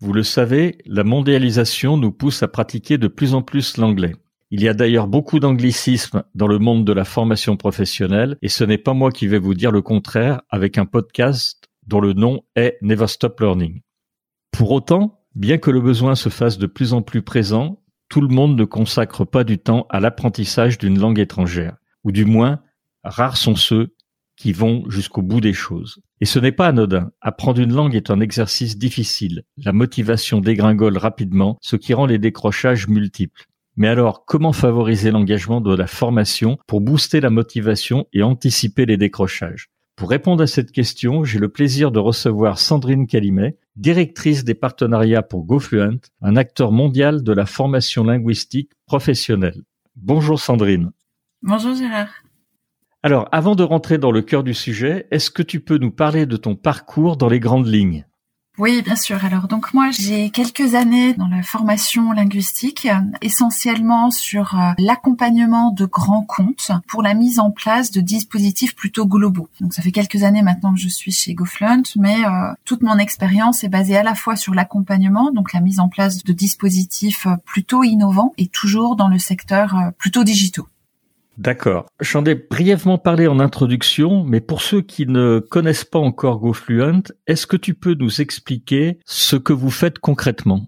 Vous 0.00 0.12
le 0.12 0.22
savez, 0.22 0.78
la 0.86 1.02
mondialisation 1.02 1.96
nous 1.96 2.12
pousse 2.12 2.44
à 2.44 2.48
pratiquer 2.48 2.98
de 2.98 3.08
plus 3.08 3.34
en 3.34 3.42
plus 3.42 3.76
l'anglais. 3.78 4.14
Il 4.52 4.62
y 4.62 4.68
a 4.68 4.74
d'ailleurs 4.74 5.08
beaucoup 5.08 5.40
d'anglicismes 5.40 6.22
dans 6.36 6.46
le 6.46 6.60
monde 6.60 6.84
de 6.84 6.92
la 6.92 7.04
formation 7.04 7.56
professionnelle 7.56 8.38
et 8.40 8.48
ce 8.48 8.62
n'est 8.62 8.78
pas 8.78 8.94
moi 8.94 9.10
qui 9.10 9.26
vais 9.26 9.40
vous 9.40 9.54
dire 9.54 9.72
le 9.72 9.82
contraire 9.82 10.40
avec 10.50 10.78
un 10.78 10.86
podcast 10.86 11.66
dont 11.88 12.00
le 12.00 12.12
nom 12.12 12.44
est 12.54 12.78
Never 12.80 13.08
Stop 13.08 13.40
Learning. 13.40 13.82
Pour 14.52 14.70
autant, 14.70 15.20
bien 15.34 15.58
que 15.58 15.72
le 15.72 15.80
besoin 15.80 16.14
se 16.14 16.28
fasse 16.28 16.58
de 16.58 16.66
plus 16.66 16.92
en 16.92 17.02
plus 17.02 17.22
présent, 17.22 17.82
tout 18.08 18.20
le 18.20 18.28
monde 18.28 18.56
ne 18.56 18.64
consacre 18.64 19.24
pas 19.24 19.42
du 19.42 19.58
temps 19.58 19.86
à 19.90 19.98
l'apprentissage 19.98 20.78
d'une 20.78 20.98
langue 20.98 21.18
étrangère, 21.18 21.76
ou 22.04 22.12
du 22.12 22.24
moins, 22.24 22.60
rares 23.02 23.36
sont 23.36 23.56
ceux 23.56 23.96
qui 24.38 24.52
vont 24.52 24.88
jusqu'au 24.88 25.20
bout 25.20 25.40
des 25.40 25.52
choses. 25.52 26.00
Et 26.20 26.24
ce 26.24 26.38
n'est 26.38 26.52
pas 26.52 26.68
anodin. 26.68 27.10
Apprendre 27.20 27.60
une 27.60 27.74
langue 27.74 27.94
est 27.94 28.10
un 28.10 28.20
exercice 28.20 28.78
difficile. 28.78 29.42
La 29.56 29.72
motivation 29.72 30.40
dégringole 30.40 30.96
rapidement, 30.96 31.58
ce 31.60 31.76
qui 31.76 31.92
rend 31.92 32.06
les 32.06 32.18
décrochages 32.18 32.88
multiples. 32.88 33.44
Mais 33.76 33.88
alors, 33.88 34.24
comment 34.24 34.52
favoriser 34.52 35.10
l'engagement 35.10 35.60
de 35.60 35.74
la 35.74 35.86
formation 35.86 36.58
pour 36.66 36.80
booster 36.80 37.20
la 37.20 37.30
motivation 37.30 38.06
et 38.12 38.22
anticiper 38.22 38.86
les 38.86 38.96
décrochages? 38.96 39.68
Pour 39.96 40.10
répondre 40.10 40.42
à 40.42 40.46
cette 40.46 40.70
question, 40.70 41.24
j'ai 41.24 41.40
le 41.40 41.48
plaisir 41.48 41.90
de 41.90 41.98
recevoir 41.98 42.58
Sandrine 42.58 43.08
Calimet, 43.08 43.56
directrice 43.74 44.44
des 44.44 44.54
partenariats 44.54 45.22
pour 45.22 45.44
GoFluent, 45.44 45.98
un 46.22 46.36
acteur 46.36 46.70
mondial 46.70 47.24
de 47.24 47.32
la 47.32 47.46
formation 47.46 48.04
linguistique 48.04 48.70
professionnelle. 48.86 49.62
Bonjour 49.96 50.40
Sandrine. 50.40 50.92
Bonjour 51.42 51.74
Gérard. 51.74 52.10
Alors, 53.04 53.28
avant 53.30 53.54
de 53.54 53.62
rentrer 53.62 53.96
dans 53.96 54.10
le 54.10 54.22
cœur 54.22 54.42
du 54.42 54.54
sujet, 54.54 55.06
est-ce 55.12 55.30
que 55.30 55.42
tu 55.42 55.60
peux 55.60 55.78
nous 55.78 55.92
parler 55.92 56.26
de 56.26 56.36
ton 56.36 56.56
parcours 56.56 57.16
dans 57.16 57.28
les 57.28 57.38
grandes 57.38 57.68
lignes? 57.68 58.04
Oui, 58.58 58.82
bien 58.82 58.96
sûr. 58.96 59.24
Alors 59.24 59.46
donc 59.46 59.72
moi 59.72 59.90
j'ai 59.92 60.30
quelques 60.30 60.74
années 60.74 61.14
dans 61.14 61.28
la 61.28 61.44
formation 61.44 62.10
linguistique, 62.10 62.88
essentiellement 63.22 64.10
sur 64.10 64.58
euh, 64.58 64.72
l'accompagnement 64.78 65.70
de 65.70 65.86
grands 65.86 66.24
comptes 66.24 66.72
pour 66.88 67.04
la 67.04 67.14
mise 67.14 67.38
en 67.38 67.52
place 67.52 67.92
de 67.92 68.00
dispositifs 68.00 68.74
plutôt 68.74 69.06
globaux. 69.06 69.48
Donc 69.60 69.74
ça 69.74 69.82
fait 69.82 69.92
quelques 69.92 70.24
années 70.24 70.42
maintenant 70.42 70.74
que 70.74 70.80
je 70.80 70.88
suis 70.88 71.12
chez 71.12 71.34
GoFluent, 71.34 71.84
mais 71.94 72.16
euh, 72.24 72.52
toute 72.64 72.82
mon 72.82 72.98
expérience 72.98 73.62
est 73.62 73.68
basée 73.68 73.96
à 73.96 74.02
la 74.02 74.16
fois 74.16 74.34
sur 74.34 74.54
l'accompagnement, 74.54 75.30
donc 75.30 75.52
la 75.52 75.60
mise 75.60 75.78
en 75.78 75.88
place 75.88 76.24
de 76.24 76.32
dispositifs 76.32 77.28
euh, 77.28 77.36
plutôt 77.44 77.84
innovants 77.84 78.32
et 78.38 78.48
toujours 78.48 78.96
dans 78.96 79.08
le 79.08 79.20
secteur 79.20 79.92
plutôt 79.98 80.24
digitaux. 80.24 80.66
D'accord. 81.38 81.86
J'en 82.00 82.24
ai 82.24 82.34
brièvement 82.34 82.98
parlé 82.98 83.28
en 83.28 83.38
introduction, 83.38 84.24
mais 84.24 84.40
pour 84.40 84.60
ceux 84.60 84.82
qui 84.82 85.06
ne 85.06 85.38
connaissent 85.38 85.84
pas 85.84 86.00
encore 86.00 86.40
GoFluent, 86.40 87.04
est-ce 87.28 87.46
que 87.46 87.56
tu 87.56 87.74
peux 87.74 87.94
nous 87.94 88.20
expliquer 88.20 88.98
ce 89.06 89.36
que 89.36 89.52
vous 89.52 89.70
faites 89.70 90.00
concrètement? 90.00 90.66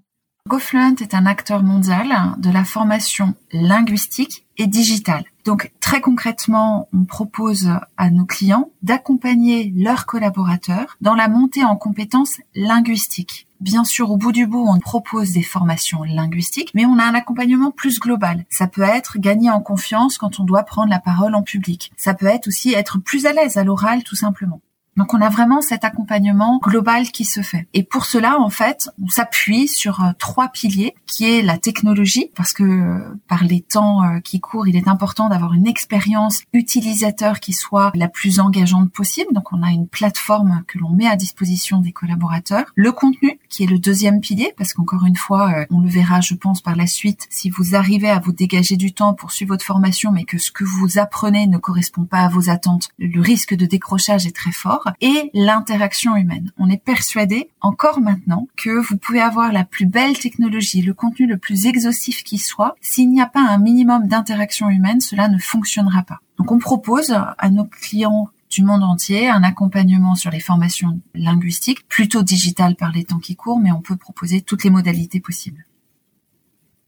GoFluent 0.50 0.96
est 1.00 1.14
un 1.14 1.26
acteur 1.26 1.62
mondial 1.62 2.08
de 2.38 2.50
la 2.50 2.64
formation 2.64 3.34
linguistique 3.52 4.46
et 4.58 4.66
digitale. 4.66 5.22
Donc 5.44 5.70
très 5.78 6.00
concrètement, 6.00 6.88
on 6.92 7.04
propose 7.04 7.70
à 7.96 8.10
nos 8.10 8.24
clients 8.24 8.72
d'accompagner 8.82 9.72
leurs 9.76 10.06
collaborateurs 10.06 10.96
dans 11.00 11.14
la 11.14 11.28
montée 11.28 11.62
en 11.62 11.76
compétences 11.76 12.40
linguistiques. 12.56 13.46
Bien 13.60 13.84
sûr, 13.84 14.10
au 14.10 14.16
bout 14.16 14.32
du 14.32 14.48
bout, 14.48 14.66
on 14.66 14.80
propose 14.80 15.30
des 15.30 15.44
formations 15.44 16.02
linguistiques, 16.02 16.72
mais 16.74 16.84
on 16.84 16.98
a 16.98 17.04
un 17.04 17.14
accompagnement 17.14 17.70
plus 17.70 18.00
global. 18.00 18.44
Ça 18.50 18.66
peut 18.66 18.82
être 18.82 19.20
gagner 19.20 19.50
en 19.50 19.60
confiance 19.60 20.18
quand 20.18 20.40
on 20.40 20.44
doit 20.44 20.64
prendre 20.64 20.90
la 20.90 20.98
parole 20.98 21.36
en 21.36 21.42
public. 21.42 21.92
Ça 21.96 22.12
peut 22.12 22.26
être 22.26 22.48
aussi 22.48 22.74
être 22.74 22.98
plus 22.98 23.24
à 23.24 23.32
l'aise 23.32 23.56
à 23.56 23.62
l'oral, 23.62 24.02
tout 24.02 24.16
simplement. 24.16 24.60
Donc 25.00 25.14
on 25.14 25.22
a 25.22 25.30
vraiment 25.30 25.62
cet 25.62 25.86
accompagnement 25.86 26.60
global 26.62 27.10
qui 27.10 27.24
se 27.24 27.40
fait. 27.40 27.66
Et 27.72 27.84
pour 27.84 28.04
cela, 28.04 28.38
en 28.38 28.50
fait, 28.50 28.90
on 29.02 29.08
s'appuie 29.08 29.66
sur 29.66 30.04
euh, 30.04 30.10
trois 30.18 30.48
piliers, 30.48 30.94
qui 31.06 31.24
est 31.24 31.40
la 31.40 31.56
technologie, 31.56 32.30
parce 32.36 32.52
que 32.52 32.64
euh, 32.64 33.18
par 33.26 33.42
les 33.42 33.62
temps 33.62 34.04
euh, 34.04 34.20
qui 34.20 34.40
courent, 34.40 34.68
il 34.68 34.76
est 34.76 34.88
important 34.88 35.30
d'avoir 35.30 35.54
une 35.54 35.66
expérience 35.66 36.42
utilisateur 36.52 37.40
qui 37.40 37.54
soit 37.54 37.92
la 37.94 38.08
plus 38.08 38.40
engageante 38.40 38.92
possible. 38.92 39.32
Donc 39.32 39.54
on 39.54 39.62
a 39.62 39.70
une 39.70 39.88
plateforme 39.88 40.64
que 40.68 40.76
l'on 40.76 40.90
met 40.90 41.06
à 41.06 41.16
disposition 41.16 41.78
des 41.78 41.92
collaborateurs. 41.92 42.66
Le 42.74 42.92
contenu, 42.92 43.38
qui 43.48 43.64
est 43.64 43.68
le 43.68 43.78
deuxième 43.78 44.20
pilier, 44.20 44.52
parce 44.58 44.74
qu'encore 44.74 45.06
une 45.06 45.16
fois, 45.16 45.64
on 45.70 45.80
le 45.80 45.88
verra, 45.88 46.20
je 46.20 46.34
pense, 46.34 46.60
par 46.60 46.76
la 46.76 46.86
suite, 46.86 47.26
si 47.30 47.48
vous 47.48 47.74
arrivez 47.74 48.10
à 48.10 48.20
vous 48.20 48.32
dégager 48.32 48.76
du 48.76 48.92
temps 48.92 49.14
pour 49.14 49.32
suivre 49.32 49.54
votre 49.54 49.64
formation, 49.64 50.12
mais 50.12 50.24
que 50.24 50.36
ce 50.36 50.52
que 50.52 50.64
vous 50.64 50.98
apprenez 50.98 51.46
ne 51.46 51.56
correspond 51.56 52.04
pas 52.04 52.20
à 52.20 52.28
vos 52.28 52.50
attentes, 52.50 52.90
le 52.98 53.22
risque 53.22 53.54
de 53.54 53.64
décrochage 53.64 54.26
est 54.26 54.36
très 54.36 54.52
fort 54.52 54.89
et 55.00 55.30
l'interaction 55.34 56.16
humaine. 56.16 56.52
On 56.58 56.70
est 56.70 56.82
persuadé 56.82 57.50
encore 57.60 58.00
maintenant 58.00 58.48
que 58.56 58.70
vous 58.70 58.96
pouvez 58.96 59.20
avoir 59.20 59.52
la 59.52 59.64
plus 59.64 59.86
belle 59.86 60.18
technologie, 60.18 60.82
le 60.82 60.94
contenu 60.94 61.26
le 61.26 61.36
plus 61.36 61.66
exhaustif 61.66 62.22
qui 62.22 62.38
soit, 62.38 62.74
s'il 62.80 63.10
n'y 63.10 63.20
a 63.20 63.26
pas 63.26 63.40
un 63.40 63.58
minimum 63.58 64.06
d'interaction 64.06 64.68
humaine, 64.70 65.00
cela 65.00 65.28
ne 65.28 65.38
fonctionnera 65.38 66.02
pas. 66.02 66.18
Donc 66.38 66.52
on 66.52 66.58
propose 66.58 67.12
à 67.12 67.50
nos 67.50 67.64
clients 67.64 68.28
du 68.50 68.62
monde 68.62 68.82
entier, 68.82 69.28
un 69.28 69.42
accompagnement 69.44 70.16
sur 70.16 70.30
les 70.30 70.40
formations 70.40 71.00
linguistiques, 71.14 71.86
plutôt 71.88 72.22
digital 72.22 72.74
par 72.74 72.92
les 72.92 73.04
temps 73.04 73.18
qui 73.18 73.36
courent, 73.36 73.60
mais 73.60 73.70
on 73.70 73.80
peut 73.80 73.96
proposer 73.96 74.40
toutes 74.40 74.64
les 74.64 74.70
modalités 74.70 75.20
possibles. 75.20 75.64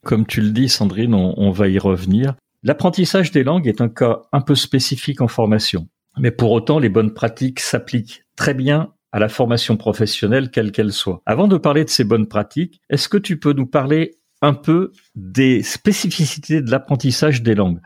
Comme 0.04 0.26
tu 0.26 0.40
le 0.40 0.50
dis, 0.50 0.69
Sandrine, 0.69 1.14
on 1.14 1.50
va 1.52 1.69
y 1.69 1.78
revenir. 1.78 2.34
L'apprentissage 2.64 3.30
des 3.30 3.44
langues 3.44 3.69
est 3.69 3.80
un 3.80 3.88
cas 3.88 4.22
un 4.32 4.40
peu 4.40 4.54
spécifique 4.54 5.20
en 5.20 5.28
formation. 5.28 5.88
Mais 6.19 6.31
pour 6.31 6.53
autant, 6.53 6.78
les 6.78 6.89
bonnes 6.89 7.15
pratiques 7.15 7.61
s'appliquent 7.61 8.25
très 8.37 8.55
bien 8.55 8.93
à 9.12 9.19
la 9.19 9.28
formation 9.28 9.77
professionnelle, 9.77 10.50
quelle 10.50 10.73
qu'elle 10.73 10.93
soit. 10.93 11.23
Avant 11.27 11.49
de 11.49 11.56
parler 11.56 11.84
de 11.84 11.91
ces 11.91 12.05
bonnes 12.05 12.27
pratiques, 12.27 12.81
est-ce 12.89 13.09
que 13.09 13.19
tu 13.19 13.39
peux 13.39 13.53
nous 13.53 13.67
parler 13.67 14.19
un 14.41 14.55
peu 14.55 14.93
des 15.15 15.62
spécificités 15.62 16.62
de 16.62 16.71
l'apprentissage 16.71 17.43
des 17.43 17.55
langues? 17.55 17.81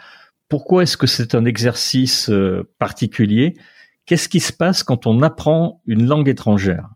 Pourquoi 0.48 0.84
est-ce 0.84 0.96
que 0.96 1.08
c'est 1.08 1.34
un 1.34 1.44
exercice 1.44 2.30
euh, 2.30 2.62
particulier? 2.78 3.54
Qu'est-ce 4.06 4.28
qui 4.28 4.38
se 4.38 4.52
passe 4.52 4.84
quand 4.84 5.06
on 5.06 5.22
apprend 5.22 5.82
une 5.86 6.06
langue 6.06 6.28
étrangère? 6.28 6.88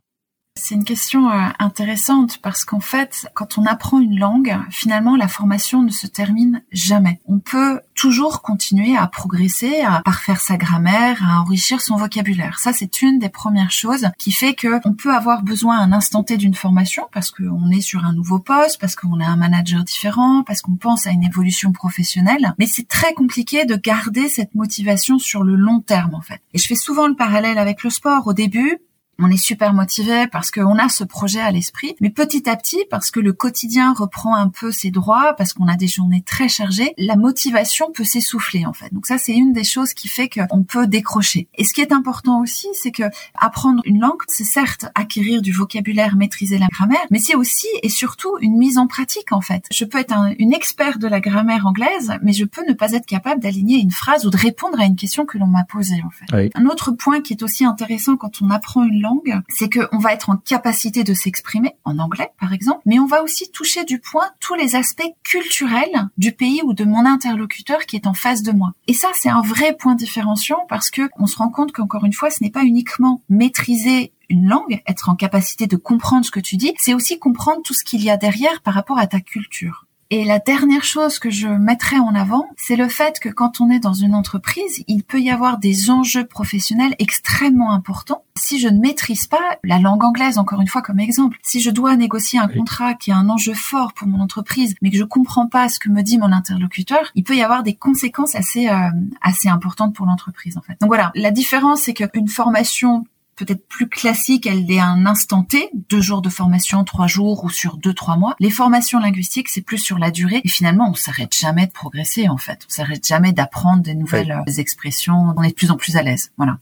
C'est 0.56 0.74
une 0.74 0.84
question 0.84 1.30
euh, 1.30 1.48
intéressante 1.58 2.38
parce 2.42 2.64
qu'en 2.64 2.80
fait, 2.80 3.28
quand 3.34 3.58
on 3.58 3.66
apprend 3.66 3.98
une 3.98 4.18
langue, 4.18 4.56
finalement, 4.70 5.16
la 5.16 5.28
formation 5.28 5.82
ne 5.82 5.90
se 5.90 6.06
termine 6.06 6.62
jamais. 6.70 7.20
On 7.26 7.38
peut 7.38 7.80
toujours 7.94 8.42
continuer 8.42 8.96
à 8.96 9.06
progresser, 9.06 9.80
à 9.80 10.02
parfaire 10.04 10.40
sa 10.40 10.56
grammaire, 10.56 11.22
à 11.24 11.40
enrichir 11.40 11.80
son 11.80 11.96
vocabulaire. 11.96 12.58
Ça, 12.58 12.72
c'est 12.72 13.02
une 13.02 13.18
des 13.18 13.28
premières 13.28 13.70
choses 13.70 14.08
qui 14.18 14.32
fait 14.32 14.54
que 14.54 14.80
on 14.84 14.92
peut 14.92 15.14
avoir 15.14 15.42
besoin 15.42 15.78
à 15.78 15.82
un 15.82 15.92
instant 15.92 16.24
T 16.24 16.36
d'une 16.36 16.54
formation 16.54 17.06
parce 17.12 17.30
qu'on 17.30 17.70
est 17.70 17.80
sur 17.80 18.04
un 18.04 18.12
nouveau 18.12 18.38
poste, 18.38 18.80
parce 18.80 18.96
qu'on 18.96 19.20
a 19.20 19.26
un 19.26 19.36
manager 19.36 19.84
différent, 19.84 20.42
parce 20.44 20.62
qu'on 20.62 20.76
pense 20.76 21.06
à 21.06 21.10
une 21.10 21.24
évolution 21.24 21.72
professionnelle. 21.72 22.54
Mais 22.58 22.66
c'est 22.66 22.88
très 22.88 23.14
compliqué 23.14 23.64
de 23.64 23.76
garder 23.76 24.28
cette 24.28 24.54
motivation 24.54 25.18
sur 25.18 25.42
le 25.42 25.56
long 25.56 25.80
terme, 25.80 26.14
en 26.14 26.20
fait. 26.20 26.40
Et 26.54 26.58
je 26.58 26.66
fais 26.66 26.74
souvent 26.74 27.06
le 27.06 27.14
parallèle 27.14 27.58
avec 27.58 27.82
le 27.82 27.90
sport. 27.90 28.26
Au 28.26 28.32
début, 28.32 28.78
on 29.20 29.30
est 29.30 29.36
super 29.36 29.72
motivé 29.74 30.26
parce 30.26 30.50
qu'on 30.50 30.78
a 30.78 30.88
ce 30.88 31.04
projet 31.04 31.40
à 31.40 31.50
l'esprit, 31.50 31.94
mais 32.00 32.10
petit 32.10 32.48
à 32.48 32.56
petit, 32.56 32.84
parce 32.90 33.10
que 33.10 33.20
le 33.20 33.32
quotidien 33.32 33.92
reprend 33.92 34.34
un 34.34 34.48
peu 34.48 34.72
ses 34.72 34.90
droits, 34.90 35.34
parce 35.36 35.52
qu'on 35.52 35.68
a 35.68 35.76
des 35.76 35.88
journées 35.88 36.22
très 36.22 36.48
chargées, 36.48 36.94
la 36.98 37.16
motivation 37.16 37.90
peut 37.92 38.04
s'essouffler 38.04 38.66
en 38.66 38.72
fait. 38.72 38.92
Donc 38.92 39.06
ça, 39.06 39.18
c'est 39.18 39.34
une 39.34 39.52
des 39.52 39.64
choses 39.64 39.94
qui 39.94 40.08
fait 40.08 40.28
qu'on 40.28 40.62
peut 40.62 40.86
décrocher. 40.86 41.48
Et 41.56 41.64
ce 41.64 41.72
qui 41.72 41.80
est 41.80 41.92
important 41.92 42.40
aussi, 42.40 42.68
c'est 42.74 42.92
que 42.92 43.04
apprendre 43.34 43.82
une 43.84 44.00
langue, 44.00 44.22
c'est 44.28 44.44
certes 44.44 44.86
acquérir 44.94 45.42
du 45.42 45.52
vocabulaire, 45.52 46.16
maîtriser 46.16 46.58
la 46.58 46.66
grammaire, 46.68 47.04
mais 47.10 47.18
c'est 47.18 47.34
aussi 47.34 47.66
et 47.82 47.88
surtout 47.88 48.36
une 48.40 48.56
mise 48.56 48.78
en 48.78 48.86
pratique 48.86 49.32
en 49.32 49.40
fait. 49.40 49.64
Je 49.72 49.84
peux 49.84 49.98
être 49.98 50.14
une 50.38 50.52
expert 50.52 50.98
de 50.98 51.06
la 51.06 51.20
grammaire 51.20 51.66
anglaise, 51.66 52.12
mais 52.22 52.32
je 52.32 52.44
peux 52.44 52.64
ne 52.66 52.72
pas 52.72 52.92
être 52.92 53.06
capable 53.06 53.40
d'aligner 53.40 53.78
une 53.78 53.90
phrase 53.90 54.26
ou 54.26 54.30
de 54.30 54.36
répondre 54.36 54.80
à 54.80 54.84
une 54.84 54.96
question 54.96 55.26
que 55.26 55.38
l'on 55.38 55.46
m'a 55.46 55.64
posée 55.64 56.02
en 56.04 56.10
fait. 56.10 56.50
Un 56.54 56.66
autre 56.66 56.92
point 56.92 57.20
qui 57.20 57.32
est 57.32 57.42
aussi 57.42 57.64
intéressant 57.64 58.16
quand 58.16 58.42
on 58.42 58.50
apprend 58.50 58.84
une 58.84 59.00
langue 59.00 59.09
langue, 59.10 59.40
c'est 59.48 59.68
qu'on 59.68 59.98
va 59.98 60.12
être 60.12 60.30
en 60.30 60.36
capacité 60.36 61.04
de 61.04 61.14
s'exprimer 61.14 61.74
en 61.84 61.98
anglais, 61.98 62.30
par 62.40 62.52
exemple, 62.52 62.80
mais 62.86 62.98
on 62.98 63.06
va 63.06 63.22
aussi 63.22 63.50
toucher 63.50 63.84
du 63.84 63.98
point 63.98 64.28
tous 64.40 64.54
les 64.54 64.76
aspects 64.76 65.02
culturels 65.22 66.08
du 66.16 66.32
pays 66.32 66.60
ou 66.64 66.72
de 66.72 66.84
mon 66.84 67.06
interlocuteur 67.06 67.86
qui 67.86 67.96
est 67.96 68.06
en 68.06 68.14
face 68.14 68.42
de 68.42 68.52
moi. 68.52 68.72
Et 68.86 68.94
ça, 68.94 69.08
c'est 69.14 69.28
un 69.28 69.42
vrai 69.42 69.76
point 69.76 69.94
différenciant 69.94 70.64
parce 70.68 70.90
que 70.90 71.08
on 71.18 71.26
se 71.26 71.36
rend 71.36 71.50
compte 71.50 71.72
qu'encore 71.72 72.04
une 72.04 72.12
fois, 72.12 72.30
ce 72.30 72.42
n'est 72.42 72.50
pas 72.50 72.64
uniquement 72.64 73.22
maîtriser 73.28 74.12
une 74.28 74.48
langue, 74.48 74.80
être 74.86 75.08
en 75.08 75.16
capacité 75.16 75.66
de 75.66 75.76
comprendre 75.76 76.24
ce 76.24 76.30
que 76.30 76.40
tu 76.40 76.56
dis, 76.56 76.72
c'est 76.78 76.94
aussi 76.94 77.18
comprendre 77.18 77.62
tout 77.62 77.74
ce 77.74 77.84
qu'il 77.84 78.02
y 78.02 78.10
a 78.10 78.16
derrière 78.16 78.62
par 78.62 78.74
rapport 78.74 78.98
à 78.98 79.08
ta 79.08 79.20
culture. 79.20 79.86
Et 80.12 80.24
la 80.24 80.40
dernière 80.40 80.82
chose 80.82 81.20
que 81.20 81.30
je 81.30 81.46
mettrais 81.46 82.00
en 82.00 82.16
avant, 82.16 82.48
c'est 82.56 82.74
le 82.74 82.88
fait 82.88 83.20
que 83.20 83.28
quand 83.28 83.60
on 83.60 83.70
est 83.70 83.78
dans 83.78 83.92
une 83.92 84.16
entreprise, 84.16 84.82
il 84.88 85.04
peut 85.04 85.20
y 85.20 85.30
avoir 85.30 85.58
des 85.58 85.88
enjeux 85.88 86.26
professionnels 86.26 86.96
extrêmement 86.98 87.72
importants. 87.72 88.24
Si 88.36 88.58
je 88.58 88.66
ne 88.66 88.80
maîtrise 88.80 89.28
pas 89.28 89.58
la 89.62 89.78
langue 89.78 90.02
anglaise, 90.02 90.36
encore 90.36 90.60
une 90.60 90.66
fois 90.66 90.82
comme 90.82 90.98
exemple, 90.98 91.38
si 91.44 91.60
je 91.60 91.70
dois 91.70 91.94
négocier 91.94 92.40
un 92.40 92.48
contrat 92.48 92.94
qui 92.94 93.12
a 93.12 93.16
un 93.16 93.28
enjeu 93.28 93.54
fort 93.54 93.92
pour 93.92 94.08
mon 94.08 94.18
entreprise, 94.18 94.74
mais 94.82 94.90
que 94.90 94.96
je 94.96 95.04
comprends 95.04 95.46
pas 95.46 95.68
ce 95.68 95.78
que 95.78 95.88
me 95.88 96.02
dit 96.02 96.18
mon 96.18 96.32
interlocuteur, 96.32 97.12
il 97.14 97.22
peut 97.22 97.36
y 97.36 97.42
avoir 97.42 97.62
des 97.62 97.74
conséquences 97.74 98.34
assez 98.34 98.68
euh, 98.68 98.90
assez 99.22 99.48
importantes 99.48 99.94
pour 99.94 100.06
l'entreprise 100.06 100.58
en 100.58 100.62
fait. 100.62 100.76
Donc 100.80 100.88
voilà, 100.88 101.12
la 101.14 101.30
différence 101.30 101.82
c'est 101.82 101.94
qu'une 101.94 102.28
formation 102.28 103.04
peut-être 103.44 103.66
plus 103.68 103.88
classique, 103.88 104.46
elle 104.46 104.70
est 104.70 104.80
un 104.80 105.06
instant 105.06 105.42
T, 105.42 105.70
deux 105.88 106.00
jours 106.00 106.22
de 106.22 106.28
formation, 106.28 106.84
trois 106.84 107.06
jours 107.06 107.44
ou 107.44 107.50
sur 107.50 107.76
deux, 107.76 107.94
trois 107.94 108.16
mois. 108.16 108.36
Les 108.38 108.50
formations 108.50 109.00
linguistiques, 109.00 109.48
c'est 109.48 109.62
plus 109.62 109.78
sur 109.78 109.98
la 109.98 110.10
durée. 110.10 110.40
Et 110.44 110.48
finalement, 110.48 110.88
on 110.90 110.94
s'arrête 110.94 111.34
jamais 111.34 111.66
de 111.66 111.72
progresser, 111.72 112.28
en 112.28 112.36
fait. 112.36 112.66
On 112.68 112.72
s'arrête 112.72 113.06
jamais 113.06 113.32
d'apprendre 113.32 113.82
des 113.82 113.94
nouvelles 113.94 114.32
euh, 114.32 114.52
expressions. 114.58 115.34
On 115.36 115.42
est 115.42 115.50
de 115.50 115.54
plus 115.54 115.70
en 115.70 115.76
plus 115.76 115.96
à 115.96 116.02
l'aise. 116.02 116.32
Voilà. 116.36 116.58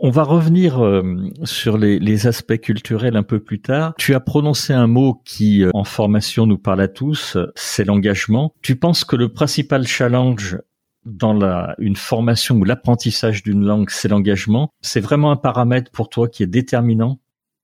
On 0.00 0.10
va 0.10 0.24
revenir 0.24 0.84
euh, 0.84 1.30
sur 1.44 1.78
les, 1.78 1.98
les, 1.98 2.26
aspects 2.26 2.58
culturels 2.58 3.16
un 3.16 3.22
peu 3.22 3.38
plus 3.38 3.60
tard. 3.60 3.94
Tu 3.96 4.14
as 4.14 4.20
prononcé 4.20 4.72
un 4.72 4.86
mot 4.86 5.22
qui, 5.24 5.62
euh, 5.62 5.70
en 5.72 5.84
formation, 5.84 6.46
nous 6.46 6.58
parle 6.58 6.80
à 6.80 6.88
tous, 6.88 7.38
c'est 7.54 7.84
l'engagement. 7.84 8.52
Tu 8.60 8.76
penses 8.76 9.04
que 9.04 9.16
le 9.16 9.28
principal 9.28 9.86
challenge 9.86 10.58
dans 11.04 11.32
la, 11.32 11.74
une 11.78 11.96
formation 11.96 12.56
ou 12.56 12.64
l'apprentissage 12.64 13.42
d'une 13.42 13.64
langue, 13.64 13.90
c'est 13.90 14.08
l'engagement. 14.08 14.70
C'est 14.80 15.00
vraiment 15.00 15.30
un 15.30 15.36
paramètre 15.36 15.90
pour 15.90 16.08
toi 16.08 16.28
qui 16.28 16.42
est 16.42 16.48
déterminant? 16.48 17.18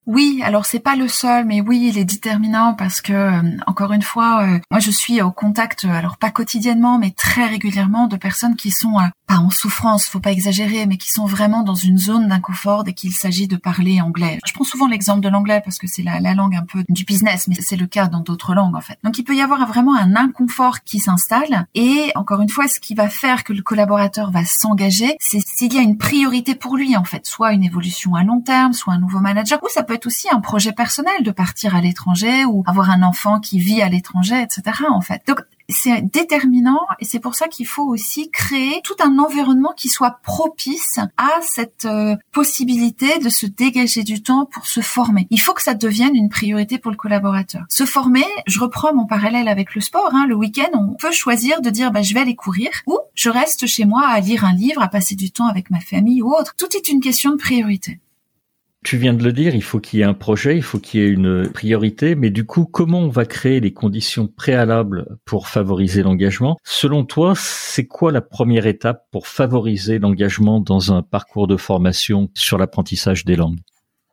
Oui, 0.07 0.41
alors 0.45 0.65
c'est 0.65 0.81
pas 0.81 0.97
le 0.97 1.09
seul, 1.09 1.45
mais 1.45 1.61
oui, 1.61 1.89
il 1.93 1.99
est 1.99 2.05
déterminant 2.05 2.75
parce 2.75 3.01
que 3.01 3.13
euh, 3.13 3.57
encore 3.67 3.93
une 3.93 4.03
fois, 4.03 4.43
euh, 4.43 4.59
moi 4.71 4.81
je 4.81 4.91
suis 4.91 5.21
au 5.21 5.31
contact, 5.31 5.85
euh, 5.85 5.93
alors 5.93 6.17
pas 6.17 6.31
quotidiennement, 6.31 6.99
mais 6.99 7.11
très 7.11 7.47
régulièrement 7.47 8.07
de 8.07 8.17
personnes 8.17 8.57
qui 8.57 8.71
sont 8.71 8.97
pas 9.31 9.39
en 9.39 9.51
souffrance, 9.51 10.09
faut 10.09 10.19
pas 10.19 10.33
exagérer, 10.33 10.87
mais 10.87 10.97
qui 10.97 11.09
sont 11.09 11.25
vraiment 11.25 11.63
dans 11.63 11.77
une 11.77 11.99
zone 11.99 12.27
d'inconfort 12.27 12.83
dès 12.83 12.95
qu'il 12.95 13.13
s'agit 13.13 13.47
de 13.47 13.57
parler 13.57 14.01
anglais. 14.01 14.41
Je 14.45 14.53
prends 14.53 14.65
souvent 14.65 14.89
l'exemple 14.89 15.21
de 15.21 15.29
l'anglais 15.29 15.61
parce 15.65 15.79
que 15.79 15.87
c'est 15.87 16.03
la, 16.03 16.19
la, 16.19 16.35
langue 16.35 16.57
un 16.57 16.65
peu 16.65 16.83
du 16.89 17.05
business, 17.05 17.47
mais 17.47 17.55
c'est 17.55 17.77
le 17.77 17.87
cas 17.87 18.09
dans 18.09 18.19
d'autres 18.19 18.55
langues 18.55 18.75
en 18.75 18.81
fait. 18.81 18.99
Donc 19.05 19.19
il 19.19 19.23
peut 19.23 19.37
y 19.37 19.41
avoir 19.41 19.65
vraiment 19.69 19.95
un 19.95 20.17
inconfort 20.17 20.83
qui 20.83 20.99
s'installe 20.99 21.67
et 21.77 22.11
encore 22.17 22.41
une 22.41 22.49
fois, 22.49 22.67
ce 22.67 22.81
qui 22.81 22.95
va 22.95 23.09
faire 23.09 23.45
que 23.45 23.53
le 23.53 23.63
collaborateur 23.63 24.33
va 24.33 24.45
s'engager, 24.45 25.15
c'est 25.21 25.41
s'il 25.41 25.75
y 25.75 25.79
a 25.79 25.83
une 25.83 25.97
priorité 25.97 26.57
pour 26.57 26.77
lui 26.77 26.97
en 26.97 27.05
fait, 27.05 27.25
soit 27.25 27.53
une 27.53 27.63
évolution 27.63 28.17
à 28.17 28.25
long 28.25 28.41
terme, 28.41 28.73
soit 28.73 28.95
un 28.95 28.99
nouveau 28.99 29.21
manager, 29.21 29.61
ou 29.63 29.69
ça 29.69 29.85
peut 29.85 29.95
être 29.95 30.07
aussi 30.07 30.27
un 30.33 30.41
projet 30.41 30.73
personnel 30.73 31.23
de 31.23 31.31
partir 31.31 31.77
à 31.77 31.81
l'étranger 31.81 32.45
ou 32.47 32.65
avoir 32.67 32.91
un 32.91 33.03
enfant 33.03 33.39
qui 33.39 33.61
vit 33.61 33.81
à 33.81 33.89
l'étranger, 33.89 34.43
etc. 34.43 34.77
En 34.91 35.03
fait. 35.03 35.23
Donc 35.29 35.41
c'est 35.71 36.03
déterminant 36.03 36.81
et 36.99 37.05
c'est 37.05 37.21
pour 37.21 37.35
ça 37.35 37.49
qu'il 37.49 37.67
faut 37.67 37.85
aussi 37.85 38.31
créer 38.31 38.81
tout 38.85 38.95
un 39.01 39.19
environnement 39.19 39.73
qui 39.77 39.89
soit 39.89 40.21
propice 40.23 40.99
à 41.17 41.31
cette 41.43 41.85
euh, 41.85 42.17
possibilité 42.33 43.19
de 43.19 43.29
se 43.29 43.47
dégager 43.47 44.03
du 44.03 44.23
temps 44.23 44.47
pour 44.47 44.67
se 44.67 44.81
former. 44.81 45.27
Il 45.31 45.41
faut 45.41 45.55
que 45.55 45.63
ça 45.63 45.75
devienne 45.75 46.15
une 46.15 46.29
priorité 46.29 46.79
pour 46.79 46.91
le 46.91 46.97
collaborateur. 46.97 47.65
Se 47.69 47.85
former, 47.85 48.25
je 48.47 48.61
reprends 48.61 48.95
mon 48.95 49.07
parallèle 49.07 49.49
avec 49.49 49.75
le 49.75 49.81
sport. 49.81 50.11
Hein, 50.13 50.27
le 50.27 50.35
week-end, 50.35 50.71
on 50.75 50.95
peut 50.95 51.13
choisir 51.13 51.61
de 51.61 51.71
dire 51.71 51.91
bah, 51.91 52.03
je 52.03 52.15
vais 52.15 52.21
aller 52.21 52.37
courir 52.37 52.71
ou 52.87 52.99
je 53.15 53.31
reste 53.31 53.67
chez 53.67 53.85
moi 53.85 54.07
à 54.07 54.21
lire 54.21 54.45
un 54.45 54.55
livre, 54.55 54.83
à 54.83 54.89
passer 54.89 55.15
du 55.15 55.31
temps 55.31 55.47
avec 55.47 55.71
ma 55.71 55.81
famille 55.81 56.23
ou 56.23 56.33
autre. 56.33 56.55
Tout 56.57 56.77
est 56.77 56.89
une 56.89 57.01
question 57.01 57.31
de 57.31 57.37
priorité. 57.37 58.01
Tu 58.83 58.97
viens 58.97 59.13
de 59.13 59.23
le 59.23 59.33
dire, 59.33 59.55
il 59.55 59.63
faut 59.63 59.79
qu'il 59.79 59.99
y 59.99 60.03
ait 60.03 60.07
un 60.07 60.15
projet, 60.15 60.57
il 60.57 60.63
faut 60.63 60.79
qu'il 60.79 61.01
y 61.01 61.05
ait 61.05 61.09
une 61.09 61.51
priorité, 61.51 62.15
mais 62.15 62.31
du 62.31 62.47
coup, 62.47 62.65
comment 62.65 63.01
on 63.01 63.11
va 63.11 63.27
créer 63.27 63.61
les 63.61 63.75
conditions 63.75 64.27
préalables 64.27 65.19
pour 65.27 65.49
favoriser 65.49 66.03
l'engagement? 66.03 66.57
Selon 66.65 67.05
toi, 67.05 67.35
c'est 67.37 67.87
quoi 67.87 68.11
la 68.11 68.23
première 68.23 68.67
étape 68.67 69.05
pour 69.11 69.27
favoriser 69.27 69.99
l'engagement 69.99 70.61
dans 70.61 70.95
un 70.95 71.03
parcours 71.03 71.47
de 71.47 71.59
formation 71.59 72.31
sur 72.35 72.57
l'apprentissage 72.57 73.27
des 73.27 73.37
langues? 73.37 73.61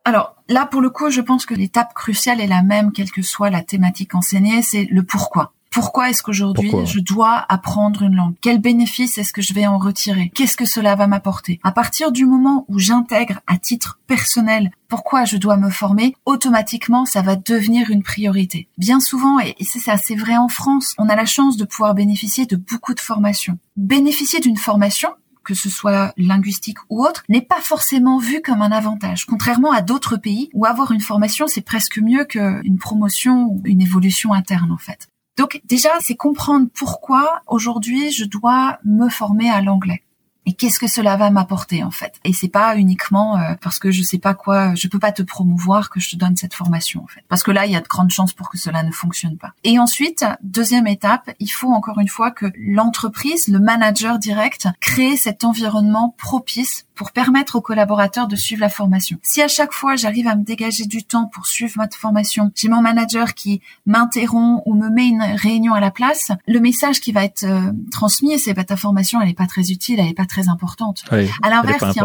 Alors 0.04 0.36
là, 0.50 0.66
pour 0.66 0.82
le 0.82 0.90
coup, 0.90 1.10
je 1.10 1.22
pense 1.22 1.46
que 1.46 1.54
l'étape 1.54 1.94
cruciale 1.94 2.40
est 2.40 2.46
la 2.46 2.62
même, 2.62 2.92
quelle 2.92 3.10
que 3.10 3.22
soit 3.22 3.48
la 3.48 3.62
thématique 3.62 4.14
enseignée, 4.14 4.60
c'est 4.60 4.86
le 4.90 5.02
pourquoi. 5.02 5.54
Pourquoi 5.70 6.10
est-ce 6.10 6.22
qu'aujourd'hui 6.22 6.72
je 6.86 7.00
dois 7.00 7.44
apprendre 7.48 8.02
une 8.02 8.16
langue? 8.16 8.34
Quel 8.40 8.60
bénéfice 8.60 9.18
est-ce 9.18 9.32
que 9.32 9.42
je 9.42 9.54
vais 9.54 9.66
en 9.66 9.78
retirer? 9.78 10.30
Qu'est-ce 10.34 10.56
que 10.56 10.64
cela 10.64 10.94
va 10.96 11.06
m'apporter? 11.06 11.60
À 11.62 11.72
partir 11.72 12.12
du 12.12 12.26
moment 12.26 12.64
où 12.68 12.78
j'intègre 12.78 13.40
à 13.46 13.58
titre 13.58 13.98
personnel 14.06 14.70
pourquoi 14.88 15.24
je 15.24 15.36
dois 15.36 15.58
me 15.58 15.68
former, 15.68 16.16
automatiquement 16.24 17.04
ça 17.04 17.20
va 17.20 17.36
devenir 17.36 17.90
une 17.90 18.02
priorité. 18.02 18.68
Bien 18.78 19.00
souvent, 19.00 19.38
et 19.38 19.54
c'est 19.60 19.90
assez 19.90 20.16
vrai 20.16 20.36
en 20.36 20.48
France, 20.48 20.94
on 20.98 21.08
a 21.08 21.16
la 21.16 21.26
chance 21.26 21.58
de 21.58 21.64
pouvoir 21.64 21.94
bénéficier 21.94 22.46
de 22.46 22.56
beaucoup 22.56 22.94
de 22.94 23.00
formations. 23.00 23.58
Bénéficier 23.76 24.40
d'une 24.40 24.56
formation, 24.56 25.10
que 25.44 25.54
ce 25.54 25.70
soit 25.70 26.12
linguistique 26.16 26.78
ou 26.90 27.04
autre, 27.04 27.22
n'est 27.28 27.42
pas 27.42 27.60
forcément 27.60 28.18
vu 28.18 28.42
comme 28.42 28.62
un 28.62 28.72
avantage. 28.72 29.26
Contrairement 29.26 29.72
à 29.72 29.82
d'autres 29.82 30.16
pays 30.16 30.50
où 30.52 30.66
avoir 30.66 30.92
une 30.92 31.00
formation, 31.00 31.46
c'est 31.46 31.62
presque 31.62 31.98
mieux 31.98 32.24
qu'une 32.24 32.78
promotion 32.78 33.44
ou 33.44 33.62
une 33.64 33.82
évolution 33.82 34.32
interne 34.32 34.72
en 34.72 34.78
fait. 34.78 35.08
Donc 35.38 35.60
déjà, 35.64 35.90
c'est 36.00 36.16
comprendre 36.16 36.66
pourquoi 36.74 37.42
aujourd'hui 37.46 38.10
je 38.10 38.24
dois 38.24 38.78
me 38.84 39.08
former 39.08 39.48
à 39.48 39.62
l'anglais 39.62 40.02
et 40.48 40.54
qu'est-ce 40.54 40.78
que 40.78 40.86
cela 40.86 41.18
va 41.18 41.28
m'apporter 41.28 41.84
en 41.84 41.90
fait? 41.90 42.14
Et 42.24 42.32
c'est 42.32 42.48
pas 42.48 42.74
uniquement 42.76 43.36
euh, 43.36 43.52
parce 43.60 43.78
que 43.78 43.90
je 43.90 44.02
sais 44.02 44.16
pas 44.16 44.32
quoi, 44.32 44.74
je 44.74 44.88
peux 44.88 44.98
pas 44.98 45.12
te 45.12 45.22
promouvoir 45.22 45.90
que 45.90 46.00
je 46.00 46.08
te 46.08 46.16
donne 46.16 46.38
cette 46.38 46.54
formation 46.54 47.02
en 47.04 47.06
fait. 47.06 47.20
Parce 47.28 47.42
que 47.42 47.50
là, 47.50 47.66
il 47.66 47.72
y 47.72 47.76
a 47.76 47.82
de 47.82 47.86
grandes 47.86 48.10
chances 48.10 48.32
pour 48.32 48.48
que 48.48 48.56
cela 48.56 48.82
ne 48.82 48.90
fonctionne 48.90 49.36
pas. 49.36 49.52
Et 49.62 49.78
ensuite, 49.78 50.24
deuxième 50.42 50.86
étape, 50.86 51.28
il 51.38 51.48
faut 51.48 51.70
encore 51.70 51.98
une 51.98 52.08
fois 52.08 52.30
que 52.30 52.46
l'entreprise, 52.58 53.48
le 53.48 53.58
manager 53.58 54.18
direct, 54.18 54.68
crée 54.80 55.18
cet 55.18 55.44
environnement 55.44 56.14
propice 56.16 56.86
pour 56.94 57.12
permettre 57.12 57.56
aux 57.56 57.60
collaborateurs 57.60 58.26
de 58.26 58.34
suivre 58.34 58.62
la 58.62 58.70
formation. 58.70 59.18
Si 59.22 59.40
à 59.42 59.48
chaque 59.48 59.72
fois 59.72 59.96
j'arrive 59.96 60.26
à 60.28 60.34
me 60.34 60.42
dégager 60.42 60.84
du 60.84 61.04
temps 61.04 61.26
pour 61.26 61.46
suivre 61.46 61.74
ma 61.76 61.88
formation, 61.88 62.50
j'ai 62.56 62.68
mon 62.68 62.80
manager 62.80 63.34
qui 63.34 63.60
m'interrompt 63.86 64.62
ou 64.66 64.74
me 64.74 64.88
met 64.88 65.06
une 65.06 65.22
réunion 65.22 65.74
à 65.74 65.80
la 65.80 65.90
place, 65.90 66.32
le 66.46 66.58
message 66.58 67.00
qui 67.00 67.12
va 67.12 67.24
être 67.24 67.44
euh, 67.44 67.70
transmis, 67.92 68.38
c'est 68.38 68.54
bah, 68.54 68.64
ta 68.64 68.76
formation 68.76 69.20
elle 69.20 69.28
est 69.28 69.34
pas 69.34 69.46
très 69.46 69.70
utile, 69.70 70.00
elle 70.00 70.08
est 70.08 70.14
pas 70.14 70.26
très 70.26 70.37
importante. 70.46 71.04
à 71.10 71.50
l'inverse, 71.50 71.92
si 71.92 72.00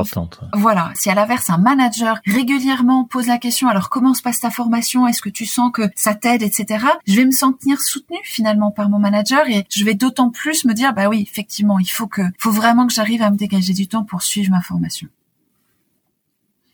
voilà, 0.54 0.92
si 0.96 1.10
à 1.10 1.16
l'inverse 1.16 1.50
un 1.50 1.58
manager 1.58 2.20
régulièrement 2.26 3.04
pose 3.06 3.28
la 3.28 3.38
question, 3.38 3.68
alors 3.68 3.90
comment 3.90 4.14
se 4.14 4.24
passe 4.24 4.40
ta 4.40 4.50
formation? 4.50 5.08
Est-ce 5.08 5.22
que 5.22 5.30
tu 5.30 5.46
sens 5.46 5.72
que 5.72 5.84
ça 5.96 6.16
t'aide, 6.16 6.42
etc. 6.42 6.86
Je 7.06 7.16
vais 7.16 7.26
me 7.26 7.32
sentir 7.32 7.82
soutenue 7.82 8.20
finalement 8.24 8.72
par 8.72 8.90
mon 8.90 9.00
manager 9.00 9.48
et 9.48 9.66
je 9.70 9.86
vais 9.86 9.94
d'autant 9.94 10.30
plus 10.30 10.66
me 10.66 10.74
dire, 10.74 10.94
bah 10.94 11.10
oui, 11.10 11.22
effectivement, 11.22 11.80
il 11.80 11.90
faut 11.90 12.08
que, 12.08 12.22
faut 12.40 12.52
vraiment 12.52 12.88
que 12.88 12.94
j'arrive 12.94 13.22
à 13.22 13.30
me 13.30 13.38
dégager 13.38 13.74
du 13.74 13.88
temps 13.88 14.04
pour 14.04 14.24
suivre 14.24 14.52
ma 14.52 14.62
formation. 14.62 15.08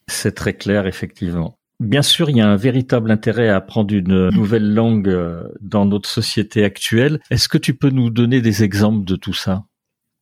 C'est 0.07 0.33
très 0.33 0.53
clair, 0.53 0.87
effectivement. 0.87 1.55
Bien 1.79 2.01
sûr, 2.01 2.29
il 2.29 2.35
y 2.35 2.41
a 2.41 2.49
un 2.49 2.57
véritable 2.57 3.09
intérêt 3.09 3.47
à 3.47 3.55
apprendre 3.55 3.93
une 3.93 4.27
mm. 4.27 4.33
nouvelle 4.33 4.73
langue 4.73 5.07
euh, 5.07 5.43
dans 5.61 5.85
notre 5.85 6.09
société 6.09 6.65
actuelle. 6.65 7.19
Est-ce 7.29 7.47
que 7.47 7.57
tu 7.57 7.73
peux 7.73 7.89
nous 7.89 8.09
donner 8.09 8.41
des 8.41 8.63
exemples 8.63 9.05
de 9.05 9.15
tout 9.15 9.33
ça? 9.33 9.63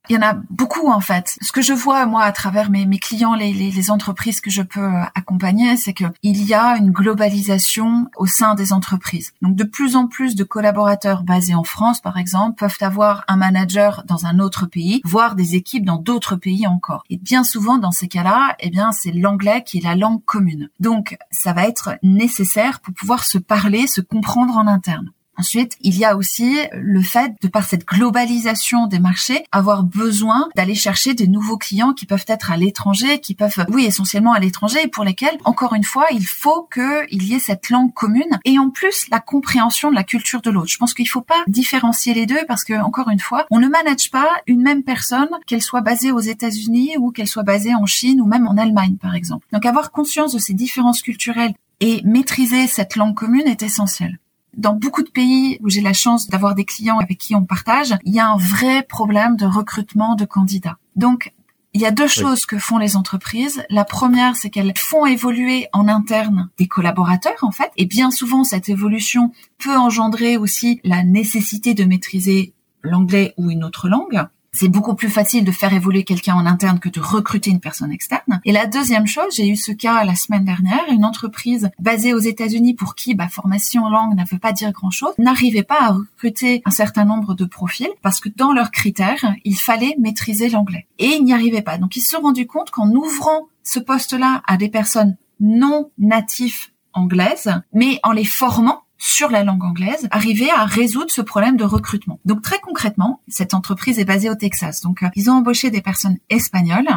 Il 0.08 0.14
y 0.14 0.18
en 0.18 0.22
a 0.22 0.34
beaucoup 0.50 0.88
en 0.88 1.00
fait. 1.00 1.38
Ce 1.42 1.52
que 1.52 1.62
je 1.62 1.72
vois 1.72 2.06
moi 2.06 2.22
à 2.22 2.32
travers 2.32 2.70
mes, 2.70 2.86
clients, 2.98 3.34
les, 3.34 3.52
les, 3.52 3.70
les, 3.70 3.90
entreprises 3.90 4.40
que 4.40 4.50
je 4.50 4.62
peux 4.62 4.80
euh, 4.80 5.02
accompagner, 5.14 5.76
c'est 5.76 5.92
que 5.92 6.04
il 6.22 6.44
y 6.44 6.54
a 6.54 6.76
une 6.76 6.90
globalisation 6.90 8.08
au 8.16 8.26
sein 8.26 8.54
des 8.54 8.72
entreprises. 8.72 9.32
Donc 9.42 9.54
de 9.54 9.64
plus 9.64 9.96
en 9.96 10.06
plus 10.06 10.34
de 10.34 10.44
collaborateurs 10.44 11.22
basés 11.22 11.54
en 11.54 11.64
France, 11.64 12.00
par 12.00 12.16
exemple, 12.16 12.56
peuvent 12.58 12.76
avoir 12.80 13.24
un 13.28 13.36
manager 13.36 14.04
dans 14.06 14.26
un 14.26 14.38
autre 14.38 14.66
pays, 14.66 15.00
voire 15.04 15.34
des 15.34 15.54
équipes 15.54 15.84
dans 15.84 15.96
d'autres 15.96 16.36
pays 16.36 16.66
encore. 16.66 17.04
Et 17.10 17.16
bien 17.16 17.44
souvent 17.44 17.78
dans 17.78 17.92
ces 17.92 18.08
cas-là, 18.08 18.56
eh 18.60 18.70
bien 18.70 18.92
c'est 18.92 19.12
l'anglais 19.12 19.62
qui 19.64 19.78
est 19.78 19.84
la 19.84 19.94
langue 19.94 20.24
commune. 20.24 20.70
Donc 20.80 21.16
ça 21.30 21.52
va 21.52 21.66
être 21.66 21.98
nécessaire 22.02 22.80
pour 22.80 22.94
pouvoir 22.94 23.24
se 23.24 23.38
parler, 23.38 23.86
se 23.86 24.00
comprendre 24.00 24.56
en 24.56 24.66
interne. 24.66 25.12
Ensuite, 25.38 25.76
il 25.80 25.96
y 25.96 26.04
a 26.04 26.16
aussi 26.16 26.58
le 26.72 27.00
fait, 27.00 27.32
de 27.40 27.48
par 27.48 27.64
cette 27.64 27.86
globalisation 27.86 28.88
des 28.88 28.98
marchés, 28.98 29.44
avoir 29.52 29.84
besoin 29.84 30.48
d'aller 30.56 30.74
chercher 30.74 31.14
des 31.14 31.28
nouveaux 31.28 31.56
clients 31.56 31.92
qui 31.92 32.06
peuvent 32.06 32.24
être 32.26 32.50
à 32.50 32.56
l'étranger, 32.56 33.20
qui 33.20 33.34
peuvent, 33.34 33.64
oui, 33.68 33.84
essentiellement 33.84 34.32
à 34.32 34.40
l'étranger, 34.40 34.80
et 34.84 34.88
pour 34.88 35.04
lesquels, 35.04 35.38
encore 35.44 35.74
une 35.74 35.84
fois, 35.84 36.06
il 36.10 36.26
faut 36.26 36.68
qu'il 36.72 37.22
y 37.22 37.34
ait 37.34 37.38
cette 37.38 37.70
langue 37.70 37.94
commune 37.94 38.40
et 38.44 38.58
en 38.58 38.70
plus 38.70 39.06
la 39.10 39.20
compréhension 39.20 39.90
de 39.90 39.94
la 39.94 40.02
culture 40.02 40.42
de 40.42 40.50
l'autre. 40.50 40.68
Je 40.68 40.76
pense 40.76 40.92
qu'il 40.92 41.08
faut 41.08 41.20
pas 41.20 41.44
différencier 41.46 42.14
les 42.14 42.26
deux 42.26 42.44
parce 42.48 42.64
que, 42.64 42.74
encore 42.74 43.08
une 43.08 43.20
fois, 43.20 43.46
on 43.50 43.60
ne 43.60 43.68
manage 43.68 44.10
pas 44.10 44.28
une 44.48 44.62
même 44.62 44.82
personne, 44.82 45.28
qu'elle 45.46 45.62
soit 45.62 45.82
basée 45.82 46.10
aux 46.10 46.18
États-Unis 46.18 46.96
ou 46.98 47.12
qu'elle 47.12 47.28
soit 47.28 47.44
basée 47.44 47.74
en 47.74 47.86
Chine 47.86 48.20
ou 48.20 48.26
même 48.26 48.48
en 48.48 48.56
Allemagne, 48.56 48.96
par 49.00 49.14
exemple. 49.14 49.46
Donc, 49.52 49.66
avoir 49.66 49.92
conscience 49.92 50.32
de 50.32 50.38
ces 50.38 50.54
différences 50.54 51.00
culturelles 51.00 51.54
et 51.80 52.02
maîtriser 52.04 52.66
cette 52.66 52.96
langue 52.96 53.14
commune 53.14 53.46
est 53.46 53.62
essentiel 53.62 54.18
dans 54.58 54.74
beaucoup 54.74 55.02
de 55.02 55.10
pays 55.10 55.58
où 55.62 55.70
j'ai 55.70 55.80
la 55.80 55.92
chance 55.92 56.28
d'avoir 56.28 56.54
des 56.54 56.64
clients 56.64 56.98
avec 56.98 57.16
qui 57.16 57.34
on 57.34 57.44
partage, 57.44 57.94
il 58.04 58.12
y 58.12 58.20
a 58.20 58.28
un 58.28 58.36
vrai 58.36 58.82
problème 58.82 59.36
de 59.36 59.46
recrutement 59.46 60.16
de 60.16 60.24
candidats. 60.24 60.78
Donc, 60.96 61.32
il 61.74 61.80
y 61.80 61.86
a 61.86 61.90
deux 61.90 62.08
choses 62.08 62.44
que 62.44 62.58
font 62.58 62.78
les 62.78 62.96
entreprises. 62.96 63.62
La 63.70 63.84
première, 63.84 64.34
c'est 64.36 64.50
qu'elles 64.50 64.76
font 64.76 65.06
évoluer 65.06 65.68
en 65.72 65.86
interne 65.86 66.50
des 66.58 66.66
collaborateurs, 66.66 67.38
en 67.42 67.52
fait. 67.52 67.70
Et 67.76 67.86
bien 67.86 68.10
souvent, 68.10 68.42
cette 68.42 68.68
évolution 68.68 69.32
peut 69.58 69.76
engendrer 69.76 70.36
aussi 70.36 70.80
la 70.82 71.04
nécessité 71.04 71.74
de 71.74 71.84
maîtriser 71.84 72.52
l'anglais 72.82 73.34
ou 73.36 73.50
une 73.50 73.64
autre 73.64 73.88
langue 73.88 74.26
c'est 74.58 74.68
beaucoup 74.68 74.94
plus 74.94 75.08
facile 75.08 75.44
de 75.44 75.52
faire 75.52 75.72
évoluer 75.72 76.02
quelqu'un 76.02 76.34
en 76.34 76.44
interne 76.44 76.80
que 76.80 76.88
de 76.88 76.98
recruter 76.98 77.50
une 77.50 77.60
personne 77.60 77.92
externe. 77.92 78.40
Et 78.44 78.50
la 78.50 78.66
deuxième 78.66 79.06
chose, 79.06 79.32
j'ai 79.36 79.48
eu 79.48 79.54
ce 79.54 79.70
cas 79.70 80.02
la 80.02 80.16
semaine 80.16 80.44
dernière, 80.44 80.84
une 80.90 81.04
entreprise 81.04 81.70
basée 81.78 82.12
aux 82.12 82.18
États-Unis 82.18 82.74
pour 82.74 82.96
qui 82.96 83.14
bah, 83.14 83.28
formation 83.28 83.88
langue 83.88 84.16
ne 84.16 84.24
veut 84.24 84.38
pas 84.38 84.52
dire 84.52 84.72
grand-chose, 84.72 85.12
n'arrivait 85.16 85.62
pas 85.62 85.80
à 85.80 85.92
recruter 85.92 86.62
un 86.64 86.72
certain 86.72 87.04
nombre 87.04 87.34
de 87.34 87.44
profils 87.44 87.88
parce 88.02 88.18
que 88.18 88.28
dans 88.34 88.52
leurs 88.52 88.72
critères, 88.72 89.32
il 89.44 89.54
fallait 89.54 89.94
maîtriser 90.00 90.48
l'anglais. 90.48 90.88
Et 90.98 91.06
ils 91.06 91.24
n'y 91.24 91.32
arrivaient 91.32 91.62
pas. 91.62 91.78
Donc 91.78 91.94
ils 91.94 92.00
se 92.00 92.10
sont 92.10 92.22
rendus 92.22 92.48
compte 92.48 92.70
qu'en 92.70 92.90
ouvrant 92.90 93.48
ce 93.62 93.78
poste-là 93.78 94.42
à 94.48 94.56
des 94.56 94.68
personnes 94.68 95.16
non 95.38 95.90
natifs 95.98 96.72
anglaises, 96.94 97.52
mais 97.72 98.00
en 98.02 98.10
les 98.10 98.24
formant, 98.24 98.82
sur 98.98 99.30
la 99.30 99.44
langue 99.44 99.64
anglaise, 99.64 100.08
arriver 100.10 100.50
à 100.50 100.64
résoudre 100.64 101.10
ce 101.10 101.22
problème 101.22 101.56
de 101.56 101.64
recrutement. 101.64 102.20
Donc 102.24 102.42
très 102.42 102.58
concrètement, 102.58 103.22
cette 103.28 103.54
entreprise 103.54 103.98
est 103.98 104.04
basée 104.04 104.28
au 104.28 104.34
Texas. 104.34 104.80
Donc 104.82 105.02
euh, 105.02 105.08
ils 105.14 105.30
ont 105.30 105.34
embauché 105.34 105.70
des 105.70 105.80
personnes 105.80 106.18
espagnoles. 106.28 106.88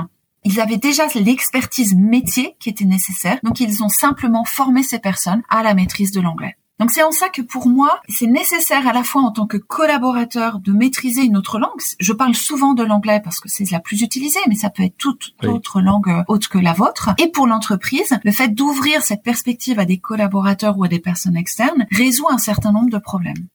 Ils 0.43 0.59
avaient 0.59 0.77
déjà 0.77 1.05
l'expertise 1.13 1.95
métier 1.95 2.55
qui 2.59 2.69
était 2.69 2.85
nécessaire, 2.85 3.37
donc 3.43 3.59
ils 3.59 3.83
ont 3.83 3.89
simplement 3.89 4.43
formé 4.43 4.81
ces 4.81 4.97
personnes 4.97 5.43
à 5.49 5.61
la 5.61 5.75
maîtrise 5.75 6.11
de 6.11 6.19
l'anglais. 6.19 6.57
Donc 6.79 6.89
c'est 6.89 7.03
en 7.03 7.11
ça 7.11 7.29
que 7.29 7.41
pour 7.41 7.67
moi, 7.67 8.01
c'est 8.09 8.25
nécessaire 8.25 8.87
à 8.87 8.93
la 8.93 9.03
fois 9.03 9.21
en 9.21 9.31
tant 9.31 9.45
que 9.45 9.57
collaborateur 9.57 10.59
de 10.59 10.71
maîtriser 10.71 11.21
une 11.21 11.37
autre 11.37 11.59
langue. 11.59 11.79
Je 11.99 12.13
parle 12.13 12.33
souvent 12.33 12.73
de 12.73 12.83
l'anglais 12.83 13.21
parce 13.23 13.39
que 13.39 13.49
c'est 13.49 13.69
la 13.69 13.79
plus 13.79 14.01
utilisée, 14.01 14.39
mais 14.47 14.55
ça 14.55 14.71
peut 14.71 14.83
être 14.83 14.97
toute 14.97 15.33
autre 15.43 15.81
langue 15.81 16.09
euh, 16.09 16.23
autre 16.27 16.49
que 16.49 16.57
la 16.57 16.73
vôtre. 16.73 17.11
Et 17.19 17.27
pour 17.27 17.45
l'entreprise, 17.45 18.17
le 18.23 18.31
fait 18.31 18.49
d'ouvrir 18.49 19.03
cette 19.03 19.21
perspective 19.21 19.77
à 19.77 19.85
des 19.85 19.99
collaborateurs 19.99 20.77
ou 20.77 20.83
à 20.83 20.87
des 20.87 20.99
personnes 20.99 21.37
externes 21.37 21.85
résout 21.91 22.27
un 22.29 22.39
certain 22.39 22.71
nombre 22.71 22.89
de 22.89 22.97
problèmes. 22.97 23.47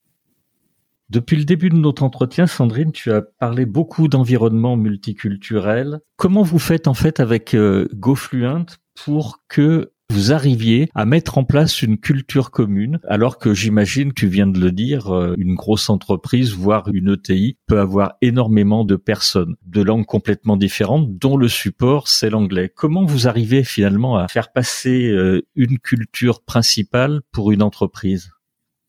Depuis 1.09 1.37
le 1.37 1.45
début 1.45 1.69
de 1.69 1.77
notre 1.77 2.03
entretien, 2.03 2.47
Sandrine, 2.47 2.91
tu 2.91 3.13
as 3.13 3.21
parlé 3.21 3.65
beaucoup 3.65 4.09
d'environnement 4.09 4.75
multiculturel. 4.75 6.01
Comment 6.17 6.43
vous 6.43 6.59
faites 6.59 6.87
en 6.87 6.93
fait 6.93 7.21
avec 7.21 7.53
euh, 7.53 7.87
GoFluent 7.93 8.65
pour 9.05 9.39
que 9.47 9.91
vous 10.09 10.31
arriviez 10.31 10.89
à 10.95 11.05
mettre 11.05 11.37
en 11.37 11.43
place 11.43 11.81
une 11.81 11.97
culture 11.97 12.51
commune, 12.51 12.99
alors 13.07 13.37
que 13.37 13.53
j'imagine, 13.53 14.13
tu 14.13 14.27
viens 14.27 14.47
de 14.47 14.59
le 14.59 14.71
dire, 14.71 15.13
euh, 15.13 15.35
une 15.37 15.55
grosse 15.55 15.89
entreprise, 15.89 16.53
voire 16.53 16.87
une 16.93 17.13
ETI, 17.13 17.57
peut 17.67 17.79
avoir 17.79 18.15
énormément 18.21 18.83
de 18.83 18.95
personnes, 18.95 19.55
de 19.65 19.81
langues 19.81 20.05
complètement 20.05 20.57
différentes, 20.57 21.17
dont 21.17 21.37
le 21.37 21.47
support, 21.47 22.07
c'est 22.07 22.29
l'anglais. 22.29 22.71
Comment 22.73 23.05
vous 23.05 23.27
arrivez 23.27 23.63
finalement 23.63 24.17
à 24.17 24.27
faire 24.27 24.51
passer 24.51 25.07
euh, 25.07 25.45
une 25.55 25.77
culture 25.77 26.41
principale 26.41 27.21
pour 27.31 27.51
une 27.51 27.61
entreprise? 27.61 28.31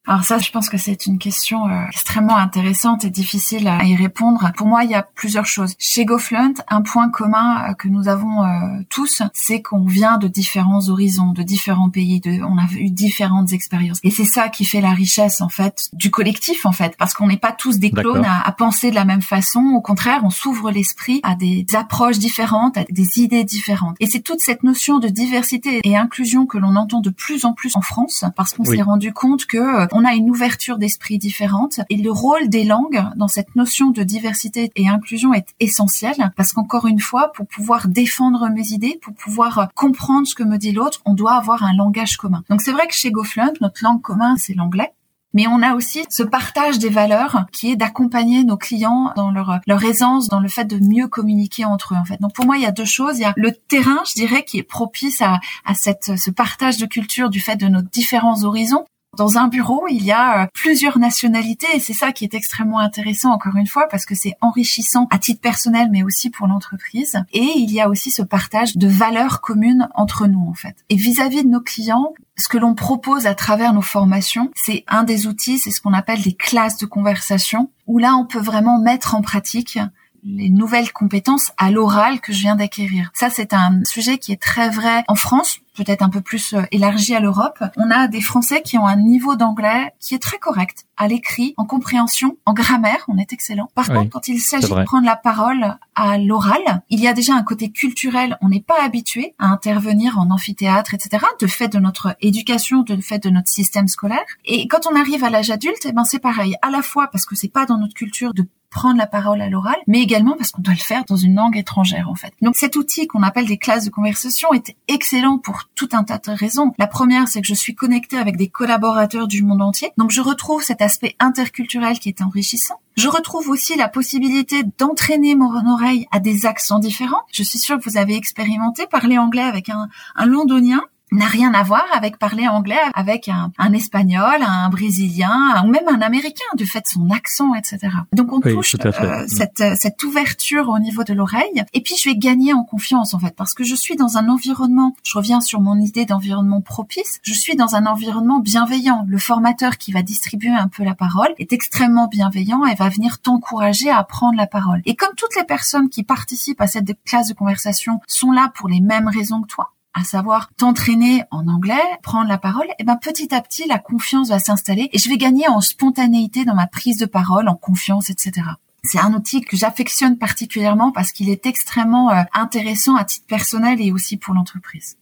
Alors 0.09 0.25
ça, 0.25 0.39
je 0.39 0.51
pense 0.51 0.71
que 0.71 0.79
c'est 0.79 1.05
une 1.05 1.19
question 1.19 1.69
euh, 1.69 1.85
extrêmement 1.91 2.39
intéressante 2.39 3.05
et 3.05 3.11
difficile 3.11 3.69
à 3.69 3.85
y 3.85 3.95
répondre. 3.95 4.51
Pour 4.57 4.67
moi, 4.67 4.83
il 4.83 4.91
y 4.91 4.95
a 4.95 5.03
plusieurs 5.03 5.45
choses. 5.45 5.75
Chez 5.79 6.07
GoFluent, 6.07 6.55
un 6.69 6.81
point 6.81 7.11
commun 7.11 7.69
euh, 7.69 7.75
que 7.75 7.89
nous 7.89 8.09
avons 8.09 8.43
euh, 8.43 8.81
tous, 8.89 9.21
c'est 9.35 9.61
qu'on 9.61 9.85
vient 9.85 10.17
de 10.17 10.27
différents 10.27 10.89
horizons, 10.89 11.33
de 11.33 11.43
différents 11.43 11.91
pays, 11.91 12.21
de, 12.21 12.43
on 12.43 12.57
a 12.57 12.65
eu 12.79 12.89
différentes 12.89 13.53
expériences. 13.53 13.99
Et 14.03 14.11
c'est 14.11 14.25
ça 14.25 14.49
qui 14.49 14.65
fait 14.65 14.81
la 14.81 14.93
richesse, 14.93 15.43
en 15.43 15.51
fait, 15.51 15.91
du 15.93 16.11
collectif, 16.11 16.65
en 16.65 16.73
fait, 16.73 16.97
parce 16.97 17.13
qu'on 17.13 17.27
n'est 17.27 17.37
pas 17.37 17.53
tous 17.53 17.79
des 17.79 17.91
clones 17.91 18.25
à, 18.25 18.41
à, 18.41 18.53
penser 18.53 18.89
de 18.89 18.95
la 18.95 19.05
même 19.05 19.21
façon. 19.21 19.61
Au 19.77 19.83
contraire, 19.83 20.23
on 20.25 20.31
s'ouvre 20.31 20.71
l'esprit 20.71 21.21
à 21.23 21.35
des 21.35 21.67
approches 21.75 22.19
différentes, 22.19 22.79
à 22.79 22.85
des 22.89 23.19
idées 23.19 23.45
différentes. 23.45 23.97
Et 24.01 24.07
c'est 24.07 24.21
toute 24.21 24.41
cette 24.41 24.63
notion 24.63 25.01
de 25.01 25.09
diversité 25.09 25.83
et 25.85 25.99
inclusion 25.99 26.47
que 26.47 26.57
l'on 26.57 26.77
entend 26.77 27.01
de 27.01 27.11
plus 27.11 27.45
en 27.45 27.53
plus 27.53 27.77
en 27.77 27.83
France, 27.83 28.25
parce 28.37 28.55
qu'on 28.55 28.65
s'est 28.65 28.81
rendu 28.81 29.13
compte 29.13 29.45
que 29.45 29.87
on 29.99 30.05
a 30.05 30.15
une 30.15 30.31
ouverture 30.31 30.79
d'esprit 30.79 31.19
différente 31.19 31.81
et 31.91 31.97
le 31.97 32.13
rôle 32.13 32.49
des 32.49 32.63
langues 32.63 33.03
dans 33.17 33.27
cette 33.27 33.57
notion 33.57 33.91
de 33.91 34.05
diversité 34.05 34.71
et 34.77 34.89
inclusion 34.89 35.35
est 35.35 35.57
essentiel 35.59 36.33
parce 36.37 36.53
qu'encore 36.53 36.87
une 36.87 37.01
fois, 37.01 37.33
pour 37.33 37.49
pouvoir 37.49 37.89
défendre 37.89 38.49
mes 38.49 38.69
idées, 38.69 39.01
pour 39.03 39.13
pouvoir 39.15 39.71
comprendre 39.75 40.29
ce 40.29 40.37
que 40.37 40.45
me 40.45 40.57
dit 40.57 40.71
l'autre, 40.71 41.01
on 41.05 41.15
doit 41.15 41.35
avoir 41.35 41.65
un 41.65 41.75
langage 41.75 42.17
commun. 42.17 42.45
Donc 42.49 42.61
c'est 42.61 42.71
vrai 42.71 42.87
que 42.87 42.95
chez 42.95 43.11
GoFluent, 43.11 43.55
notre 43.61 43.83
langue 43.83 44.01
commune, 44.01 44.37
c'est 44.37 44.55
l'anglais. 44.55 44.93
Mais 45.35 45.49
on 45.49 45.63
a 45.63 45.75
aussi 45.75 46.05
ce 46.09 46.23
partage 46.23 46.79
des 46.79 46.91
valeurs 46.91 47.47
qui 47.51 47.73
est 47.73 47.77
d'accompagner 47.77 48.45
nos 48.45 48.57
clients 48.57 49.13
dans 49.17 49.33
leur, 49.33 49.85
aisance, 49.85 50.29
dans 50.29 50.41
le 50.41 50.49
fait 50.49 50.65
de 50.65 50.79
mieux 50.79 51.09
communiquer 51.09 51.65
entre 51.65 51.95
eux, 51.95 51.97
en 51.99 52.05
fait. 52.05 52.21
Donc, 52.21 52.35
pour 52.35 52.47
moi, 52.47 52.57
il 52.57 52.63
y 52.63 52.67
a 52.67 52.71
deux 52.71 52.87
choses. 52.87 53.19
Il 53.19 53.23
y 53.23 53.25
a 53.27 53.35
le 53.37 53.53
terrain, 53.53 54.01
je 54.07 54.15
dirais, 54.15 54.45
qui 54.45 54.59
est 54.59 54.63
propice 54.63 55.21
à, 55.21 55.41
ce 55.75 56.31
partage 56.31 56.79
de 56.79 56.87
culture 56.87 57.31
du 57.31 57.41
fait 57.41 57.57
de 57.57 57.67
nos 57.67 57.83
différents 57.83 58.45
horizons. 58.45 58.87
Dans 59.19 59.37
un 59.37 59.49
bureau, 59.49 59.87
il 59.91 60.05
y 60.05 60.13
a 60.13 60.45
euh, 60.45 60.47
plusieurs 60.55 61.01
nationalités 61.01 61.67
et 61.75 61.81
c'est 61.81 61.93
ça 61.93 62.13
qui 62.13 62.25
est 62.25 62.35
extrêmement 62.35 62.79
intéressant 62.79 63.33
encore 63.33 63.57
une 63.57 63.67
fois 63.67 63.89
parce 63.91 64.07
que 64.07 64.15
c'est 64.15 64.35
enrichissant 64.41 65.09
à 65.11 65.19
titre 65.19 65.41
personnel 65.41 65.89
mais 65.91 66.05
aussi 66.05 66.31
pour 66.31 66.47
l'entreprise. 66.47 67.21
Et 67.33 67.51
il 67.57 67.73
y 67.73 67.81
a 67.81 67.89
aussi 67.89 68.13
ce 68.13 68.23
partage 68.23 68.77
de 68.77 68.87
valeurs 68.87 69.41
communes 69.41 69.89
entre 69.97 70.29
nous 70.29 70.47
en 70.49 70.55
fait. 70.55 70.77
Et 70.89 70.95
vis-à-vis 70.95 71.43
de 71.43 71.49
nos 71.49 71.61
clients, 71.61 72.15
ce 72.37 72.47
que 72.47 72.59
l'on 72.59 72.77
propose 72.77 73.27
à 73.27 73.35
travers 73.35 73.75
nos 73.75 73.83
formations, 73.83 74.53
c'est 74.55 74.85
un 74.87 75.03
des 75.03 75.27
outils, 75.27 75.59
c'est 75.59 75.73
ce 75.73 75.81
qu'on 75.81 75.95
appelle 75.95 76.23
des 76.23 76.35
classes 76.35 76.79
de 76.79 76.87
conversation 76.87 77.73
où 77.89 77.99
là 77.99 78.15
on 78.15 78.25
peut 78.25 78.39
vraiment 78.39 78.79
mettre 78.79 79.17
en 79.17 79.21
pratique 79.21 79.81
les 80.25 80.51
nouvelles 80.51 80.93
compétences 80.93 81.53
à 81.57 81.71
l'oral 81.71 82.21
que 82.21 82.33
je 82.33 82.41
viens 82.41 82.57
d'acquérir. 82.57 83.11
Ça, 83.15 83.31
c'est 83.31 83.53
un 83.53 83.83
sujet 83.85 84.19
qui 84.19 84.33
est 84.33 84.41
très 84.41 84.69
vrai 84.69 85.05
en 85.09 85.15
France, 85.15 85.59
peut-être 85.79 86.03
un 86.03 86.11
peu 86.11 86.21
plus 86.21 86.55
euh, 86.55 86.63
élargi 86.73 87.15
à 87.15 87.21
l'Europe. 87.21 87.63
On 87.77 87.91
a 87.91 88.09
des 88.09 88.21
Français 88.21 88.63
qui 88.63 88.77
ont 88.77 88.87
un 88.87 88.97
niveau 88.97 89.37
d'anglais 89.37 89.95
qui 90.01 90.15
est 90.15 90.19
très 90.19 90.39
correct 90.39 90.87
à 90.97 91.07
l'écrit, 91.07 91.55
en 91.57 91.65
compréhension, 91.65 92.37
en 92.45 92.53
grammaire, 92.53 93.05
on 93.07 93.19
est 93.19 93.33
excellent. 93.33 93.71
Par 93.77 93.89
contre, 93.89 94.11
quand 94.11 94.27
il 94.27 94.41
s'agit 94.41 94.69
de 94.69 94.83
prendre 94.83 95.07
la 95.07 95.15
parole 95.15 95.79
à 95.95 96.19
l'oral, 96.19 96.83
il 96.91 97.01
y 97.01 97.07
a 97.07 97.13
déjà 97.13 97.35
un 97.35 97.45
côté 97.45 97.71
culturel. 97.71 98.37
On 98.41 98.49
n'est 98.49 98.61
pas 98.61 98.83
habitué 98.83 99.35
à 99.39 99.47
intervenir 99.47 100.19
en 100.19 100.31
amphithéâtre, 100.31 100.95
etc. 100.95 101.25
De 101.41 101.47
fait 101.47 101.69
de 101.69 101.79
notre 101.79 102.17
éducation, 102.21 102.83
de 102.83 103.01
fait 103.01 103.21
de 103.21 103.31
notre 103.31 103.49
système 103.49 103.87
scolaire. 103.87 104.25
Et 104.45 104.67
quand 104.67 104.89
on 104.91 104.97
arrive 104.97 105.23
à 105.23 105.31
l'âge 105.31 105.51
adulte, 105.51 105.87
eh 105.89 105.93
ben 105.93 106.03
c'est 106.03 106.19
pareil. 106.19 106.57
À 106.63 106.71
la 106.71 106.83
fois 106.83 107.07
parce 107.07 107.25
que 107.25 107.37
c'est 107.37 107.53
pas 107.53 107.65
dans 107.65 107.79
notre 107.79 107.95
culture 107.95 108.35
de 108.35 108.45
prendre 108.71 108.99
la 108.99 109.07
parole 109.07 109.41
à 109.41 109.49
l'oral, 109.49 109.77
mais 109.87 110.01
également 110.01 110.37
parce 110.37 110.51
qu'on 110.51 110.63
doit 110.63 110.75
le 110.75 110.79
faire 110.79 111.05
dans 111.07 111.17
une 111.17 111.35
langue 111.35 111.57
étrangère 111.57 112.09
en 112.09 112.15
fait. 112.15 112.33
Donc 112.43 112.57
cet 112.57 112.77
outil 112.77 113.07
qu'on 113.07 113.23
appelle 113.23 113.47
des 113.47 113.57
classes 113.57 113.85
de 113.85 113.91
conversation 113.91 114.53
est 114.53 114.77
excellent 114.89 115.39
pour 115.39 115.68
tout 115.75 115.89
un 115.93 116.05
tas 116.05 116.19
de 116.19 116.31
raisons. 116.33 116.73
La 116.79 116.87
première, 116.87 117.29
c'est 117.29 117.41
que 117.41 117.47
je 117.47 117.55
suis 117.55 117.75
connectée 117.75 118.19
avec 118.19 118.37
des 118.37 118.49
collaborateurs 118.49 119.29
du 119.29 119.43
monde 119.43 119.63
entier, 119.63 119.93
donc 119.97 120.11
je 120.11 120.21
retrouve 120.21 120.63
cet 120.63 120.83
aspect 120.83 121.15
interculturel 121.21 121.99
qui 121.99 122.09
est 122.09 122.23
enrichissant. 122.23 122.81
Je 122.97 123.09
retrouve 123.09 123.49
aussi 123.49 123.77
la 123.77 123.89
possibilité 123.89 124.63
d'entraîner 124.79 125.37
mon 125.37 125.73
oreille 125.73 126.09
à 126.11 126.19
des 126.19 126.47
accents 126.47 126.81
différents. 126.81 127.23
Je 127.33 127.45
suis 127.45 127.59
sûre 127.59 127.79
que 127.79 127.89
vous 127.89 127.97
avez 127.97 128.17
expérimenté 128.17 128.89
parler 128.89 129.19
anglais 129.19 129.43
avec 129.43 129.69
un, 129.69 129.89
londonien 130.27 130.83
n'a 131.13 131.27
rien 131.27 131.53
à 131.55 131.63
voir 131.63 131.85
avec 131.93 132.19
parler 132.19 132.49
anglais 132.49 132.77
avec 132.95 133.29
un, 133.29 133.53
un, 133.59 133.73
espagnol, 133.73 134.37
un 134.41 134.69
brésilien 134.69 135.63
ou 135.65 135.69
même 135.69 135.89
un 135.89 136.01
américain 136.01 136.45
du 136.57 136.67
fait 136.67 136.81
de 136.81 136.87
son 136.87 137.11
accent, 137.11 137.55
etc. 137.55 137.79
Donc 138.13 138.33
on 138.33 138.41
touche 138.41 138.77
euh, 138.85 139.25
cette, 139.27 139.63
cette 139.77 140.03
ouverture 140.05 140.69
au 140.69 140.79
niveau 140.79 141.05
de 141.05 141.15
l'oreille 141.15 141.65
et 141.73 141.81
puis 141.81 141.95
je 141.99 142.09
vais 142.09 142.17
gagner 142.17 142.53
en 142.53 142.65
confiance 142.65 143.15
en 143.15 143.19
fait 143.19 143.35
parce 143.37 143.55
que 143.55 143.65
je 143.65 143.75
suis 143.75 143.97
dans 143.97 144.19
un 144.19 144.29
environnement, 144.29 144.95
je 145.03 145.17
reviens 145.17 145.41
sur 145.41 145.61
mon 145.61 145.79
idée 145.81 146.05
d'environnement 146.05 146.61
propice, 146.61 147.21
je 147.23 147.33
suis 147.33 147.57
dans 147.57 147.75
un 147.75 147.87
environnement 147.87 148.41
bienveillant. 148.41 149.05
Le 149.09 149.19
formateur 149.19 149.79
qui 149.79 149.93
va 149.93 150.03
distribuer 150.03 150.51
un 150.51 150.69
peu 150.69 150.85
la 150.85 150.95
parole 150.95 151.35
est 151.39 151.53
extrêmement 151.53 152.09
bienveillant 152.09 152.65
et 152.67 152.75
va 152.75 152.89
venir 152.89 153.19
t'encourager 153.21 153.91
à 153.91 154.03
prendre 154.05 154.37
la 154.37 154.47
parole. 154.47 154.83
Et 154.85 154.95
comme 154.95 155.15
toutes 155.17 155.37
les 155.37 155.45
personnes 155.45 155.89
qui 155.89 156.03
participent 156.03 156.61
à 156.61 156.67
cette 156.67 156.91
classe 157.05 157.29
de 157.29 157.35
conversation 157.35 158.01
sont 158.07 158.33
là 158.33 158.53
pour 158.55 158.69
les 158.69 158.81
mêmes 158.81 159.09
raisons 159.09 159.43
que 159.43 159.49
toi, 159.49 159.73
à 159.95 160.05
savoir 160.05 160.51
t'entraîner 160.57 161.23
en 161.31 161.49
anglais, 161.49 161.81
prendre 162.03 162.29
la 162.29 162.39
parole, 162.39 162.67
et 162.67 162.75
eh 162.81 162.85
ben 162.85 162.97
petit 162.97 163.35
à 163.35 163.41
petit 163.41 163.67
la 163.67 163.79
confiance 163.79 164.29
va 164.29 164.39
s'installer 164.39 164.89
et 164.93 164.99
je 164.99 165.09
vais 165.09 165.19
gagner 165.19 165.49
en 165.49 165.61
spontanéité 165.61 166.45
dans 166.45 166.55
ma 166.55 166.67
prise 166.67 166.99
de 166.99 167.07
parole, 167.07 167.49
en 167.49 167.57
confiance, 167.57 168.11
etc. 168.11 168.47
C'est 168.83 168.99
un 168.99 169.13
outil 169.13 169.41
que 169.41 169.57
j'affectionne 169.57 170.19
particulièrement 170.19 170.93
parce 170.93 171.13
qu'il 171.13 171.31
est 171.31 171.47
extrêmement 171.47 172.11
euh, 172.11 172.23
intéressant 172.33 172.97
à 172.97 173.05
titre 173.05 173.27
personnel 173.27 173.81
et 173.81 173.93
aussi 173.93 174.17
pour 174.17 174.35
l'entreprise. 174.35 174.97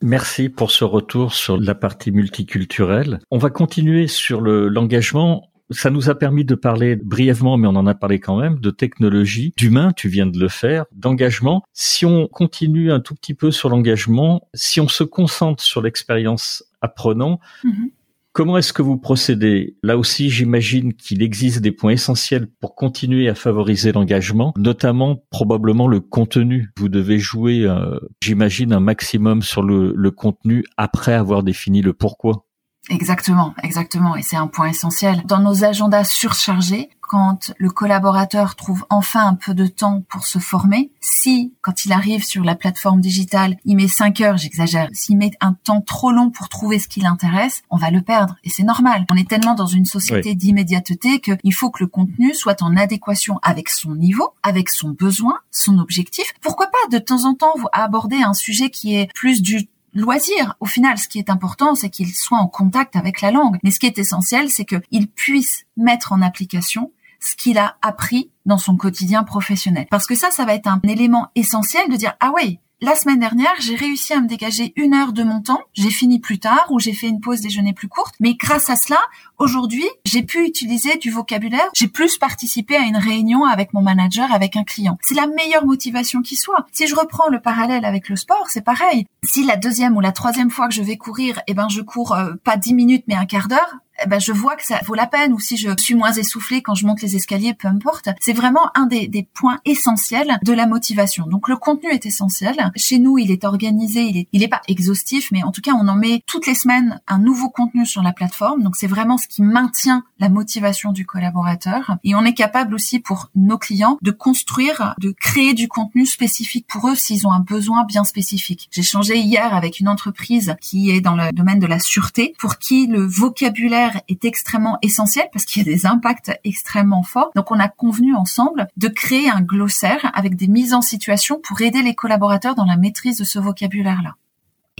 Merci 0.00 0.48
pour 0.48 0.70
ce 0.70 0.84
retour 0.84 1.34
sur 1.34 1.58
la 1.58 1.74
partie 1.74 2.12
multiculturelle. 2.12 3.18
On 3.32 3.38
va 3.38 3.50
continuer 3.50 4.06
sur 4.06 4.40
l'engagement 4.40 5.47
ça 5.70 5.90
nous 5.90 6.10
a 6.10 6.14
permis 6.14 6.44
de 6.44 6.54
parler 6.54 6.96
brièvement, 6.96 7.56
mais 7.56 7.68
on 7.68 7.76
en 7.76 7.86
a 7.86 7.94
parlé 7.94 8.20
quand 8.20 8.38
même, 8.38 8.58
de 8.58 8.70
technologie, 8.70 9.52
d'humain, 9.56 9.92
tu 9.94 10.08
viens 10.08 10.26
de 10.26 10.38
le 10.38 10.48
faire, 10.48 10.84
d'engagement. 10.92 11.62
Si 11.72 12.06
on 12.06 12.26
continue 12.26 12.90
un 12.90 13.00
tout 13.00 13.14
petit 13.14 13.34
peu 13.34 13.50
sur 13.50 13.68
l'engagement, 13.68 14.48
si 14.54 14.80
on 14.80 14.88
se 14.88 15.04
concentre 15.04 15.62
sur 15.62 15.82
l'expérience 15.82 16.64
apprenant, 16.80 17.40
mm-hmm. 17.64 17.90
Comment 18.38 18.56
est-ce 18.56 18.72
que 18.72 18.82
vous 18.82 18.98
procédez? 18.98 19.76
Là 19.82 19.98
aussi, 19.98 20.30
j'imagine 20.30 20.94
qu'il 20.94 21.24
existe 21.24 21.58
des 21.60 21.72
points 21.72 21.90
essentiels 21.90 22.46
pour 22.60 22.76
continuer 22.76 23.28
à 23.28 23.34
favoriser 23.34 23.90
l'engagement, 23.90 24.54
notamment 24.56 25.24
probablement 25.30 25.88
le 25.88 25.98
contenu. 25.98 26.70
Vous 26.76 26.88
devez 26.88 27.18
jouer, 27.18 27.64
euh, 27.64 27.98
j'imagine, 28.22 28.72
un 28.72 28.78
maximum 28.78 29.42
sur 29.42 29.64
le 29.64 30.10
contenu 30.12 30.64
après 30.76 31.14
avoir 31.14 31.42
défini 31.42 31.82
le 31.82 31.94
pourquoi. 31.94 32.46
Exactement, 32.88 33.54
exactement. 33.62 34.16
Et 34.16 34.22
c'est 34.22 34.36
un 34.36 34.46
point 34.46 34.68
essentiel. 34.68 35.22
Dans 35.26 35.40
nos 35.40 35.64
agendas 35.64 36.04
surchargés, 36.04 36.88
quand 37.08 37.52
le 37.56 37.70
collaborateur 37.70 38.54
trouve 38.54 38.84
enfin 38.90 39.26
un 39.26 39.34
peu 39.34 39.54
de 39.54 39.66
temps 39.66 40.02
pour 40.08 40.26
se 40.26 40.38
former, 40.38 40.90
si, 41.00 41.54
quand 41.62 41.86
il 41.86 41.92
arrive 41.92 42.22
sur 42.22 42.44
la 42.44 42.54
plateforme 42.54 43.00
digitale, 43.00 43.56
il 43.64 43.76
met 43.76 43.88
5 43.88 44.20
heures, 44.20 44.36
j'exagère, 44.36 44.88
s'il 44.92 45.16
met 45.16 45.30
un 45.40 45.54
temps 45.54 45.80
trop 45.80 46.12
long 46.12 46.30
pour 46.30 46.50
trouver 46.50 46.78
ce 46.78 46.86
qui 46.86 47.00
l'intéresse, 47.00 47.62
on 47.70 47.78
va 47.78 47.90
le 47.90 48.02
perdre. 48.02 48.36
Et 48.44 48.50
c'est 48.50 48.62
normal. 48.62 49.06
On 49.10 49.16
est 49.16 49.28
tellement 49.28 49.54
dans 49.54 49.66
une 49.66 49.86
société 49.86 50.34
d'immédiateté 50.34 51.20
qu'il 51.20 51.54
faut 51.54 51.70
que 51.70 51.82
le 51.82 51.88
contenu 51.88 52.34
soit 52.34 52.62
en 52.62 52.76
adéquation 52.76 53.38
avec 53.42 53.70
son 53.70 53.94
niveau, 53.94 54.34
avec 54.42 54.68
son 54.68 54.90
besoin, 54.90 55.38
son 55.50 55.78
objectif. 55.78 56.34
Pourquoi 56.42 56.66
pas 56.66 56.96
de 56.96 57.02
temps 57.02 57.24
en 57.24 57.34
temps 57.34 57.54
vous 57.56 57.68
aborder 57.72 58.16
un 58.16 58.34
sujet 58.34 58.68
qui 58.68 58.96
est 58.96 59.10
plus 59.14 59.40
du 59.40 59.68
loisir. 59.98 60.54
Au 60.60 60.66
final, 60.66 60.96
ce 60.98 61.08
qui 61.08 61.18
est 61.18 61.30
important, 61.30 61.74
c'est 61.74 61.90
qu'il 61.90 62.14
soit 62.14 62.38
en 62.38 62.48
contact 62.48 62.96
avec 62.96 63.20
la 63.20 63.30
langue. 63.30 63.58
Mais 63.62 63.70
ce 63.70 63.80
qui 63.80 63.86
est 63.86 63.98
essentiel, 63.98 64.50
c'est 64.50 64.64
qu'il 64.64 65.08
puisse 65.08 65.66
mettre 65.76 66.12
en 66.12 66.22
application 66.22 66.92
ce 67.20 67.34
qu'il 67.34 67.58
a 67.58 67.76
appris 67.82 68.30
dans 68.46 68.58
son 68.58 68.76
quotidien 68.76 69.24
professionnel. 69.24 69.86
Parce 69.90 70.06
que 70.06 70.14
ça, 70.14 70.30
ça 70.30 70.44
va 70.44 70.54
être 70.54 70.68
un 70.68 70.80
élément 70.84 71.28
essentiel 71.34 71.88
de 71.90 71.96
dire, 71.96 72.14
ah 72.20 72.32
oui, 72.34 72.60
la 72.80 72.94
semaine 72.94 73.18
dernière, 73.18 73.54
j'ai 73.58 73.74
réussi 73.74 74.12
à 74.12 74.20
me 74.20 74.28
dégager 74.28 74.72
une 74.76 74.94
heure 74.94 75.12
de 75.12 75.24
mon 75.24 75.40
temps. 75.40 75.60
J'ai 75.74 75.90
fini 75.90 76.20
plus 76.20 76.38
tard 76.38 76.66
ou 76.70 76.78
j'ai 76.78 76.92
fait 76.92 77.08
une 77.08 77.20
pause 77.20 77.40
déjeuner 77.40 77.72
plus 77.72 77.88
courte. 77.88 78.14
Mais 78.20 78.34
grâce 78.34 78.70
à 78.70 78.76
cela, 78.76 79.00
aujourd'hui, 79.36 79.86
j'ai 80.04 80.22
pu 80.22 80.46
utiliser 80.46 80.96
du 80.96 81.10
vocabulaire. 81.10 81.68
J'ai 81.74 81.88
plus 81.88 82.18
participé 82.18 82.76
à 82.76 82.82
une 82.82 82.96
réunion 82.96 83.44
avec 83.44 83.74
mon 83.74 83.82
manager, 83.82 84.32
avec 84.32 84.54
un 84.56 84.62
client. 84.62 84.96
C'est 85.02 85.16
la 85.16 85.26
meilleure 85.26 85.66
motivation 85.66 86.22
qui 86.22 86.36
soit. 86.36 86.66
Si 86.70 86.86
je 86.86 86.94
reprends 86.94 87.28
le 87.28 87.40
parallèle 87.40 87.84
avec 87.84 88.08
le 88.08 88.14
sport, 88.14 88.46
c'est 88.48 88.64
pareil. 88.64 89.06
Si 89.24 89.44
la 89.44 89.56
deuxième 89.56 89.96
ou 89.96 90.00
la 90.00 90.12
troisième 90.12 90.50
fois 90.50 90.68
que 90.68 90.74
je 90.74 90.82
vais 90.82 90.96
courir, 90.96 91.40
eh 91.48 91.54
ben, 91.54 91.68
je 91.68 91.80
cours 91.80 92.12
euh, 92.12 92.34
pas 92.44 92.56
dix 92.56 92.74
minutes 92.74 93.04
mais 93.08 93.16
un 93.16 93.26
quart 93.26 93.48
d'heure, 93.48 93.78
ben 94.06 94.20
je 94.20 94.32
vois 94.32 94.56
que 94.56 94.64
ça 94.64 94.80
vaut 94.84 94.94
la 94.94 95.06
peine 95.06 95.32
ou 95.32 95.40
si 95.40 95.56
je 95.56 95.70
suis 95.78 95.94
moins 95.94 96.12
essoufflée 96.12 96.62
quand 96.62 96.74
je 96.74 96.86
monte 96.86 97.02
les 97.02 97.16
escaliers, 97.16 97.54
peu 97.54 97.68
importe. 97.68 98.08
C'est 98.20 98.32
vraiment 98.32 98.70
un 98.74 98.86
des, 98.86 99.08
des, 99.08 99.22
points 99.22 99.58
essentiels 99.64 100.38
de 100.42 100.52
la 100.52 100.66
motivation. 100.66 101.26
Donc 101.26 101.48
le 101.48 101.56
contenu 101.56 101.90
est 101.90 102.06
essentiel. 102.06 102.72
Chez 102.76 102.98
nous, 102.98 103.18
il 103.18 103.30
est 103.30 103.44
organisé, 103.44 104.02
il 104.02 104.16
est, 104.18 104.28
il 104.32 104.42
est 104.42 104.48
pas 104.48 104.62
exhaustif, 104.68 105.30
mais 105.32 105.42
en 105.42 105.52
tout 105.52 105.60
cas, 105.60 105.72
on 105.72 105.86
en 105.88 105.96
met 105.96 106.22
toutes 106.26 106.46
les 106.46 106.54
semaines 106.54 107.00
un 107.06 107.18
nouveau 107.18 107.50
contenu 107.50 107.86
sur 107.86 108.02
la 108.02 108.12
plateforme. 108.12 108.62
Donc 108.62 108.76
c'est 108.76 108.86
vraiment 108.86 109.18
ce 109.18 109.28
qui 109.28 109.42
maintient 109.42 110.04
la 110.18 110.28
motivation 110.28 110.92
du 110.92 111.06
collaborateur. 111.06 111.96
Et 112.04 112.14
on 112.14 112.24
est 112.24 112.34
capable 112.34 112.74
aussi 112.74 113.00
pour 113.00 113.30
nos 113.34 113.58
clients 113.58 113.98
de 114.02 114.10
construire, 114.10 114.94
de 114.98 115.12
créer 115.12 115.54
du 115.54 115.68
contenu 115.68 116.06
spécifique 116.06 116.66
pour 116.68 116.88
eux 116.88 116.94
s'ils 116.94 117.26
ont 117.26 117.32
un 117.32 117.40
besoin 117.40 117.84
bien 117.84 118.04
spécifique. 118.04 118.68
J'ai 118.70 118.82
changé 118.82 119.18
hier 119.18 119.54
avec 119.54 119.80
une 119.80 119.88
entreprise 119.88 120.56
qui 120.60 120.90
est 120.90 121.00
dans 121.00 121.14
le 121.14 121.32
domaine 121.32 121.58
de 121.58 121.66
la 121.66 121.78
sûreté 121.78 122.34
pour 122.38 122.58
qui 122.58 122.86
le 122.86 123.04
vocabulaire 123.04 123.87
est 124.08 124.24
extrêmement 124.24 124.78
essentiel 124.82 125.28
parce 125.32 125.44
qu'il 125.44 125.66
y 125.66 125.68
a 125.68 125.72
des 125.72 125.86
impacts 125.86 126.32
extrêmement 126.44 127.02
forts. 127.02 127.30
Donc 127.34 127.50
on 127.50 127.58
a 127.58 127.68
convenu 127.68 128.14
ensemble 128.14 128.68
de 128.76 128.88
créer 128.88 129.30
un 129.30 129.40
glossaire 129.40 130.10
avec 130.14 130.36
des 130.36 130.48
mises 130.48 130.74
en 130.74 130.82
situation 130.82 131.40
pour 131.42 131.60
aider 131.60 131.82
les 131.82 131.94
collaborateurs 131.94 132.54
dans 132.54 132.64
la 132.64 132.76
maîtrise 132.76 133.18
de 133.18 133.24
ce 133.24 133.38
vocabulaire-là. 133.38 134.14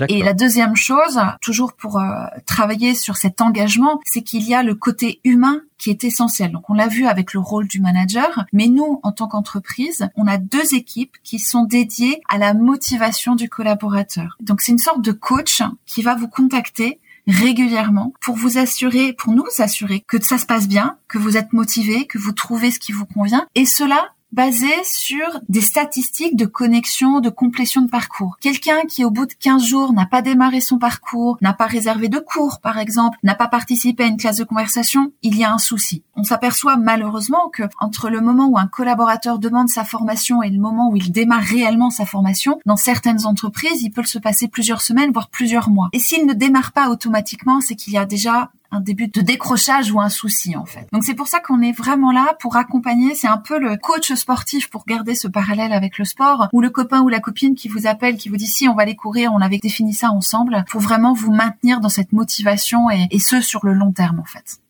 Et 0.09 0.23
la 0.23 0.33
deuxième 0.33 0.77
chose, 0.77 1.19
toujours 1.41 1.73
pour 1.73 1.99
euh, 1.99 2.27
travailler 2.47 2.95
sur 2.95 3.17
cet 3.17 3.41
engagement, 3.41 4.01
c'est 4.05 4.23
qu'il 4.23 4.45
y 4.45 4.55
a 4.55 4.63
le 4.63 4.75
côté 4.75 5.21
humain 5.25 5.63
qui 5.77 5.91
est 5.91 6.05
essentiel. 6.05 6.53
Donc 6.53 6.71
on 6.71 6.75
l'a 6.75 6.89
vu 6.89 7.07
avec 7.07 7.33
le 7.33 7.41
rôle 7.41 7.67
du 7.67 7.81
manager, 7.81 8.45
mais 8.53 8.69
nous, 8.69 9.01
en 9.03 9.13
tant 9.13 9.29
qu'entreprise, 9.29 10.09
on 10.17 10.27
a 10.27 10.39
deux 10.39 10.75
équipes 10.75 11.17
qui 11.25 11.39
sont 11.39 11.65
dédiées 11.65 12.21
à 12.29 12.39
la 12.39 12.55
motivation 12.55 13.35
du 13.35 13.49
collaborateur. 13.49 14.37
Donc 14.41 14.61
c'est 14.61 14.73
une 14.73 14.79
sorte 14.79 15.03
de 15.03 15.13
coach 15.13 15.63
qui 15.87 16.03
va 16.03 16.15
vous 16.15 16.29
contacter 16.29 17.01
régulièrement 17.29 18.15
pour 18.21 18.37
vous 18.37 18.59
assurer, 18.59 19.13
pour 19.13 19.35
nous 19.35 19.47
assurer 19.59 20.03
que 20.09 20.21
ça 20.23 20.39
se 20.39 20.47
passe 20.47 20.67
bien, 20.67 20.97
que 21.09 21.19
vous 21.19 21.37
êtes 21.37 21.53
motivé, 21.53 22.07
que 22.07 22.19
vous 22.19 22.33
trouvez 22.33 22.71
ce 22.71 22.81
qui 22.81 22.93
vous 22.93 23.07
convient. 23.07 23.47
Et 23.55 23.67
cela 23.67 24.13
basé 24.33 24.71
sur 24.85 25.41
des 25.49 25.61
statistiques 25.61 26.37
de 26.37 26.47
connexion, 26.47 27.21
de 27.21 27.31
complétion 27.31 27.83
de 27.83 27.89
parcours. 27.89 28.37
Quelqu'un 28.41 28.83
qui 28.89 29.05
au 29.05 29.11
bout 29.11 29.27
de 29.27 29.33
15 29.33 29.65
jours 29.65 29.93
n'a 29.93 30.07
pas 30.07 30.23
démarré 30.23 30.61
son 30.61 30.79
parcours, 30.79 31.39
n'a 31.41 31.53
pas 31.53 31.67
réservé 31.67 32.09
de 32.09 32.19
cours 32.19 32.61
par 32.61 32.79
exemple, 32.79 33.19
n'a 33.23 33.35
pas 33.35 33.49
participé 33.49 34.05
à 34.05 34.07
une 34.07 34.17
classe 34.17 34.39
de 34.39 34.45
conversation, 34.45 35.13
il 35.23 35.37
y 35.37 35.45
a 35.45 35.53
un 35.53 35.59
souci. 35.59 36.03
On 36.17 36.25
s'aperçoit 36.25 36.77
malheureusement 36.77 37.49
que 37.53 37.63
entre 37.81 38.11
le 38.11 38.21
moment 38.21 38.49
où 38.49 38.59
un 38.59 38.67
collaborateur 38.67 39.39
demande 39.39 39.69
sa 39.69 39.85
formation 39.85 40.43
et 40.43 40.51
le 40.51 40.61
moment 40.61 40.91
où 40.91 40.97
il 40.97 41.13
démarre 41.13 41.43
réellement 41.43 41.91
sa 41.91 42.07
formation, 42.07 42.59
dans 42.67 42.77
certaines 42.77 43.27
entreprises, 43.27 43.83
il 43.83 43.91
peut 43.91 44.05
se 44.05 44.19
passer 44.19 44.49
plusieurs 44.49 44.83
semaines, 44.83 45.13
voire 45.13 45.29
plusieurs 45.29 45.71
mois. 45.71 45.89
Et 45.93 45.99
s'il 45.99 46.27
ne 46.27 46.33
démarre 46.33 46.73
pas 46.73 46.89
automatiquement, 46.89 47.61
c'est 47.61 47.77
qu'il 47.77 47.93
y 47.93 47.99
a 47.99 48.05
déjà 48.05 48.51
un 48.71 48.81
début 48.81 49.09
de 49.09 49.21
décrochage 49.21 49.91
ou 49.93 50.01
un 50.01 50.09
souci 50.09 50.57
en 50.57 50.65
fait. 50.65 50.87
Donc 50.93 51.05
c'est 51.05 51.15
pour 51.15 51.29
ça 51.29 51.41
qu'on 51.41 51.63
est 51.63 51.73
vraiment 51.73 52.13
là 52.13 52.37
pour 52.41 52.57
accompagner, 52.57 53.15
c'est 53.15 53.29
un 53.29 53.39
peu 53.39 53.59
le 53.59 53.77
coach 53.77 54.13
sportif 54.13 54.71
pour 54.71 54.85
garder 54.87 55.15
ce 55.15 55.29
parallèle 55.29 55.73
avec 55.73 55.99
le 55.99 56.05
sport 56.05 56.49
ou 56.53 56.61
le 56.61 56.71
copain 56.71 57.01
ou 57.01 57.09
la 57.09 57.21
copine 57.21 57.55
qui 57.55 57.69
vous 57.69 57.87
appelle 57.87 58.17
qui 58.17 58.29
vous 58.29 58.37
dit 58.37 58.47
si 58.47 58.69
on 58.69 58.75
va 58.75 58.83
aller 58.83 58.97
courir, 58.97 59.33
on 59.33 59.41
avait 59.41 59.59
défini 59.59 59.95
ça 59.95 60.11
ensemble 60.11 60.65
pour 60.69 60.81
vraiment 60.81 61.13
vous 61.13 61.33
maintenir 61.33 61.81
dans 61.81 61.89
cette 61.89 62.13
motivation 62.13 62.91
et, 62.91 63.07
et 63.11 63.19
ce 63.19 63.41
sur 63.41 63.65
le 63.65 63.73
long 63.73 63.93
terme 63.93 64.21
en 64.21 64.25
fait. 64.25 64.61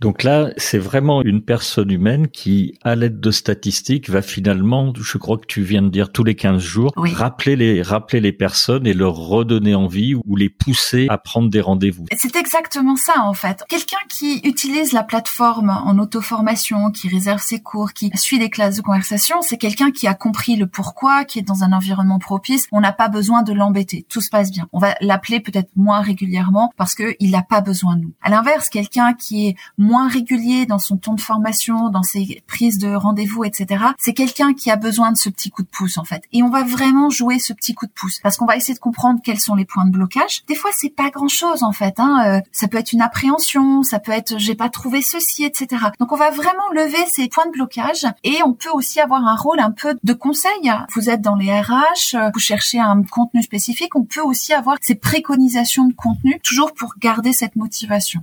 Donc 0.00 0.22
là, 0.22 0.50
c'est 0.56 0.78
vraiment 0.78 1.22
une 1.22 1.42
personne 1.42 1.90
humaine 1.90 2.28
qui, 2.28 2.78
à 2.84 2.94
l'aide 2.94 3.18
de 3.18 3.30
statistiques, 3.32 4.08
va 4.08 4.22
finalement, 4.22 4.92
je 4.96 5.18
crois 5.18 5.38
que 5.38 5.46
tu 5.46 5.62
viens 5.62 5.82
de 5.82 5.88
dire 5.88 6.12
tous 6.12 6.22
les 6.22 6.36
15 6.36 6.62
jours, 6.62 6.92
rappeler 6.96 7.56
les 7.56 7.82
rappeler 7.82 8.20
les 8.20 8.32
personnes 8.32 8.86
et 8.86 8.94
leur 8.94 9.14
redonner 9.14 9.74
envie 9.74 10.14
ou 10.14 10.36
les 10.36 10.48
pousser 10.48 11.06
à 11.08 11.18
prendre 11.18 11.50
des 11.50 11.60
rendez-vous. 11.60 12.06
C'est 12.16 12.36
exactement 12.36 12.94
ça 12.94 13.22
en 13.22 13.34
fait. 13.34 13.64
Quelqu'un 13.68 13.96
qui 14.08 14.40
utilise 14.44 14.92
la 14.92 15.02
plateforme 15.02 15.70
en 15.70 15.98
auto-formation, 15.98 16.92
qui 16.92 17.08
réserve 17.08 17.42
ses 17.42 17.60
cours, 17.60 17.92
qui 17.92 18.10
suit 18.14 18.38
des 18.38 18.50
classes 18.50 18.76
de 18.76 18.82
conversation, 18.82 19.42
c'est 19.42 19.58
quelqu'un 19.58 19.90
qui 19.90 20.06
a 20.06 20.14
compris 20.14 20.54
le 20.54 20.68
pourquoi, 20.68 21.24
qui 21.24 21.40
est 21.40 21.42
dans 21.42 21.64
un 21.64 21.72
environnement 21.72 22.20
propice. 22.20 22.66
On 22.70 22.80
n'a 22.80 22.92
pas 22.92 23.08
besoin 23.08 23.42
de 23.42 23.52
l'embêter. 23.52 24.06
Tout 24.08 24.20
se 24.20 24.30
passe 24.30 24.52
bien. 24.52 24.68
On 24.72 24.78
va 24.78 24.94
l'appeler 25.00 25.40
peut-être 25.40 25.70
moins 25.74 26.02
régulièrement 26.02 26.72
parce 26.76 26.94
que 26.94 27.16
il 27.18 27.32
n'a 27.32 27.42
pas 27.42 27.60
besoin 27.60 27.96
de 27.96 28.02
nous. 28.02 28.12
À 28.22 28.30
l'inverse, 28.30 28.68
quelqu'un 28.68 29.14
qui 29.14 29.48
est 29.48 29.56
moins 29.76 29.87
régulier 29.96 30.66
dans 30.66 30.78
son 30.78 30.96
temps 30.96 31.14
de 31.14 31.20
formation, 31.20 31.88
dans 31.88 32.02
ses 32.02 32.42
prises 32.46 32.78
de 32.78 32.94
rendez-vous, 32.94 33.44
etc. 33.44 33.84
C'est 33.98 34.12
quelqu'un 34.12 34.54
qui 34.54 34.70
a 34.70 34.76
besoin 34.76 35.12
de 35.12 35.16
ce 35.16 35.28
petit 35.28 35.50
coup 35.50 35.62
de 35.62 35.68
pouce 35.68 35.98
en 35.98 36.04
fait. 36.04 36.22
Et 36.32 36.42
on 36.42 36.50
va 36.50 36.62
vraiment 36.62 37.10
jouer 37.10 37.38
ce 37.38 37.52
petit 37.52 37.74
coup 37.74 37.86
de 37.86 37.92
pouce 37.92 38.20
parce 38.22 38.36
qu'on 38.36 38.46
va 38.46 38.56
essayer 38.56 38.74
de 38.74 38.78
comprendre 38.78 39.20
quels 39.22 39.40
sont 39.40 39.54
les 39.54 39.64
points 39.64 39.86
de 39.86 39.90
blocage. 39.90 40.42
Des 40.46 40.54
fois, 40.54 40.70
c'est 40.74 40.94
pas 40.94 41.10
grand-chose 41.10 41.62
en 41.62 41.72
fait. 41.72 41.98
Hein. 41.98 42.22
Euh, 42.26 42.40
ça 42.52 42.68
peut 42.68 42.78
être 42.78 42.92
une 42.92 43.02
appréhension, 43.02 43.82
ça 43.82 43.98
peut 43.98 44.12
être 44.12 44.38
j'ai 44.38 44.54
pas 44.54 44.68
trouvé 44.68 45.02
ceci, 45.02 45.44
etc. 45.44 45.86
Donc 45.98 46.12
on 46.12 46.16
va 46.16 46.30
vraiment 46.30 46.68
lever 46.74 47.04
ces 47.06 47.28
points 47.28 47.46
de 47.46 47.52
blocage 47.52 48.06
et 48.24 48.42
on 48.44 48.52
peut 48.52 48.70
aussi 48.70 49.00
avoir 49.00 49.24
un 49.24 49.36
rôle 49.36 49.60
un 49.60 49.70
peu 49.70 49.96
de 50.02 50.12
conseil. 50.12 50.72
Vous 50.94 51.10
êtes 51.10 51.20
dans 51.20 51.36
les 51.36 51.52
RH, 51.60 52.16
vous 52.32 52.40
cherchez 52.40 52.78
un 52.78 53.02
contenu 53.02 53.42
spécifique, 53.42 53.96
on 53.96 54.04
peut 54.04 54.20
aussi 54.20 54.52
avoir 54.52 54.76
ces 54.80 54.94
préconisations 54.94 55.86
de 55.86 55.94
contenu 55.94 56.40
toujours 56.42 56.74
pour 56.74 56.94
garder 56.98 57.32
cette 57.32 57.56
motivation. 57.56 58.22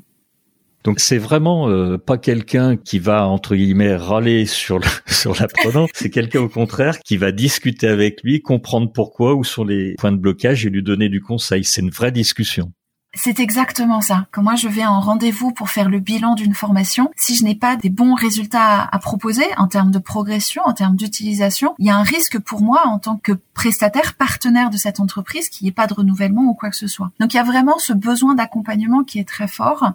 Donc 0.85 0.99
c'est 0.99 1.17
vraiment 1.17 1.67
euh, 1.67 1.97
pas 1.97 2.19
quelqu'un 2.19 2.77
qui 2.77 2.99
va 2.99 3.27
entre 3.27 3.55
guillemets 3.55 3.95
râler 3.95 4.45
sur 4.45 4.77
le, 4.77 4.85
sur 5.07 5.33
l'apprenant, 5.33 5.87
c'est 5.95 6.11
quelqu'un 6.11 6.41
au 6.41 6.49
contraire 6.49 6.99
qui 6.99 7.17
va 7.17 7.31
discuter 7.31 7.87
avec 7.87 8.21
lui, 8.23 8.41
comprendre 8.41 8.91
pourquoi, 8.93 9.33
où 9.33 9.43
sont 9.43 9.63
les 9.63 9.95
points 9.95 10.11
de 10.11 10.17
blocage 10.17 10.63
et 10.65 10.69
lui 10.69 10.83
donner 10.83 11.09
du 11.09 11.21
conseil. 11.21 11.63
C'est 11.63 11.81
une 11.81 11.89
vraie 11.89 12.11
discussion. 12.11 12.71
C'est 13.17 13.39
exactement 13.39 14.01
ça. 14.01 14.27
Quand 14.31 14.43
moi 14.43 14.55
je 14.55 14.67
vais 14.67 14.85
en 14.85 14.99
rendez-vous 14.99 15.51
pour 15.51 15.69
faire 15.69 15.89
le 15.89 15.99
bilan 15.99 16.35
d'une 16.35 16.53
formation, 16.53 17.09
si 17.15 17.35
je 17.35 17.45
n'ai 17.45 17.55
pas 17.55 17.77
des 17.77 17.89
bons 17.89 18.13
résultats 18.13 18.83
à 18.83 18.99
proposer 18.99 19.45
en 19.57 19.67
termes 19.67 19.91
de 19.91 19.99
progression, 19.99 20.61
en 20.65 20.73
termes 20.73 20.97
d'utilisation, 20.97 21.73
il 21.79 21.87
y 21.87 21.89
a 21.89 21.97
un 21.97 22.03
risque 22.03 22.37
pour 22.37 22.61
moi 22.61 22.83
en 22.85 22.99
tant 22.99 23.17
que 23.17 23.31
prestataire, 23.53 24.15
partenaire 24.15 24.69
de 24.69 24.77
cette 24.77 24.99
entreprise, 24.99 25.49
qu'il 25.49 25.65
n'y 25.65 25.69
ait 25.69 25.73
pas 25.73 25.87
de 25.87 25.95
renouvellement 25.95 26.43
ou 26.43 26.53
quoi 26.53 26.69
que 26.69 26.75
ce 26.75 26.87
soit. 26.87 27.09
Donc 27.19 27.33
il 27.33 27.37
y 27.37 27.39
a 27.39 27.43
vraiment 27.43 27.79
ce 27.79 27.93
besoin 27.93 28.35
d'accompagnement 28.35 29.03
qui 29.03 29.17
est 29.17 29.27
très 29.27 29.47
fort 29.47 29.93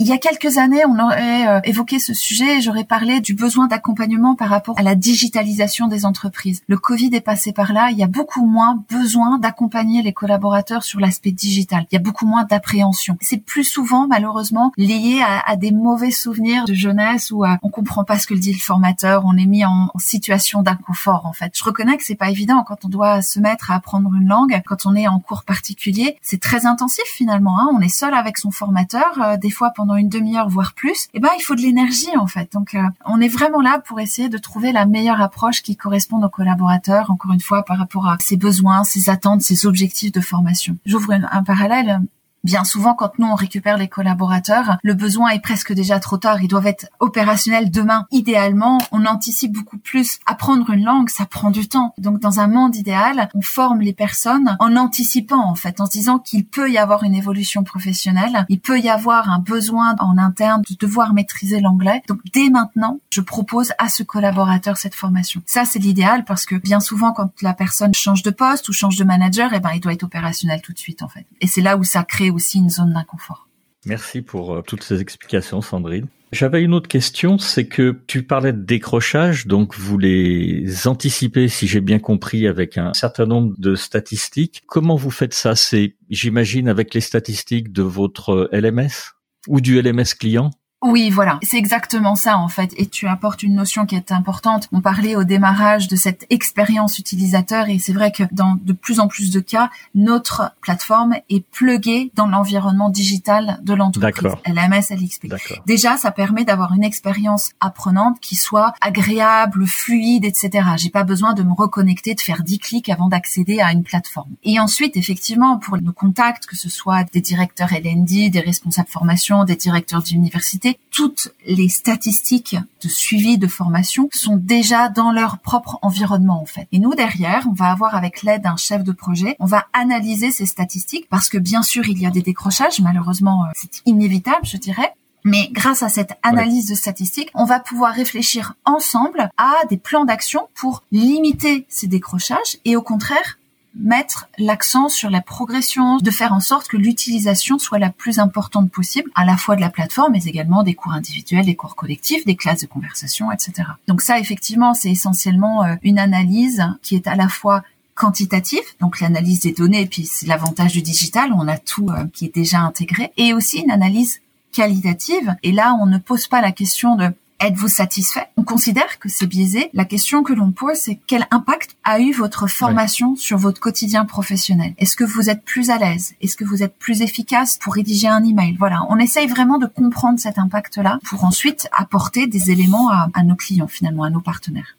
il 0.00 0.06
y 0.06 0.12
a 0.12 0.18
quelques 0.18 0.56
années, 0.56 0.82
on 0.86 0.98
aurait 0.98 1.46
euh, 1.46 1.60
évoqué 1.64 1.98
ce 1.98 2.14
sujet 2.14 2.56
et 2.56 2.60
j'aurais 2.62 2.84
parlé 2.84 3.20
du 3.20 3.34
besoin 3.34 3.66
d'accompagnement 3.66 4.34
par 4.34 4.48
rapport 4.48 4.78
à 4.78 4.82
la 4.82 4.94
digitalisation 4.94 5.88
des 5.88 6.06
entreprises. 6.06 6.62
Le 6.68 6.78
Covid 6.78 7.10
est 7.12 7.20
passé 7.20 7.52
par 7.52 7.74
là, 7.74 7.90
il 7.90 7.98
y 7.98 8.02
a 8.02 8.06
beaucoup 8.06 8.46
moins 8.46 8.82
besoin 8.88 9.38
d'accompagner 9.38 10.00
les 10.00 10.14
collaborateurs 10.14 10.84
sur 10.84 11.00
l'aspect 11.00 11.32
digital. 11.32 11.84
Il 11.92 11.96
y 11.96 11.98
a 11.98 12.00
beaucoup 12.02 12.24
moins 12.24 12.44
d'appréhension. 12.44 13.18
C'est 13.20 13.44
plus 13.44 13.64
souvent, 13.64 14.06
malheureusement, 14.08 14.72
lié 14.78 15.20
à, 15.46 15.54
des 15.56 15.70
mauvais 15.70 16.10
souvenirs 16.10 16.64
de 16.64 16.72
jeunesse 16.72 17.30
où 17.30 17.44
on 17.44 17.58
on 17.62 17.68
comprend 17.68 18.04
pas 18.04 18.18
ce 18.18 18.26
que 18.26 18.32
dit 18.32 18.54
le 18.54 18.58
formateur, 18.58 19.24
on 19.26 19.36
est 19.36 19.46
mis 19.46 19.66
en, 19.66 19.90
situation 19.98 20.62
d'inconfort, 20.62 21.26
en 21.26 21.34
fait. 21.34 21.52
Je 21.54 21.62
reconnais 21.62 21.98
que 21.98 22.04
c'est 22.04 22.14
pas 22.14 22.30
évident 22.30 22.64
quand 22.66 22.86
on 22.86 22.88
doit 22.88 23.20
se 23.20 23.38
mettre 23.38 23.70
à 23.70 23.74
apprendre 23.74 24.10
une 24.14 24.28
langue, 24.28 24.58
quand 24.64 24.86
on 24.86 24.96
est 24.96 25.06
en 25.06 25.20
cours 25.20 25.44
particulier. 25.44 26.16
C'est 26.22 26.40
très 26.40 26.64
intensif, 26.64 27.04
finalement, 27.04 27.60
hein. 27.60 27.68
On 27.74 27.80
est 27.80 27.88
seul 27.88 28.14
avec 28.14 28.38
son 28.38 28.50
formateur, 28.50 29.20
euh, 29.20 29.36
des 29.36 29.50
fois 29.50 29.70
pendant 29.76 29.89
une 29.96 30.08
demi-heure 30.08 30.48
voire 30.48 30.74
plus, 30.74 31.08
eh 31.14 31.20
ben 31.20 31.30
il 31.38 31.42
faut 31.42 31.54
de 31.54 31.60
l'énergie 31.60 32.16
en 32.16 32.26
fait. 32.26 32.52
Donc 32.52 32.74
euh, 32.74 32.82
on 33.06 33.20
est 33.20 33.28
vraiment 33.28 33.60
là 33.60 33.78
pour 33.78 34.00
essayer 34.00 34.28
de 34.28 34.38
trouver 34.38 34.72
la 34.72 34.86
meilleure 34.86 35.20
approche 35.20 35.62
qui 35.62 35.76
corresponde 35.76 36.24
aux 36.24 36.28
collaborateurs, 36.28 37.10
encore 37.10 37.32
une 37.32 37.40
fois 37.40 37.64
par 37.64 37.78
rapport 37.78 38.08
à 38.08 38.16
ses 38.20 38.36
besoins, 38.36 38.84
ses 38.84 39.10
attentes, 39.10 39.42
ses 39.42 39.66
objectifs 39.66 40.12
de 40.12 40.20
formation. 40.20 40.76
J'ouvre 40.86 41.12
un 41.12 41.42
parallèle 41.42 42.00
Bien 42.42 42.64
souvent, 42.64 42.94
quand 42.94 43.18
nous 43.18 43.26
on 43.26 43.34
récupère 43.34 43.76
les 43.76 43.88
collaborateurs, 43.88 44.78
le 44.82 44.94
besoin 44.94 45.30
est 45.30 45.40
presque 45.40 45.74
déjà 45.74 46.00
trop 46.00 46.16
tard. 46.16 46.42
Ils 46.42 46.48
doivent 46.48 46.66
être 46.66 46.86
opérationnels 46.98 47.70
demain. 47.70 48.06
Idéalement, 48.10 48.78
on 48.92 49.04
anticipe 49.04 49.52
beaucoup 49.52 49.76
plus. 49.76 50.18
Apprendre 50.24 50.70
une 50.70 50.84
langue, 50.84 51.10
ça 51.10 51.26
prend 51.26 51.50
du 51.50 51.68
temps. 51.68 51.94
Donc, 51.98 52.18
dans 52.18 52.40
un 52.40 52.46
monde 52.46 52.76
idéal, 52.76 53.28
on 53.34 53.42
forme 53.42 53.80
les 53.80 53.92
personnes 53.92 54.56
en 54.58 54.76
anticipant, 54.76 55.44
en 55.44 55.54
fait, 55.54 55.80
en 55.80 55.86
se 55.86 55.90
disant 55.90 56.18
qu'il 56.18 56.46
peut 56.46 56.70
y 56.70 56.78
avoir 56.78 57.02
une 57.02 57.14
évolution 57.14 57.62
professionnelle. 57.62 58.46
Il 58.48 58.60
peut 58.60 58.80
y 58.80 58.88
avoir 58.88 59.28
un 59.28 59.38
besoin 59.38 59.94
en 59.98 60.16
interne 60.16 60.62
de 60.68 60.76
devoir 60.76 61.12
maîtriser 61.12 61.60
l'anglais. 61.60 62.02
Donc, 62.08 62.20
dès 62.32 62.48
maintenant, 62.48 63.00
je 63.10 63.20
propose 63.20 63.72
à 63.78 63.88
ce 63.88 64.02
collaborateur 64.02 64.78
cette 64.78 64.94
formation. 64.94 65.42
Ça, 65.44 65.66
c'est 65.66 65.78
l'idéal 65.78 66.24
parce 66.24 66.46
que 66.46 66.54
bien 66.54 66.80
souvent, 66.80 67.12
quand 67.12 67.30
la 67.42 67.52
personne 67.52 67.92
change 67.92 68.22
de 68.22 68.30
poste 68.30 68.68
ou 68.70 68.72
change 68.72 68.96
de 68.96 69.04
manager, 69.04 69.50
eh 69.52 69.60
ben, 69.60 69.72
il 69.74 69.80
doit 69.80 69.92
être 69.92 70.04
opérationnel 70.04 70.62
tout 70.62 70.72
de 70.72 70.78
suite, 70.78 71.02
en 71.02 71.08
fait. 71.08 71.26
Et 71.42 71.46
c'est 71.46 71.60
là 71.60 71.76
où 71.76 71.84
ça 71.84 72.02
crée 72.02 72.29
aussi 72.30 72.58
une 72.58 72.70
zone 72.70 72.92
d'inconfort. 72.92 73.48
Merci 73.86 74.20
pour 74.20 74.54
euh, 74.54 74.62
toutes 74.62 74.82
ces 74.82 75.00
explications, 75.00 75.62
Sandrine. 75.62 76.06
J'avais 76.32 76.62
une 76.62 76.74
autre 76.74 76.88
question, 76.88 77.38
c'est 77.38 77.66
que 77.66 77.98
tu 78.06 78.22
parlais 78.22 78.52
de 78.52 78.62
décrochage, 78.62 79.48
donc 79.48 79.76
vous 79.76 79.98
les 79.98 80.86
anticipez, 80.86 81.48
si 81.48 81.66
j'ai 81.66 81.80
bien 81.80 81.98
compris, 81.98 82.46
avec 82.46 82.78
un 82.78 82.94
certain 82.94 83.26
nombre 83.26 83.54
de 83.58 83.74
statistiques. 83.74 84.62
Comment 84.66 84.94
vous 84.94 85.10
faites 85.10 85.34
ça? 85.34 85.56
C'est, 85.56 85.96
j'imagine, 86.08 86.68
avec 86.68 86.94
les 86.94 87.00
statistiques 87.00 87.72
de 87.72 87.82
votre 87.82 88.48
LMS 88.52 89.16
ou 89.48 89.60
du 89.60 89.82
LMS 89.82 90.14
client? 90.18 90.52
Oui, 90.82 91.10
voilà, 91.10 91.38
c'est 91.42 91.58
exactement 91.58 92.14
ça 92.14 92.38
en 92.38 92.48
fait. 92.48 92.72
Et 92.76 92.86
tu 92.86 93.06
apportes 93.06 93.42
une 93.42 93.54
notion 93.54 93.84
qui 93.84 93.96
est 93.96 94.12
importante. 94.12 94.68
On 94.72 94.80
parlait 94.80 95.14
au 95.14 95.24
démarrage 95.24 95.88
de 95.88 95.96
cette 95.96 96.26
expérience 96.30 96.98
utilisateur 96.98 97.68
et 97.68 97.78
c'est 97.78 97.92
vrai 97.92 98.12
que 98.12 98.22
dans 98.32 98.56
de 98.60 98.72
plus 98.72 98.98
en 98.98 99.06
plus 99.06 99.30
de 99.30 99.40
cas, 99.40 99.70
notre 99.94 100.52
plateforme 100.62 101.16
est 101.28 101.44
pluguée 101.50 102.10
dans 102.14 102.26
l'environnement 102.26 102.88
digital 102.88 103.60
de 103.62 103.74
l'entreprise, 103.74 104.32
LMS, 104.46 104.90
LXP. 104.90 105.26
Déjà, 105.66 105.98
ça 105.98 106.10
permet 106.10 106.44
d'avoir 106.44 106.72
une 106.72 106.84
expérience 106.84 107.50
apprenante 107.60 108.18
qui 108.20 108.36
soit 108.36 108.72
agréable, 108.80 109.66
fluide, 109.66 110.24
etc. 110.24 110.66
J'ai 110.76 110.90
pas 110.90 111.04
besoin 111.04 111.34
de 111.34 111.42
me 111.42 111.52
reconnecter, 111.52 112.14
de 112.14 112.20
faire 112.20 112.42
10 112.42 112.58
clics 112.58 112.88
avant 112.88 113.08
d'accéder 113.08 113.60
à 113.60 113.72
une 113.72 113.82
plateforme. 113.82 114.30
Et 114.44 114.58
ensuite, 114.58 114.96
effectivement, 114.96 115.58
pour 115.58 115.76
nos 115.80 115.92
contacts, 115.92 116.46
que 116.46 116.56
ce 116.56 116.70
soit 116.70 117.04
des 117.12 117.20
directeurs 117.20 117.72
LND, 117.72 118.30
des 118.30 118.40
responsables 118.40 118.88
formation, 118.88 119.44
des 119.44 119.56
directeurs 119.56 120.02
d'université, 120.02 120.69
toutes 120.90 121.32
les 121.46 121.68
statistiques 121.68 122.56
de 122.82 122.88
suivi 122.88 123.38
de 123.38 123.46
formation 123.46 124.08
sont 124.12 124.36
déjà 124.36 124.88
dans 124.88 125.12
leur 125.12 125.38
propre 125.38 125.78
environnement 125.82 126.40
en 126.40 126.46
fait. 126.46 126.66
Et 126.72 126.78
nous 126.78 126.94
derrière, 126.94 127.46
on 127.48 127.52
va 127.52 127.70
avoir 127.70 127.94
avec 127.94 128.22
l'aide 128.22 128.42
d'un 128.42 128.56
chef 128.56 128.84
de 128.84 128.92
projet, 128.92 129.36
on 129.38 129.46
va 129.46 129.66
analyser 129.72 130.30
ces 130.30 130.46
statistiques 130.46 131.08
parce 131.08 131.28
que 131.28 131.38
bien 131.38 131.62
sûr 131.62 131.88
il 131.88 132.00
y 132.00 132.06
a 132.06 132.10
des 132.10 132.22
décrochages, 132.22 132.80
malheureusement 132.80 133.44
euh, 133.44 133.48
c'est 133.54 133.82
inévitable 133.86 134.44
je 134.44 134.56
dirais, 134.56 134.94
mais 135.24 135.48
grâce 135.52 135.82
à 135.82 135.88
cette 135.88 136.18
analyse 136.22 136.68
de 136.68 136.74
statistiques, 136.74 137.30
on 137.34 137.44
va 137.44 137.60
pouvoir 137.60 137.92
réfléchir 137.92 138.54
ensemble 138.64 139.30
à 139.36 139.52
des 139.68 139.76
plans 139.76 140.04
d'action 140.04 140.48
pour 140.54 140.82
limiter 140.92 141.66
ces 141.68 141.86
décrochages 141.86 142.58
et 142.64 142.76
au 142.76 142.82
contraire 142.82 143.38
mettre 143.74 144.28
l'accent 144.38 144.88
sur 144.88 145.10
la 145.10 145.20
progression, 145.20 145.98
de 145.98 146.10
faire 146.10 146.32
en 146.32 146.40
sorte 146.40 146.68
que 146.68 146.76
l'utilisation 146.76 147.58
soit 147.58 147.78
la 147.78 147.90
plus 147.90 148.18
importante 148.18 148.70
possible, 148.70 149.10
à 149.14 149.24
la 149.24 149.36
fois 149.36 149.56
de 149.56 149.60
la 149.60 149.70
plateforme, 149.70 150.12
mais 150.12 150.24
également 150.24 150.62
des 150.62 150.74
cours 150.74 150.92
individuels, 150.92 151.46
des 151.46 151.54
cours 151.54 151.76
collectifs, 151.76 152.24
des 152.24 152.36
classes 152.36 152.62
de 152.62 152.66
conversation, 152.66 153.30
etc. 153.30 153.68
Donc 153.86 154.02
ça, 154.02 154.18
effectivement, 154.18 154.74
c'est 154.74 154.90
essentiellement 154.90 155.64
euh, 155.64 155.76
une 155.82 155.98
analyse 155.98 156.64
qui 156.82 156.96
est 156.96 157.06
à 157.06 157.14
la 157.14 157.28
fois 157.28 157.62
quantitative, 157.94 158.62
donc 158.80 159.00
l'analyse 159.00 159.40
des 159.40 159.52
données, 159.52 159.86
puis 159.86 160.06
c'est 160.06 160.26
l'avantage 160.26 160.72
du 160.72 160.80
digital, 160.80 161.32
on 161.34 161.46
a 161.48 161.58
tout 161.58 161.90
euh, 161.90 162.06
qui 162.14 162.24
est 162.24 162.34
déjà 162.34 162.60
intégré, 162.60 163.12
et 163.16 163.34
aussi 163.34 163.58
une 163.58 163.70
analyse 163.70 164.20
qualitative. 164.52 165.36
Et 165.42 165.52
là, 165.52 165.76
on 165.80 165.86
ne 165.86 165.98
pose 165.98 166.26
pas 166.26 166.40
la 166.40 166.52
question 166.52 166.96
de 166.96 167.10
Êtes-vous 167.42 167.68
satisfait? 167.68 168.26
On 168.36 168.42
considère 168.42 168.98
que 168.98 169.08
c'est 169.08 169.26
biaisé. 169.26 169.70
La 169.72 169.86
question 169.86 170.22
que 170.22 170.34
l'on 170.34 170.52
pose, 170.52 170.76
c'est 170.76 171.00
quel 171.06 171.26
impact 171.30 171.74
a 171.84 171.98
eu 171.98 172.12
votre 172.12 172.46
formation 172.46 173.16
sur 173.16 173.38
votre 173.38 173.60
quotidien 173.60 174.04
professionnel? 174.04 174.74
Est-ce 174.76 174.94
que 174.94 175.04
vous 175.04 175.30
êtes 175.30 175.42
plus 175.42 175.70
à 175.70 175.78
l'aise? 175.78 176.12
Est-ce 176.20 176.36
que 176.36 176.44
vous 176.44 176.62
êtes 176.62 176.76
plus 176.76 177.00
efficace 177.00 177.56
pour 177.56 177.72
rédiger 177.72 178.08
un 178.08 178.22
email? 178.24 178.56
Voilà, 178.58 178.82
on 178.90 178.98
essaye 178.98 179.26
vraiment 179.26 179.56
de 179.56 179.64
comprendre 179.64 180.20
cet 180.20 180.38
impact-là 180.38 180.98
pour 181.02 181.24
ensuite 181.24 181.66
apporter 181.72 182.26
des 182.26 182.50
éléments 182.50 182.90
à, 182.90 183.08
à 183.14 183.22
nos 183.22 183.36
clients, 183.36 183.68
finalement, 183.68 184.04
à 184.04 184.10
nos 184.10 184.20
partenaires. 184.20 184.76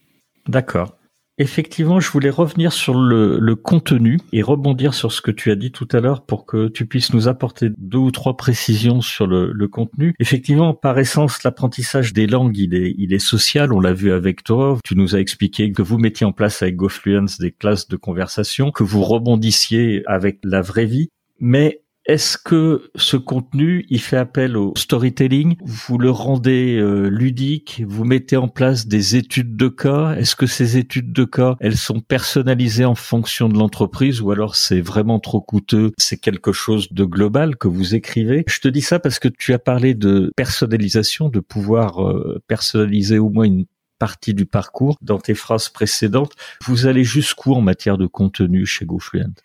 D'accord. 0.47 0.93
Effectivement, 1.41 1.99
je 1.99 2.12
voulais 2.12 2.30
revenir 2.30 2.71
sur 2.71 2.93
le, 2.93 3.56
contenu 3.56 4.19
et 4.32 4.43
rebondir 4.43 4.93
sur 4.93 5.12
ce 5.12 5.21
que 5.21 5.32
tu 5.32 5.49
as 5.49 5.56
dit 5.56 5.71
tout 5.71 5.88
à 5.91 5.99
l'heure 5.99 6.23
pour 6.23 6.45
que 6.45 6.67
tu 6.67 6.86
puisses 6.86 7.13
nous 7.13 7.27
apporter 7.27 7.69
deux 7.80 7.97
ou 7.97 8.12
trois 8.12 8.38
précisions 8.38 9.01
sur 9.01 9.25
le, 9.25 9.67
contenu. 9.67 10.13
Effectivement, 10.19 10.75
par 10.75 10.99
essence, 10.99 11.43
l'apprentissage 11.43 12.13
des 12.13 12.27
langues, 12.27 12.56
il 12.58 12.75
est, 12.75 12.93
il 12.95 13.12
est 13.12 13.19
social. 13.19 13.73
On 13.73 13.80
l'a 13.80 13.91
vu 13.91 14.12
avec 14.12 14.43
toi. 14.43 14.77
Tu 14.84 14.95
nous 14.95 15.15
as 15.15 15.19
expliqué 15.19 15.71
que 15.71 15.82
vous 15.82 15.97
mettiez 15.97 16.27
en 16.27 16.32
place 16.32 16.62
avec 16.62 16.75
GoFluence 16.75 17.39
des 17.39 17.51
classes 17.51 17.88
de 17.88 17.95
conversation, 17.95 18.69
que 18.69 18.84
vous 18.84 19.01
rebondissiez 19.01 20.04
avec 20.06 20.38
la 20.43 20.62
vraie 20.62 20.86
vie. 20.86 21.10
Mais 21.39 21.80
est-ce 22.05 22.37
que 22.37 22.89
ce 22.95 23.15
contenu, 23.15 23.85
il 23.89 24.01
fait 24.01 24.17
appel 24.17 24.57
au 24.57 24.73
storytelling? 24.75 25.55
Vous 25.63 25.99
le 25.99 26.09
rendez 26.09 26.77
euh, 26.77 27.09
ludique? 27.09 27.83
Vous 27.87 28.05
mettez 28.05 28.37
en 28.37 28.47
place 28.47 28.87
des 28.87 29.15
études 29.15 29.55
de 29.55 29.67
cas? 29.67 30.15
Est-ce 30.15 30.35
que 30.35 30.47
ces 30.47 30.77
études 30.77 31.13
de 31.13 31.25
cas, 31.25 31.57
elles 31.59 31.77
sont 31.77 31.99
personnalisées 31.99 32.85
en 32.85 32.95
fonction 32.95 33.49
de 33.49 33.57
l'entreprise 33.57 34.19
ou 34.19 34.31
alors 34.31 34.55
c'est 34.55 34.81
vraiment 34.81 35.19
trop 35.19 35.41
coûteux? 35.41 35.91
C'est 35.99 36.17
quelque 36.17 36.51
chose 36.51 36.91
de 36.91 37.05
global 37.05 37.55
que 37.55 37.67
vous 37.67 37.93
écrivez? 37.93 38.45
Je 38.47 38.59
te 38.59 38.67
dis 38.67 38.81
ça 38.81 38.99
parce 38.99 39.19
que 39.19 39.27
tu 39.27 39.53
as 39.53 39.59
parlé 39.59 39.93
de 39.93 40.31
personnalisation, 40.35 41.29
de 41.29 41.39
pouvoir 41.39 42.03
euh, 42.03 42.41
personnaliser 42.47 43.19
au 43.19 43.29
moins 43.29 43.45
une 43.45 43.65
partie 43.99 44.33
du 44.33 44.47
parcours. 44.47 44.97
Dans 45.01 45.19
tes 45.19 45.35
phrases 45.35 45.69
précédentes. 45.69 46.33
Vous 46.65 46.87
allez 46.87 47.03
jusqu'où 47.03 47.53
en 47.53 47.61
matière 47.61 47.99
de 47.99 48.07
contenu 48.07 48.65
chez 48.65 48.85
GoFluent 48.85 49.35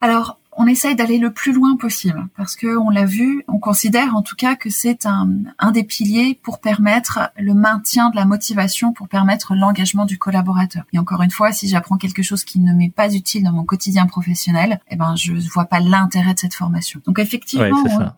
Alors, 0.00 0.38
on 0.56 0.66
essaye 0.66 0.94
d'aller 0.94 1.18
le 1.18 1.32
plus 1.32 1.52
loin 1.52 1.76
possible 1.76 2.28
parce 2.36 2.56
que 2.56 2.76
on 2.76 2.90
l'a 2.90 3.04
vu, 3.04 3.44
on 3.48 3.58
considère 3.58 4.14
en 4.14 4.22
tout 4.22 4.36
cas 4.36 4.54
que 4.54 4.70
c'est 4.70 5.06
un, 5.06 5.28
un 5.58 5.70
des 5.70 5.84
piliers 5.84 6.38
pour 6.42 6.60
permettre 6.60 7.30
le 7.38 7.54
maintien 7.54 8.10
de 8.10 8.16
la 8.16 8.24
motivation, 8.24 8.92
pour 8.92 9.08
permettre 9.08 9.54
l'engagement 9.54 10.04
du 10.04 10.18
collaborateur. 10.18 10.84
Et 10.92 10.98
encore 10.98 11.22
une 11.22 11.30
fois, 11.30 11.52
si 11.52 11.68
j'apprends 11.68 11.96
quelque 11.96 12.22
chose 12.22 12.44
qui 12.44 12.60
ne 12.60 12.74
m'est 12.74 12.92
pas 12.94 13.12
utile 13.12 13.44
dans 13.44 13.52
mon 13.52 13.64
quotidien 13.64 14.06
professionnel, 14.06 14.80
eh 14.90 14.96
ben 14.96 15.16
je 15.16 15.32
vois 15.52 15.64
pas 15.64 15.80
l'intérêt 15.80 16.34
de 16.34 16.38
cette 16.38 16.54
formation. 16.54 17.00
Donc 17.06 17.18
effectivement, 17.18 17.84
on 17.84 18.12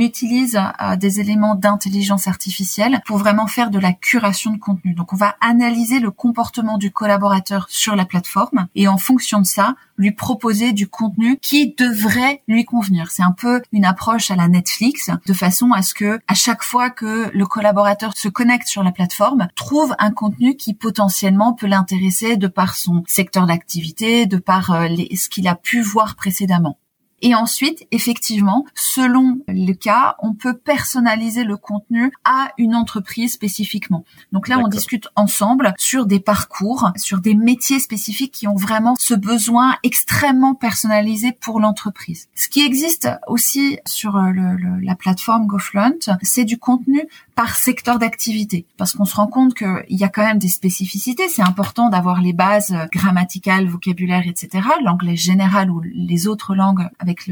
utilise 0.00 0.56
euh, 0.56 0.96
des 0.96 1.20
éléments 1.20 1.54
d'intelligence 1.54 2.28
artificielle 2.28 3.00
pour 3.06 3.18
vraiment 3.18 3.46
faire 3.46 3.70
de 3.70 3.78
la 3.78 3.92
curation 3.92 4.52
de 4.52 4.58
contenu. 4.58 4.94
Donc 4.94 5.12
on 5.12 5.16
va 5.16 5.36
analyser 5.40 6.00
le 6.00 6.10
comportement 6.10 6.78
du 6.78 6.90
collaborateur 6.90 7.66
sur 7.68 7.96
la 7.96 8.04
plateforme 8.04 8.66
et 8.74 8.88
en 8.88 8.98
fonction 8.98 9.40
de 9.40 9.46
ça, 9.46 9.74
lui 9.96 10.12
proposer 10.12 10.72
du 10.72 10.86
contenu 10.88 11.38
qui 11.38 11.74
devrait 11.76 12.42
lui 12.46 12.64
convenir. 12.64 13.10
C'est 13.10 13.22
un 13.22 13.32
peu 13.32 13.62
une 13.72 13.84
approche 13.84 14.30
à 14.30 14.36
la 14.36 14.48
Netflix 14.48 15.10
de 15.26 15.32
façon 15.32 15.72
à 15.72 15.82
ce 15.82 15.94
que 15.94 16.20
à 16.28 16.34
chaque 16.34 16.62
fois 16.62 16.90
que 16.90 17.30
le 17.32 17.46
collaborateur 17.46 18.16
se 18.16 18.28
connecte 18.28 18.68
sur 18.68 18.82
la 18.82 18.92
plateforme, 18.92 19.48
trouve 19.56 19.94
un 19.98 20.12
contenu 20.12 20.56
qui 20.56 20.74
potentiellement 20.74 21.52
peut 21.52 21.66
l'intéresser 21.66 22.36
de 22.36 22.46
par 22.46 22.76
son 22.76 23.02
secteur 23.06 23.46
d'activité, 23.46 24.26
de 24.26 24.38
par 24.38 24.70
euh, 24.70 24.88
ce 25.16 25.28
qu'il 25.28 25.48
a 25.48 25.54
pu 25.54 25.82
voir 25.82 26.14
précédemment. 26.16 26.78
Et 27.20 27.34
ensuite, 27.34 27.86
effectivement, 27.90 28.64
selon 28.74 29.40
le 29.48 29.72
cas, 29.72 30.16
on 30.20 30.34
peut 30.34 30.56
personnaliser 30.56 31.44
le 31.44 31.56
contenu 31.56 32.12
à 32.24 32.52
une 32.58 32.74
entreprise 32.74 33.32
spécifiquement. 33.32 34.04
Donc 34.32 34.48
là, 34.48 34.58
on 34.58 34.68
discute 34.68 35.08
ensemble 35.16 35.74
sur 35.78 36.06
des 36.06 36.20
parcours, 36.20 36.92
sur 36.96 37.20
des 37.20 37.34
métiers 37.34 37.80
spécifiques 37.80 38.32
qui 38.32 38.46
ont 38.46 38.54
vraiment 38.54 38.94
ce 38.98 39.14
besoin 39.14 39.76
extrêmement 39.82 40.54
personnalisé 40.54 41.32
pour 41.32 41.60
l'entreprise. 41.60 42.28
Ce 42.34 42.48
qui 42.48 42.60
existe 42.60 43.08
aussi 43.26 43.78
sur 43.86 44.16
euh, 44.16 44.30
le, 44.30 44.78
la 44.80 44.94
plateforme 44.94 45.46
GoFluent, 45.46 46.16
c'est 46.22 46.44
du 46.44 46.58
contenu 46.58 47.02
par 47.38 47.54
secteur 47.54 48.00
d'activité, 48.00 48.66
parce 48.78 48.94
qu'on 48.94 49.04
se 49.04 49.14
rend 49.14 49.28
compte 49.28 49.54
qu'il 49.54 49.84
y 49.90 50.02
a 50.02 50.08
quand 50.08 50.24
même 50.24 50.40
des 50.40 50.48
spécificités. 50.48 51.28
C'est 51.28 51.42
important 51.42 51.88
d'avoir 51.88 52.20
les 52.20 52.32
bases 52.32 52.74
grammaticales, 52.90 53.68
vocabulaire, 53.68 54.24
etc. 54.26 54.66
L'anglais 54.82 55.14
général 55.14 55.70
ou 55.70 55.80
les 55.80 56.26
autres 56.26 56.56
langues 56.56 56.88
avec 56.98 57.30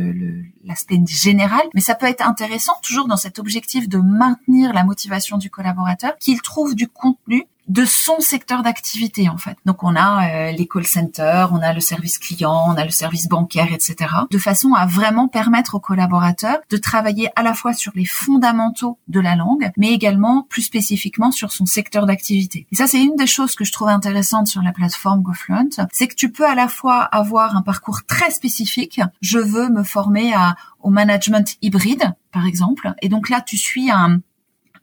l'aspect 0.64 1.00
général, 1.08 1.62
mais 1.74 1.80
ça 1.80 1.96
peut 1.96 2.06
être 2.06 2.24
intéressant 2.24 2.74
toujours 2.84 3.08
dans 3.08 3.16
cet 3.16 3.40
objectif 3.40 3.88
de 3.88 3.98
maintenir 3.98 4.72
la 4.72 4.84
motivation 4.84 5.38
du 5.38 5.50
collaborateur 5.50 6.16
qu'il 6.20 6.40
trouve 6.40 6.76
du 6.76 6.86
contenu 6.86 7.48
de 7.68 7.84
son 7.84 8.20
secteur 8.20 8.62
d'activité 8.62 9.28
en 9.28 9.38
fait. 9.38 9.56
Donc 9.64 9.82
on 9.82 9.96
a 9.96 10.28
euh, 10.28 10.52
les 10.52 10.66
call 10.68 10.86
centers, 10.86 11.50
on 11.52 11.60
a 11.60 11.72
le 11.72 11.80
service 11.80 12.18
client, 12.18 12.64
on 12.68 12.76
a 12.76 12.84
le 12.84 12.90
service 12.90 13.28
bancaire, 13.28 13.72
etc. 13.72 13.96
De 14.30 14.38
façon 14.38 14.74
à 14.74 14.86
vraiment 14.86 15.28
permettre 15.28 15.74
aux 15.74 15.80
collaborateurs 15.80 16.58
de 16.70 16.76
travailler 16.76 17.28
à 17.36 17.42
la 17.42 17.54
fois 17.54 17.72
sur 17.72 17.92
les 17.94 18.04
fondamentaux 18.04 18.98
de 19.08 19.20
la 19.20 19.34
langue, 19.34 19.70
mais 19.76 19.92
également 19.92 20.46
plus 20.48 20.62
spécifiquement 20.62 21.32
sur 21.32 21.52
son 21.52 21.66
secteur 21.66 22.06
d'activité. 22.06 22.66
Et 22.70 22.76
ça 22.76 22.86
c'est 22.86 23.02
une 23.02 23.16
des 23.16 23.26
choses 23.26 23.54
que 23.54 23.64
je 23.64 23.72
trouve 23.72 23.88
intéressante 23.88 24.46
sur 24.46 24.62
la 24.62 24.72
plateforme 24.72 25.22
GoFluent, 25.22 25.86
c'est 25.92 26.08
que 26.08 26.14
tu 26.14 26.30
peux 26.30 26.46
à 26.46 26.54
la 26.54 26.68
fois 26.68 27.02
avoir 27.02 27.56
un 27.56 27.62
parcours 27.62 28.04
très 28.06 28.30
spécifique. 28.30 29.00
Je 29.20 29.38
veux 29.38 29.68
me 29.68 29.82
former 29.82 30.32
à, 30.34 30.56
au 30.80 30.90
management 30.90 31.56
hybride, 31.62 32.14
par 32.32 32.46
exemple, 32.46 32.92
et 33.02 33.08
donc 33.08 33.28
là 33.28 33.40
tu 33.40 33.56
suis 33.56 33.90
un, 33.90 34.20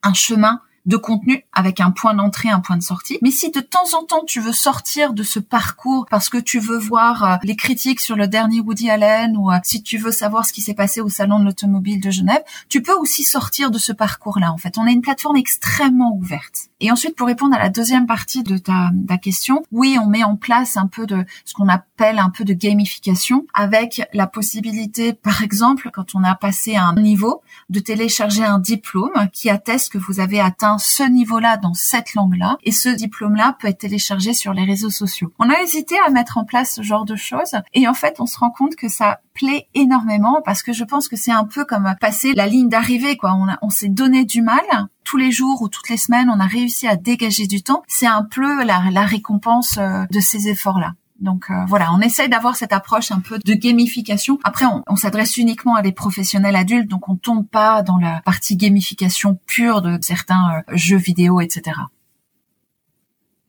un 0.03 0.13
chemin 0.13 0.59
de 0.85 0.97
contenu 0.97 1.45
avec 1.53 1.79
un 1.79 1.91
point 1.91 2.13
d'entrée, 2.13 2.49
un 2.49 2.59
point 2.59 2.77
de 2.77 2.83
sortie. 2.83 3.17
Mais 3.21 3.31
si 3.31 3.51
de 3.51 3.59
temps 3.59 3.97
en 3.97 4.03
temps 4.03 4.23
tu 4.25 4.39
veux 4.39 4.51
sortir 4.51 5.13
de 5.13 5.23
ce 5.23 5.39
parcours 5.39 6.05
parce 6.09 6.29
que 6.29 6.37
tu 6.37 6.59
veux 6.59 6.77
voir 6.77 7.23
euh, 7.23 7.35
les 7.43 7.55
critiques 7.55 7.99
sur 7.99 8.15
le 8.15 8.27
dernier 8.27 8.59
Woody 8.59 8.89
Allen 8.89 9.37
ou 9.37 9.51
euh, 9.51 9.57
si 9.63 9.83
tu 9.83 9.97
veux 9.97 10.11
savoir 10.11 10.45
ce 10.45 10.53
qui 10.53 10.61
s'est 10.61 10.73
passé 10.73 11.01
au 11.01 11.09
salon 11.09 11.39
de 11.39 11.45
l'automobile 11.45 12.01
de 12.01 12.11
Genève, 12.11 12.43
tu 12.69 12.81
peux 12.81 12.93
aussi 12.93 13.23
sortir 13.23 13.71
de 13.71 13.77
ce 13.77 13.91
parcours-là. 13.91 14.51
En 14.51 14.57
fait, 14.57 14.77
on 14.77 14.85
a 14.85 14.91
une 14.91 15.01
plateforme 15.01 15.37
extrêmement 15.37 16.13
ouverte. 16.15 16.69
Et 16.83 16.91
ensuite, 16.91 17.15
pour 17.15 17.27
répondre 17.27 17.55
à 17.55 17.59
la 17.59 17.69
deuxième 17.69 18.07
partie 18.07 18.43
de 18.43 18.57
ta, 18.57 18.91
question, 19.21 19.63
oui, 19.71 19.97
on 20.03 20.07
met 20.07 20.25
en 20.25 20.35
place 20.35 20.75
un 20.75 20.87
peu 20.87 21.05
de 21.05 21.23
ce 21.45 21.53
qu'on 21.53 21.69
appelle 21.69 22.19
un 22.19 22.29
peu 22.29 22.43
de 22.43 22.51
gamification 22.51 23.45
avec 23.53 24.01
la 24.11 24.27
possibilité, 24.27 25.13
par 25.13 25.43
exemple, 25.43 25.91
quand 25.93 26.13
on 26.13 26.25
a 26.25 26.35
passé 26.35 26.75
un 26.75 26.93
niveau, 26.95 27.41
de 27.69 27.79
télécharger 27.79 28.43
un 28.43 28.59
diplôme 28.59 29.29
qui 29.31 29.49
atteste 29.49 29.93
que 29.93 29.97
vous 29.97 30.19
avez 30.19 30.41
atteint 30.41 30.77
ce 30.77 31.03
niveau-là 31.03 31.55
dans 31.55 31.73
cette 31.73 32.15
langue-là 32.15 32.57
et 32.63 32.73
ce 32.73 32.89
diplôme-là 32.89 33.55
peut 33.61 33.69
être 33.69 33.77
téléchargé 33.77 34.33
sur 34.33 34.51
les 34.51 34.65
réseaux 34.65 34.89
sociaux. 34.89 35.31
On 35.39 35.49
a 35.49 35.61
hésité 35.61 35.95
à 36.05 36.09
mettre 36.09 36.37
en 36.37 36.43
place 36.43 36.75
ce 36.75 36.81
genre 36.81 37.05
de 37.05 37.15
choses 37.15 37.55
et 37.73 37.87
en 37.87 37.93
fait 37.93 38.19
on 38.19 38.25
se 38.25 38.37
rend 38.37 38.51
compte 38.51 38.75
que 38.75 38.89
ça 38.89 39.21
plaît 39.33 39.67
énormément 39.73 40.41
parce 40.43 40.63
que 40.63 40.73
je 40.73 40.83
pense 40.83 41.07
que 41.07 41.15
c'est 41.15 41.31
un 41.31 41.45
peu 41.45 41.65
comme 41.65 41.93
passer 41.99 42.33
la 42.33 42.47
ligne 42.47 42.69
d'arrivée 42.69 43.17
quoi. 43.17 43.37
On, 43.61 43.69
s'est 43.69 43.89
donné 43.89 44.25
du 44.25 44.41
mal 44.41 44.63
tous 45.03 45.17
les 45.17 45.31
jours 45.31 45.61
ou 45.61 45.69
toutes 45.69 45.89
les 45.89 45.97
semaines, 45.97 46.29
on 46.29 46.39
a 46.39 46.45
réussi 46.45 46.87
à 46.87 46.95
dégager 46.95 47.47
du 47.47 47.61
temps. 47.61 47.83
C'est 47.87 48.07
un 48.07 48.23
peu 48.23 48.63
la, 48.63 48.83
la 48.91 49.05
récompense 49.05 49.77
euh, 49.77 50.05
de 50.11 50.19
ces 50.19 50.47
efforts-là. 50.47 50.93
Donc 51.19 51.45
euh, 51.49 51.65
voilà, 51.67 51.93
on 51.93 52.01
essaye 52.01 52.27
d'avoir 52.27 52.55
cette 52.55 52.73
approche 52.73 53.11
un 53.11 53.21
peu 53.21 53.39
de 53.43 53.53
gamification. 53.53 54.39
Après, 54.43 54.65
on, 54.87 54.95
s'adresse 54.95 55.37
uniquement 55.37 55.75
à 55.75 55.81
des 55.81 55.93
professionnels 55.93 56.55
adultes, 56.55 56.89
donc 56.89 57.07
on 57.07 57.15
tombe 57.15 57.47
pas 57.47 57.81
dans 57.81 57.97
la 57.97 58.21
partie 58.25 58.57
gamification 58.57 59.39
pure 59.45 59.81
de 59.81 59.97
certains 60.01 60.63
euh, 60.69 60.75
jeux 60.75 60.97
vidéo, 60.97 61.39
etc. 61.39 61.77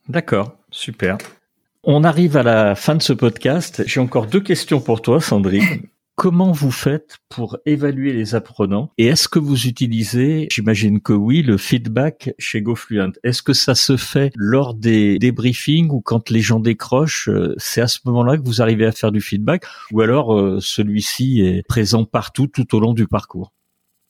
D'accord, 0.07 0.55
super. 0.71 1.17
On 1.87 2.03
arrive 2.03 2.35
à 2.35 2.41
la 2.41 2.73
fin 2.73 2.95
de 2.95 3.01
ce 3.03 3.13
podcast. 3.13 3.83
J'ai 3.85 3.99
encore 3.99 4.25
deux 4.25 4.39
questions 4.39 4.81
pour 4.81 5.03
toi, 5.03 5.21
Sandrine. 5.21 5.83
Comment 6.15 6.51
vous 6.51 6.71
faites 6.71 7.17
pour 7.29 7.59
évaluer 7.67 8.11
les 8.11 8.33
apprenants 8.33 8.89
Et 8.97 9.05
est-ce 9.05 9.27
que 9.27 9.37
vous 9.37 9.67
utilisez, 9.67 10.47
j'imagine 10.49 10.99
que 10.99 11.13
oui, 11.13 11.43
le 11.43 11.57
feedback 11.57 12.33
chez 12.39 12.63
GoFluent? 12.63 13.11
Est-ce 13.23 13.43
que 13.43 13.53
ça 13.53 13.75
se 13.75 13.97
fait 13.97 14.31
lors 14.35 14.73
des 14.73 15.19
débriefings 15.19 15.91
ou 15.91 16.01
quand 16.01 16.31
les 16.31 16.41
gens 16.41 16.59
décrochent 16.59 17.29
euh, 17.29 17.53
C'est 17.57 17.81
à 17.81 17.87
ce 17.87 17.99
moment-là 18.05 18.37
que 18.37 18.43
vous 18.43 18.63
arrivez 18.63 18.87
à 18.87 18.91
faire 18.91 19.11
du 19.11 19.21
feedback 19.21 19.65
Ou 19.91 20.01
alors 20.01 20.33
euh, 20.33 20.57
celui-ci 20.61 21.41
est 21.41 21.61
présent 21.67 22.03
partout 22.03 22.47
tout 22.47 22.73
au 22.75 22.79
long 22.79 22.93
du 22.93 23.07
parcours? 23.07 23.51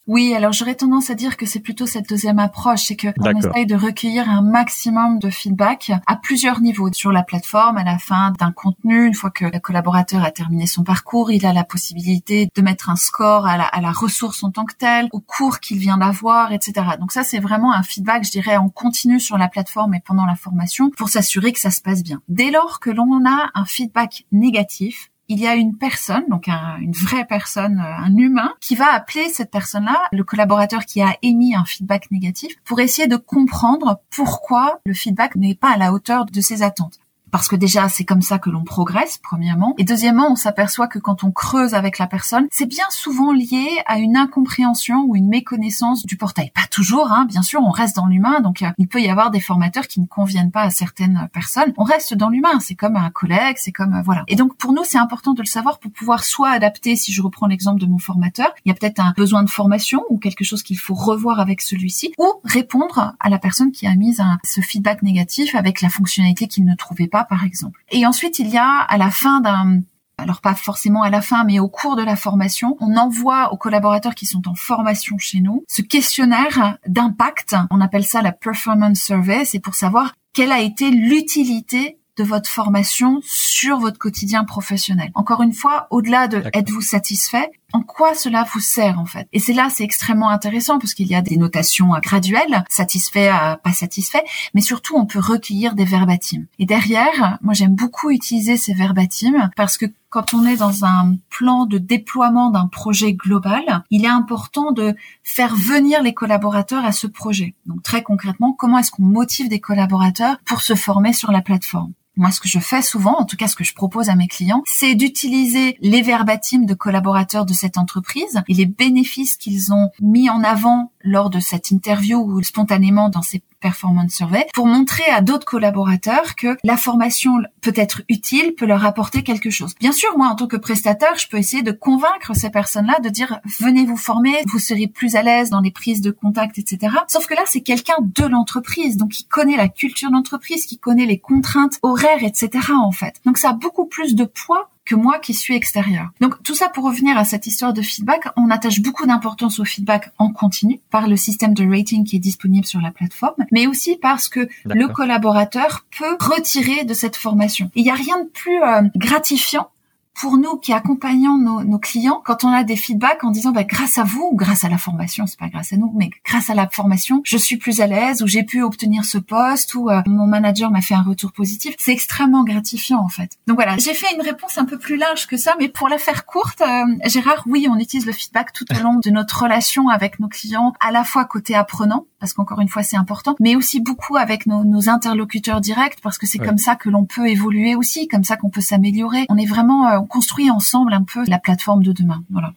Oui, 0.08 0.36
alors 0.36 0.52
j'aurais 0.52 0.76
tendance 0.76 1.10
à 1.10 1.16
dire 1.16 1.36
que 1.36 1.48
c'est 1.48 1.60
plutôt 1.60 1.88
cette 1.88 2.08
deuxième 2.08 2.38
approche, 2.38 2.84
c'est 2.84 2.96
que 2.96 3.08
on 3.20 3.36
essaye 3.38 3.66
de 3.66 3.76
recueillir 3.76 4.30
un 4.30 4.44
maximum 4.44 5.18
de 5.18 5.32
feedback 5.32 5.92
à 6.06 6.16
plusieurs 6.16 6.62
niveaux 6.62 6.94
sur 6.94 7.12
la 7.12 7.24
plateforme, 7.24 7.78
à 7.78 7.84
la 7.84 7.98
fin 7.98 8.32
d'un 8.40 8.52
contenu. 8.52 9.08
Une 9.08 9.16
fois 9.16 9.32
que 9.32 9.46
le 9.46 9.60
collaborateur 9.60 10.24
a 10.24 10.30
terminé 10.30 10.68
son 10.68 10.84
parcours, 10.84 11.32
il 11.32 11.44
a 11.46 11.54
la 11.54 11.64
possibilité 11.64 12.50
de 12.56 12.62
mettre 12.62 12.92
un 12.92 12.96
score 12.96 13.48
à 13.48 13.58
la, 13.58 13.66
à 13.66 13.82
la 13.82 13.92
ressource 13.92 14.44
en 14.44 14.52
tant 14.52 14.66
que 14.66 14.76
telle, 14.76 15.10
au 15.12 15.22
cours 15.22 15.60
qu'il 15.60 15.80
vient 15.80 15.98
d'avoir, 15.98 16.52
etc. 16.52 16.86
Donc 17.00 17.12
ça, 17.12 17.24
c'est 17.24 17.40
vraiment 17.40 17.74
un 17.74 17.82
feedback, 17.82 18.26
je 18.26 18.32
dirais, 18.32 18.58
en 18.58 18.70
continu 18.70 19.20
sur 19.20 19.40
la 19.40 19.48
plateforme 19.48 19.96
et 19.96 20.02
pendant 20.06 20.26
la 20.26 20.36
formation 20.36 20.92
pour 20.92 21.10
s'assurer 21.10 21.52
que 21.52 21.60
ça 21.60 21.72
se 21.72 21.82
passe 21.82 22.04
bien. 22.04 22.22
Dès 22.28 22.52
lors 22.52 22.80
que 22.80 22.92
l'on 22.92 23.26
a 23.26 23.50
un 23.56 23.66
feedback 23.66 24.28
négatif, 24.32 25.10
il 25.28 25.40
y 25.40 25.48
a 25.48 25.56
une 25.56 25.78
personne, 25.78 26.24
donc 26.30 26.48
une 26.48 26.92
vraie 26.92 27.26
personne, 27.26 27.80
euh, 27.80 28.06
un 28.06 28.16
humain, 28.16 28.54
qui 28.62 28.76
va 28.76 28.94
appeler 28.94 29.30
cette 29.30 29.52
personne-là, 29.52 30.08
le 30.12 30.24
collaborateur 30.24 30.86
qui 30.86 31.02
a 31.02 31.18
émis 31.22 31.56
un 31.56 31.66
feedback 31.66 32.12
négatif, 32.12 32.54
pour 32.64 32.80
essayer 32.80 33.08
de 33.08 33.18
comprendre 33.18 34.00
pourquoi 34.10 34.80
le 34.86 34.94
feedback 34.94 35.36
n'est 35.36 35.56
pas 35.56 35.72
à 35.72 35.78
la 35.78 35.94
hauteur 35.94 36.26
de 36.26 36.42
ses 36.42 36.64
attentes 36.64 37.00
parce 37.36 37.50
que 37.50 37.58
déjà 37.58 37.90
c'est 37.90 38.06
comme 38.06 38.22
ça 38.22 38.40
que 38.40 38.50
l'on 38.50 38.64
progresse 38.64 39.20
premièrement. 39.22 39.74
Et 39.78 39.84
deuxièmement 39.84 40.32
on 40.32 40.38
s'aperçoit 40.38 40.88
que 40.88 41.00
quand 41.00 41.26
on 41.26 41.32
creuse 41.32 41.74
avec 41.74 42.00
la 42.00 42.08
personne 42.08 42.48
c'est 42.50 42.66
bien 42.66 42.86
souvent 42.92 43.34
lié 43.34 43.68
à 43.88 44.00
une 44.00 44.16
incompréhension 44.16 45.04
ou 45.06 45.18
une 45.18 45.28
méconnaissance 45.28 46.06
du 46.06 46.16
portail. 46.16 46.52
Pas 46.56 46.66
toujours 46.72 47.12
hein, 47.12 47.26
bien 47.26 47.42
sûr 47.42 47.60
on 47.62 47.72
reste 47.72 47.98
dans 47.98 48.06
l'humain 48.06 48.40
donc 48.40 48.62
euh, 48.62 48.70
il 48.78 48.88
peut 48.88 49.02
y 49.02 49.10
avoir 49.10 49.32
des 49.32 49.42
formateurs 49.42 49.88
qui 49.88 50.00
ne 50.00 50.06
conviennent 50.06 50.50
pas 50.50 50.62
à 50.62 50.70
certaines 50.70 51.28
personnes. 51.34 51.74
On 51.76 51.84
reste 51.84 52.14
dans 52.14 52.30
l'humain 52.30 52.62
c'est 52.62 52.76
comme 52.76 52.96
un 52.96 53.10
collègue 53.10 53.58
c'est 53.60 53.74
comme 53.74 53.96
euh, 53.96 54.02
voilà. 54.02 54.24
Et 54.30 54.38
donc 54.38 54.56
pour 54.56 54.72
nous 54.72 54.86
c'est 54.86 54.98
important 54.98 55.34
de 55.34 55.42
le 55.42 55.48
savoir 55.48 55.80
pour 55.80 55.92
pouvoir 55.92 56.24
soit 56.24 56.52
adapter 56.52 56.96
si 56.96 57.12
je 57.12 57.22
reprends 57.22 57.48
l'exemple 57.48 57.82
de 57.82 57.86
mon 57.86 57.98
formateur 57.98 58.48
il 58.64 58.70
y 58.70 58.72
a 58.72 58.76
peut-être 58.76 59.02
un 59.02 59.14
besoin 59.18 59.44
de 59.44 59.50
formation 59.50 60.06
ou 60.10 60.20
quelque 60.20 60.46
chose 60.46 60.64
qu'il 60.64 60.80
faut 60.80 60.96
revoir 60.96 61.42
avec 61.42 61.60
celui-ci 61.60 62.14
ou 62.18 62.32
répondre 62.46 63.14
à 63.20 63.30
la 63.30 63.40
personne 63.40 63.74
qui 63.74 63.88
a 63.88 63.96
mis 63.96 64.20
ce 64.46 64.62
feedback 64.62 65.04
négatif 65.04 65.54
avec 65.54 65.82
la 65.82 65.90
fonctionnalité 65.90 66.48
qu'il 66.48 66.64
ne 66.64 66.76
trouvait 66.76 67.10
pas 67.10 67.25
par 67.30 67.44
exemple. 67.44 67.84
Et 67.92 68.06
ensuite, 68.06 68.40
il 68.40 68.50
y 68.50 68.58
a 68.58 68.80
à 68.80 68.98
la 68.98 69.12
fin 69.12 69.42
d'un 69.42 69.82
alors 70.18 70.42
pas 70.42 70.56
forcément 70.56 71.04
à 71.04 71.10
la 71.10 71.22
fin, 71.22 71.44
mais 71.44 71.60
au 71.60 71.68
cours 71.68 71.96
de 71.96 72.04
la 72.04 72.16
formation, 72.16 72.78
on 72.80 72.96
envoie 72.96 73.52
aux 73.52 73.58
collaborateurs 73.58 74.16
qui 74.16 74.26
sont 74.26 74.48
en 74.48 74.56
formation 74.56 75.18
chez 75.18 75.42
nous 75.42 75.64
ce 75.68 75.82
questionnaire 75.82 76.78
d'impact. 76.88 77.56
On 77.70 77.82
appelle 77.82 78.06
ça 78.06 78.22
la 78.22 78.32
performance 78.32 79.00
survey. 79.00 79.44
C'est 79.46 79.60
pour 79.60 79.76
savoir 79.76 80.16
quelle 80.34 80.52
a 80.52 80.62
été 80.62 80.90
l'utilité 80.90 81.98
de 82.18 82.24
votre 82.24 82.50
formation 82.50 83.20
sur 83.24 83.80
votre 83.80 84.00
quotidien 84.00 84.44
professionnel. 84.44 85.12
Encore 85.16 85.42
une 85.42 85.54
fois, 85.54 85.88
au-delà 85.90 86.28
de 86.28 86.44
êtes-vous 86.54 86.82
satisfait, 86.82 87.52
en 87.74 87.82
quoi 87.82 88.14
cela 88.14 88.46
vous 88.54 88.62
sert 88.62 89.00
en 89.00 89.06
fait? 89.06 89.28
Et 89.34 89.40
c'est 89.40 89.54
là, 89.54 89.70
c'est 89.70 89.84
extrêmement 89.84 90.30
intéressant 90.30 90.80
parce 90.80 90.94
qu'il 90.94 91.08
y 91.08 91.16
a 91.16 91.22
des 91.22 91.36
notations 91.36 91.92
graduelles, 92.02 92.64
satisfait 92.70 93.28
à 93.28 93.60
pas 93.62 93.74
satisfait, 93.74 94.24
mais 94.54 94.62
surtout 94.62 94.96
on 94.96 95.06
peut 95.06 95.20
recueillir 95.20 95.76
des 95.76 95.84
verbatims. 95.84 96.46
Et 96.58 96.66
derrière, 96.66 97.38
moi 97.42 97.54
j'aime 97.54 97.76
beaucoup 97.76 98.12
utiliser 98.12 98.56
ces 98.56 98.74
verbatims 98.74 99.50
parce 99.56 99.78
que 99.78 99.88
quand 100.10 100.34
on 100.34 100.46
est 100.46 100.56
dans 100.56 100.86
un 100.86 101.18
plan 101.30 101.66
de 101.66 101.78
déploiement 101.78 102.50
d'un 102.50 102.68
projet 102.68 103.14
global, 103.14 103.84
il 103.90 104.06
est 104.06 104.10
important 104.10 104.72
de 104.72 104.96
faire 105.24 105.54
venir 105.54 106.02
les 106.02 106.14
collaborateurs 106.14 106.86
à 106.86 106.94
ce 106.94 107.08
projet. 107.08 107.56
Donc 107.66 107.84
très 107.84 108.04
concrètement, 108.04 108.54
comment 108.54 108.78
est-ce 108.78 108.92
qu'on 108.92 109.04
motive 109.04 109.50
des 109.50 109.60
collaborateurs 109.60 110.38
pour 110.46 110.62
se 110.62 110.76
former 110.76 111.12
sur 111.12 111.34
la 111.34 111.42
plateforme? 111.42 111.92
Moi, 112.18 112.32
ce 112.32 112.40
que 112.40 112.48
je 112.48 112.60
fais 112.60 112.82
souvent, 112.82 113.20
en 113.20 113.26
tout 113.26 113.38
cas 113.38 113.48
ce 113.48 113.56
que 113.56 113.64
je 113.64 113.74
propose 113.74 114.10
à 114.10 114.16
mes 114.16 114.28
clients, 114.28 114.64
c'est 114.66 114.96
d'utiliser 114.96 115.78
les 115.82 116.02
verbatims 116.02 116.66
de 116.66 116.74
collaborateurs 116.74 117.46
de 117.46 117.54
cette 117.54 117.78
entreprise 117.78 118.42
et 118.48 118.54
les 118.54 118.66
bénéfices 118.66 119.38
qu'ils 119.38 119.74
ont 119.74 119.90
mis 120.02 120.30
en 120.30 120.44
avant 120.44 120.92
lors 121.02 121.30
de 121.30 121.40
cette 121.40 121.72
interview 121.72 122.20
ou 122.20 122.42
spontanément 122.44 123.10
dans 123.10 123.22
ces 123.22 123.44
performance 123.66 124.14
survey 124.14 124.46
pour 124.54 124.68
montrer 124.68 125.06
à 125.12 125.22
d'autres 125.22 125.46
collaborateurs 125.46 126.36
que 126.36 126.56
la 126.64 126.78
formation 126.78 127.38
peut 127.62 127.74
être 127.76 128.04
utile, 128.10 128.54
peut 128.54 128.68
leur 128.68 128.86
apporter 128.86 129.24
quelque 129.24 129.50
chose. 129.50 129.74
Bien 129.80 129.92
sûr, 129.92 130.16
moi, 130.18 130.28
en 130.28 130.36
tant 130.36 130.46
que 130.46 130.56
prestataire, 130.56 131.18
je 131.18 131.28
peux 131.28 131.38
essayer 131.38 131.64
de 131.64 131.72
convaincre 131.72 132.36
ces 132.36 132.52
personnes-là 132.52 133.00
de 133.00 133.10
dire 133.10 133.40
venez 133.60 133.88
vous 133.88 133.98
former, 133.98 134.36
vous 134.46 134.60
serez 134.60 134.86
plus 134.86 135.16
à 135.16 135.24
l'aise 135.24 135.50
dans 135.50 135.62
les 135.62 135.72
prises 135.72 136.02
de 136.02 136.12
contact, 136.12 136.60
etc. 136.60 136.94
Sauf 137.08 137.26
que 137.26 137.34
là, 137.34 137.42
c'est 137.48 137.62
quelqu'un 137.62 137.96
de 138.00 138.26
l'entreprise, 138.28 138.98
donc 138.98 139.10
qui 139.10 139.26
connaît 139.26 139.58
la 139.58 139.68
culture 139.68 140.12
d'entreprise, 140.12 140.68
qui 140.68 140.78
connaît 140.78 141.08
les 141.08 141.18
contraintes 141.18 141.80
horaires, 141.82 142.05
etc. 142.24 142.50
En 142.72 142.92
fait. 142.92 143.16
Donc 143.26 143.38
ça 143.38 143.50
a 143.50 143.54
beaucoup 143.54 143.86
plus 143.86 144.16
de 144.16 144.26
poids 144.26 144.70
que 144.86 144.96
moi 144.96 145.18
qui 145.20 145.34
suis 145.34 145.56
extérieur. 145.56 146.10
Donc 146.22 146.42
tout 146.44 146.54
ça 146.54 146.70
pour 146.70 146.84
revenir 146.84 147.18
à 147.18 147.26
cette 147.26 147.48
histoire 147.48 147.74
de 147.74 147.82
feedback, 147.82 148.28
on 148.38 148.52
attache 148.52 148.82
beaucoup 148.82 149.08
d'importance 149.08 149.60
au 149.60 149.66
feedback 149.66 150.12
en 150.20 150.32
continu 150.32 150.80
par 150.92 151.08
le 151.08 151.18
système 151.18 151.56
de 151.56 151.68
rating 151.68 152.04
qui 152.04 152.18
est 152.18 152.20
disponible 152.20 152.66
sur 152.66 152.80
la 152.82 152.92
plateforme, 152.92 153.46
mais 153.52 153.66
aussi 153.66 153.98
parce 154.00 154.30
que 154.30 154.48
le 154.66 154.88
collaborateur 154.88 155.86
peut 155.98 156.18
retirer 156.20 156.86
de 156.86 156.94
cette 156.94 157.16
formation. 157.16 157.72
Il 157.76 157.84
n'y 157.84 157.90
a 157.90 157.96
rien 157.96 158.20
de 158.20 158.30
plus 158.30 158.62
euh, 158.62 158.84
gratifiant 158.96 159.70
pour 160.16 160.38
nous 160.38 160.58
qui 160.58 160.74
accompagnons 160.74 161.38
nos, 161.38 161.64
nos, 161.64 161.80
clients, 161.80 162.22
quand 162.26 162.44
on 162.44 162.50
a 162.50 162.64
des 162.64 162.76
feedbacks 162.76 163.24
en 163.24 163.32
disant 163.32 163.52
bah, 163.52 163.64
grâce 163.64 163.98
à 163.98 164.04
vous 164.04 164.30
ou 164.32 164.36
grâce 164.36 164.64
à 164.64 164.70
la 164.70 164.78
formation, 164.78 165.28
c'est 165.28 165.38
pas 165.38 165.50
grâce 165.50 165.74
à 165.74 165.78
nous, 165.78 165.92
mais 165.96 166.10
grâce 166.26 166.50
à 166.50 166.56
la 166.56 166.68
formation, 166.70 167.22
je 167.26 167.38
suis 167.38 167.58
plus 167.58 167.82
à 167.82 167.88
l'aise 167.88 168.22
ou 168.22 168.28
j'ai 168.28 168.44
pu 168.44 168.62
obtenir 168.62 169.04
ce 169.04 169.18
poste 169.18 169.76
ou 169.76 169.90
euh, 169.90 170.02
mon 170.08 170.26
manager 170.26 170.72
m'a 170.72 170.82
fait 170.82 170.96
un 170.96 171.04
retour 171.04 171.32
positif, 171.34 171.76
c'est 171.78 171.92
extrêmement 171.92 172.44
gratifiant 172.44 173.00
en 173.00 173.10
fait. 173.10 173.38
Donc 173.48 173.58
voilà, 173.58 173.78
j'ai 173.78 173.94
fait 173.94 174.14
une 174.16 174.22
réponse 174.22 174.58
un 174.58 174.66
peu 174.66 174.78
plus 174.78 174.96
large 174.96 175.28
que 175.28 175.38
ça, 175.38 175.56
mais 175.60 175.68
pour 175.68 175.90
la 175.90 175.98
faire 175.98 176.26
courte, 176.26 176.62
euh, 176.62 176.84
Gérard, 177.06 177.44
oui, 177.46 177.68
on 177.70 177.78
utilise 177.78 178.06
le 178.06 178.14
feedback 178.14 178.54
tout 178.54 178.66
au 178.74 178.82
long 178.82 179.00
de 179.04 179.10
notre 179.10 179.44
relation 179.44 179.90
avec 179.90 180.20
nos 180.20 180.30
clients, 180.30 180.74
à 180.80 180.92
la 180.92 181.04
fois 181.04 181.26
côté 181.26 181.56
apprenant, 181.56 182.06
parce 182.20 182.34
qu'encore 182.34 182.62
une 182.62 182.70
fois 182.70 182.84
c'est 182.84 182.98
important, 182.98 183.36
mais 183.40 183.56
aussi 183.56 183.82
beaucoup 183.82 184.16
avec 184.16 184.46
nos, 184.46 184.64
nos 184.64 184.88
interlocuteurs 184.88 185.60
directs, 185.60 185.98
parce 186.02 186.18
que 186.18 186.26
c'est 186.26 186.40
comme 186.40 186.58
ça 186.58 186.76
que 186.76 186.90
l'on 186.90 187.06
peut 187.06 187.28
évoluer 187.28 187.76
aussi, 187.76 188.08
comme 188.08 188.24
ça 188.24 188.38
qu'on 188.38 188.50
peut 188.50 188.62
s'améliorer. 188.62 189.26
On 189.30 189.38
est 189.38 189.46
vraiment 189.46 189.88
euh, 189.88 190.00
construit 190.06 190.50
ensemble 190.50 190.94
un 190.94 191.04
peu 191.04 191.24
la 191.28 191.40
plateforme 191.40 191.84
de 191.84 191.92
demain. 191.92 192.24
Voilà. 192.30 192.54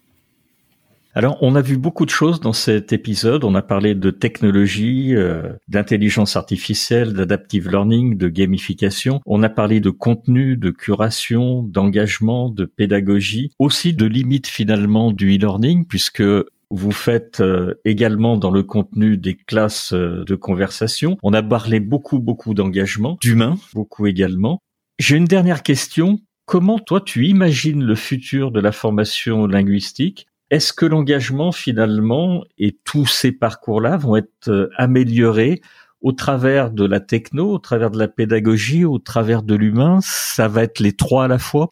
Alors, 1.15 1.39
on 1.41 1.57
a 1.57 1.63
vu 1.63 1.79
beaucoup 1.79 2.05
de 2.05 2.11
choses 2.11 2.39
dans 2.39 2.53
cet 2.53 2.93
épisode. 2.93 3.43
On 3.43 3.57
a 3.57 3.63
parlé 3.63 3.97
de 3.97 4.11
technologie, 4.11 5.17
euh, 5.17 5.53
d'intelligence 5.67 6.37
artificielle, 6.37 7.13
d'adaptive 7.13 7.69
learning, 7.69 8.17
de 8.17 8.29
gamification. 8.29 9.21
On 9.27 9.43
a 9.43 9.49
parlé 9.49 9.81
de 9.81 9.91
contenu, 9.91 10.57
de 10.57 10.71
curation, 10.71 11.65
d'engagement, 11.65 12.51
de 12.51 12.67
pédagogie, 12.67 13.51
aussi 13.59 13.95
de 13.95 14.07
limites 14.07 14.47
finalement 14.47 15.11
du 15.11 15.35
e-learning, 15.35 15.87
puisque 15.87 16.23
vous 16.71 16.93
faites 16.93 17.41
euh, 17.41 17.75
également 17.85 18.37
dans 18.37 18.51
le 18.51 18.63
contenu 18.63 19.17
des 19.17 19.35
classes 19.35 19.93
euh, 19.95 20.25
de 20.25 20.35
conversation. 20.35 21.17
On 21.23 21.33
a 21.33 21.43
parlé 21.43 21.81
beaucoup, 21.81 22.21
beaucoup 22.21 22.55
d'engagement, 22.55 23.17
d'humain, 23.21 23.57
beaucoup 23.75 24.07
également. 24.07 24.61
J'ai 24.99 25.17
une 25.17 25.25
dernière 25.25 25.63
question. 25.63 26.21
Comment 26.49 26.79
toi 26.79 27.03
tu 27.03 27.27
imagines 27.27 27.85
le 27.85 27.95
futur 27.95 28.51
de 28.51 28.59
la 28.59 28.73
formation 28.73 29.47
linguistique? 29.47 30.29
Est-ce 30.49 30.73
que 30.73 30.87
l'engagement 30.87 31.53
finalement 31.53 32.43
et 32.57 32.75
tous 32.85 33.05
ces 33.05 33.33
parcours-là 33.33 33.99
vont 33.99 34.17
être 34.17 34.49
euh, 34.49 34.71
améliorés 34.79 35.61
au 36.01 36.13
travers 36.13 36.71
de 36.71 36.87
la 36.87 37.01
techno, 37.01 37.53
au 37.53 37.59
travers 37.59 37.91
de 37.91 37.99
la 37.99 38.09
pédagogie, 38.09 38.87
au 38.87 38.99
travers 38.99 39.43
de 39.43 39.55
l'humain? 39.55 39.99
Ça 40.01 40.49
va 40.49 40.63
être 40.63 40.81
les 40.81 40.95
trois 40.95 41.27
à 41.27 41.29
la 41.29 41.39
fois? 41.39 41.69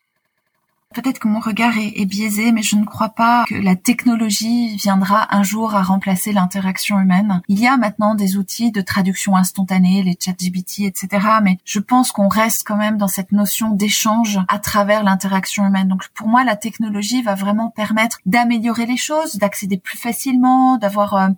Peut-être 0.97 1.19
que 1.19 1.29
mon 1.29 1.41
regard 1.41 1.75
est, 1.77 2.07
biaisé, 2.07 2.53
mais 2.53 2.63
je 2.63 2.75
ne 2.75 2.87
crois 2.87 3.11
pas 3.11 3.45
que 3.47 3.55
la 3.55 3.77
technologie 3.77 4.77
viendra 4.77 5.37
un 5.37 5.43
jour 5.43 5.75
à 5.75 5.83
remplacer 5.83 6.33
l'interaction 6.33 6.99
humaine. 6.99 7.43
Il 7.49 7.61
y 7.61 7.67
a 7.67 7.77
maintenant 7.77 8.15
des 8.15 8.39
outils 8.39 8.73
de 8.73 8.81
traduction 8.81 9.37
instantanée, 9.37 10.03
les 10.03 10.17
ChatGPT, 10.19 10.85
etc. 10.87 11.27
Mais 11.43 11.59
je 11.67 11.81
pense 11.81 12.13
qu'on 12.13 12.29
reste 12.29 12.67
quand 12.67 12.79
même 12.79 12.97
dans 12.97 13.09
cette 13.09 13.33
notion 13.33 13.73
d'échange 13.73 14.41
à 14.49 14.59
travers 14.59 15.05
l'interaction 15.05 15.67
humaine. 15.67 15.89
Donc 15.89 16.09
pour 16.15 16.29
moi, 16.29 16.45
la 16.45 16.57
technologie 16.57 17.21
va 17.21 17.35
vraiment 17.35 17.69
permettre 17.69 18.21
d'améliorer 18.25 18.87
les 18.87 18.97
choses, 18.97 19.37
d'accéder 19.37 19.77
plus 19.77 19.99
facilement, 19.99 20.79
d'avoir 20.79 21.13
euh, 21.13 21.29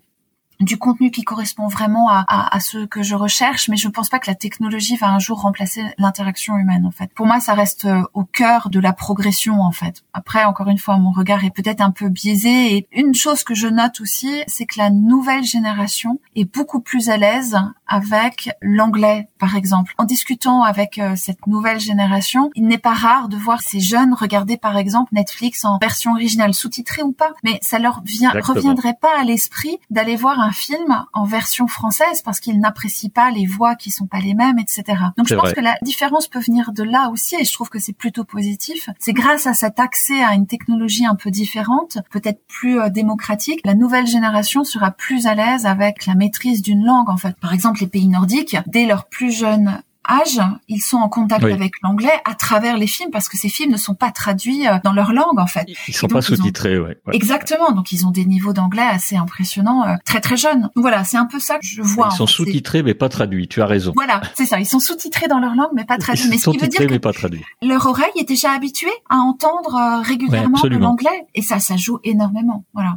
du 0.61 0.79
contenu 0.79 1.11
qui 1.11 1.23
correspond 1.23 1.69
vraiment 1.69 2.09
à, 2.11 2.25
à, 2.27 2.57
à, 2.57 2.61
ce 2.61 2.87
que 2.87 3.03
je 3.03 3.15
recherche, 3.15 3.69
mais 3.69 3.77
je 3.77 3.89
ne 3.89 3.93
pense 3.93 4.09
pas 4.09 4.19
que 4.19 4.31
la 4.31 4.35
technologie 4.35 4.97
va 4.97 5.09
un 5.09 5.19
jour 5.19 5.41
remplacer 5.41 5.85
l'interaction 5.99 6.57
humaine 6.57 6.85
en 6.87 6.91
fait. 6.91 7.13
Pour 7.15 7.27
moi, 7.27 7.41
ça 7.41 7.55
reste 7.55 7.85
euh, 7.85 8.03
au 8.15 8.25
cœur 8.25 8.69
de 8.71 8.81
la 8.81 8.93
progression 8.93 9.61
en 9.61 9.71
fait. 9.71 10.05
Après, 10.13 10.45
encore 10.45 10.69
une 10.69 10.79
fois, 10.79 10.97
mon 10.99 11.13
regard 11.13 11.45
est 11.45 11.51
peut-être 11.51 11.81
un 11.81 11.91
peu 11.91 12.09
biaisé. 12.09 12.77
Et 12.77 12.89
une 12.93 13.15
chose 13.15 13.45
que 13.45 13.55
je 13.55 13.69
note 13.69 14.01
aussi, 14.01 14.43
c'est 14.47 14.67
que 14.67 14.79
la 14.79 14.91
nouvelle 14.91 15.45
génération 15.45 16.19
est 16.35 16.53
beaucoup 16.53 16.81
plus 16.81 17.09
à 17.09 17.17
l'aise 17.17 17.59
avec 17.87 18.51
l'anglais, 18.61 19.29
par 19.39 19.57
exemple. 19.57 19.95
En 19.99 20.05
discutant 20.05 20.63
avec 20.63 20.99
euh, 20.99 21.15
cette 21.17 21.47
nouvelle 21.47 21.81
génération, 21.81 22.51
il 22.55 22.67
n'est 22.67 22.79
pas 22.79 22.93
rare 22.93 23.29
de 23.29 23.37
voir 23.37 23.63
ces 23.63 23.81
jeunes 23.81 24.13
regarder 24.13 24.57
par 24.57 24.77
exemple 24.77 25.15
Netflix 25.15 25.65
en 25.65 25.79
version 25.79 26.13
originale, 26.13 26.55
sous-titrée 26.55 27.03
ou 27.03 27.13
pas, 27.13 27.33
mais 27.45 27.59
ça 27.63 27.79
leur 27.79 28.03
vient, 28.05 28.31
reviendrait 28.31 28.97
pas 29.01 29.19
à 29.19 29.25
l'esprit 29.25 29.79
d'aller 29.91 30.17
voir 30.17 30.39
un 30.41 30.48
un 30.49 30.53
film 30.53 31.05
en 31.13 31.25
version 31.25 31.67
française 31.67 32.23
parce 32.25 32.41
qu'ils 32.41 32.59
n'apprécient 32.59 33.11
pas 33.11 33.31
les 33.31 33.47
voix 33.47 33.75
qui 33.75 33.91
sont 33.91 34.07
pas 34.07 34.21
les 34.21 34.35
mêmes, 34.35 34.59
etc. 34.59 34.85
Donc 35.17 35.29
je 35.29 35.35
pense 35.35 35.53
que 35.53 35.61
la 35.61 35.77
différence 35.83 36.27
peut 36.27 36.41
venir 36.41 36.73
de 36.73 36.83
là 36.83 37.11
aussi 37.11 37.37
et 37.37 37.45
je 37.45 37.53
trouve 37.53 37.69
que 37.69 37.79
c'est 37.79 37.93
plutôt 37.93 38.25
positif. 38.25 38.89
C'est 38.99 39.13
grâce 39.13 39.47
à 39.47 39.53
cet 39.53 39.79
accès 39.79 40.23
à 40.23 40.35
une 40.35 40.47
technologie 40.47 41.05
un 41.05 41.15
peu 41.17 41.31
différente, 41.31 41.99
peut-être 42.11 42.41
plus 42.49 42.81
euh, 42.81 42.89
démocratique, 42.89 43.61
la 43.65 43.75
nouvelle 43.75 44.07
génération 44.07 44.65
sera 44.65 44.91
plus 44.91 45.27
à 45.27 45.35
l'aise 45.35 45.67
avec 45.67 46.07
la 46.07 46.15
maîtrise 46.15 46.63
d'une 46.63 46.85
langue 46.85 47.11
en 47.11 47.17
fait. 47.17 47.37
Par 47.41 47.53
exemple, 47.53 47.81
les 47.81 47.87
pays 47.87 48.09
nordiques, 48.09 48.57
dès 48.67 48.87
leur 48.87 49.07
plus 49.07 49.31
jeune 49.31 49.83
âge, 50.09 50.41
ils 50.69 50.81
sont 50.81 50.97
en 50.97 51.09
contact 51.09 51.45
avec 51.45 51.73
l'anglais 51.83 52.13
à 52.25 52.35
travers 52.35 52.77
les 52.77 52.87
films 52.87 53.11
parce 53.11 53.29
que 53.29 53.37
ces 53.37 53.49
films 53.49 53.71
ne 53.71 53.77
sont 53.77 53.95
pas 53.95 54.11
traduits 54.11 54.67
euh, 54.67 54.79
dans 54.83 54.93
leur 54.93 55.13
langue 55.13 55.39
en 55.39 55.47
fait. 55.47 55.67
Ils 55.87 55.95
sont 55.95 56.09
pas 56.09 56.23
sous-titrés, 56.23 56.79
ouais, 56.79 56.97
Exactement, 57.13 57.73
donc 57.73 57.93
ils 57.93 58.07
ont 58.07 58.11
des 58.11 58.25
niveaux 58.25 58.53
d'anglais 58.53 58.83
assez 58.83 59.17
impressionnants, 59.17 59.87
euh, 59.87 59.97
très 60.05 60.21
très 60.21 60.37
jeunes. 60.37 60.63
Donc 60.63 60.73
voilà, 60.77 61.05
c'est 61.05 61.17
un 61.17 61.27
peu 61.27 61.39
ça 61.39 61.59
que 61.59 61.67
je 61.67 61.83
vois. 61.83 62.09
Ils 62.13 62.17
sont 62.17 62.27
sous-titrés 62.27 62.83
mais 62.83 62.95
pas 62.95 63.09
traduits. 63.09 63.49
Tu 63.49 63.63
as 63.63 63.67
raison. 63.67 63.93
Voilà, 63.95 64.21
c'est 64.35 64.47
ça. 64.47 64.59
Ils 64.61 64.67
sont 64.67 64.81
sous-titrés 64.81 65.29
dans 65.29 65.41
leur 65.41 65.55
langue 65.55 65.71
mais 65.75 65.85
pas 65.85 65.99
traduits. 65.99 66.29
mais 66.29 66.39
ce 66.39 66.51
qui 66.51 66.59
veut 66.59 66.69
dire 66.69 66.87
mais 66.89 66.99
pas 66.99 67.13
traduits. 67.13 67.45
leur 67.63 67.87
oreille 67.87 68.07
est 68.17 68.29
déjà 68.29 68.53
habituée 68.53 68.89
à 69.09 69.17
entendre 69.17 69.75
euh, 69.75 70.03
régulièrement 70.03 70.63
l'anglais 70.65 71.27
et 71.35 71.43
ça, 71.43 71.59
ça 71.59 71.77
joue 71.77 71.99
énormément. 72.05 72.65
Voilà. 72.75 72.97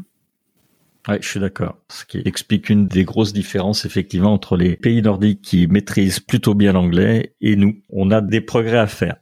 Ouais, 1.08 1.20
je 1.22 1.28
suis 1.28 1.40
d'accord. 1.40 1.78
Ce 1.90 2.06
qui 2.06 2.22
explique 2.26 2.70
une 2.70 2.88
des 2.88 3.04
grosses 3.04 3.34
différences 3.34 3.86
effectivement 3.86 4.34
entre 4.34 4.56
les 4.56 4.76
pays 4.76 5.02
nordiques 5.02 5.42
qui 5.42 5.68
maîtrisent 5.68 6.20
plutôt 6.20 6.54
bien 6.54 6.74
l'anglais 6.74 7.36
et 7.42 7.56
nous. 7.56 7.82
On 7.90 8.12
a 8.12 8.22
des 8.22 8.42
progrès 8.42 8.78
à 8.78 8.88
faire. 8.88 9.18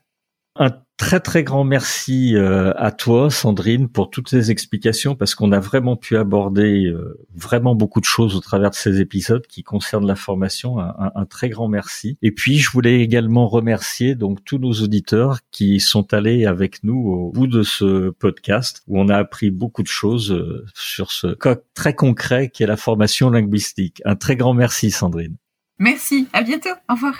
Très 0.99 1.21
très 1.21 1.45
grand 1.45 1.63
merci 1.63 2.35
euh, 2.35 2.73
à 2.75 2.91
toi 2.91 3.31
Sandrine 3.31 3.87
pour 3.87 4.09
toutes 4.09 4.29
ces 4.29 4.51
explications 4.51 5.15
parce 5.15 5.33
qu'on 5.33 5.53
a 5.53 5.59
vraiment 5.59 5.95
pu 5.95 6.17
aborder 6.17 6.87
euh, 6.87 7.25
vraiment 7.33 7.73
beaucoup 7.73 8.01
de 8.01 8.05
choses 8.05 8.35
au 8.35 8.41
travers 8.41 8.69
de 8.69 8.75
ces 8.75 8.99
épisodes 8.99 9.47
qui 9.47 9.63
concernent 9.63 10.05
la 10.05 10.17
formation. 10.17 10.77
Un, 10.79 10.93
un, 11.15 11.25
très 11.25 11.47
grand 11.47 11.69
merci. 11.69 12.17
Et 12.21 12.31
puis 12.31 12.57
je 12.57 12.69
voulais 12.69 12.99
également 12.99 13.47
remercier 13.47 14.13
donc 14.13 14.43
tous 14.43 14.57
nos 14.57 14.73
auditeurs 14.73 15.39
qui 15.51 15.79
sont 15.79 16.13
allés 16.13 16.45
avec 16.45 16.83
nous 16.83 16.99
au 16.99 17.31
bout 17.31 17.47
de 17.47 17.63
ce 17.63 18.09
podcast 18.09 18.83
où 18.87 18.99
on 18.99 19.07
a 19.07 19.15
appris 19.15 19.51
beaucoup 19.51 19.83
de 19.83 19.87
choses 19.87 20.33
euh, 20.33 20.65
sur 20.75 21.13
ce 21.13 21.27
coq 21.27 21.63
très 21.73 21.95
concret 21.95 22.49
qui 22.49 22.63
est 22.63 22.67
la 22.67 22.77
formation 22.77 23.29
linguistique. 23.29 24.01
Un 24.03 24.17
très 24.17 24.35
grand 24.35 24.53
merci 24.53 24.91
Sandrine. 24.91 25.37
Merci. 25.79 26.27
À 26.33 26.43
bientôt. 26.43 26.75
Au 26.89 26.95
revoir. 26.95 27.15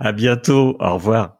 À 0.00 0.10
bientôt. 0.10 0.76
Au 0.80 0.94
revoir. 0.94 1.39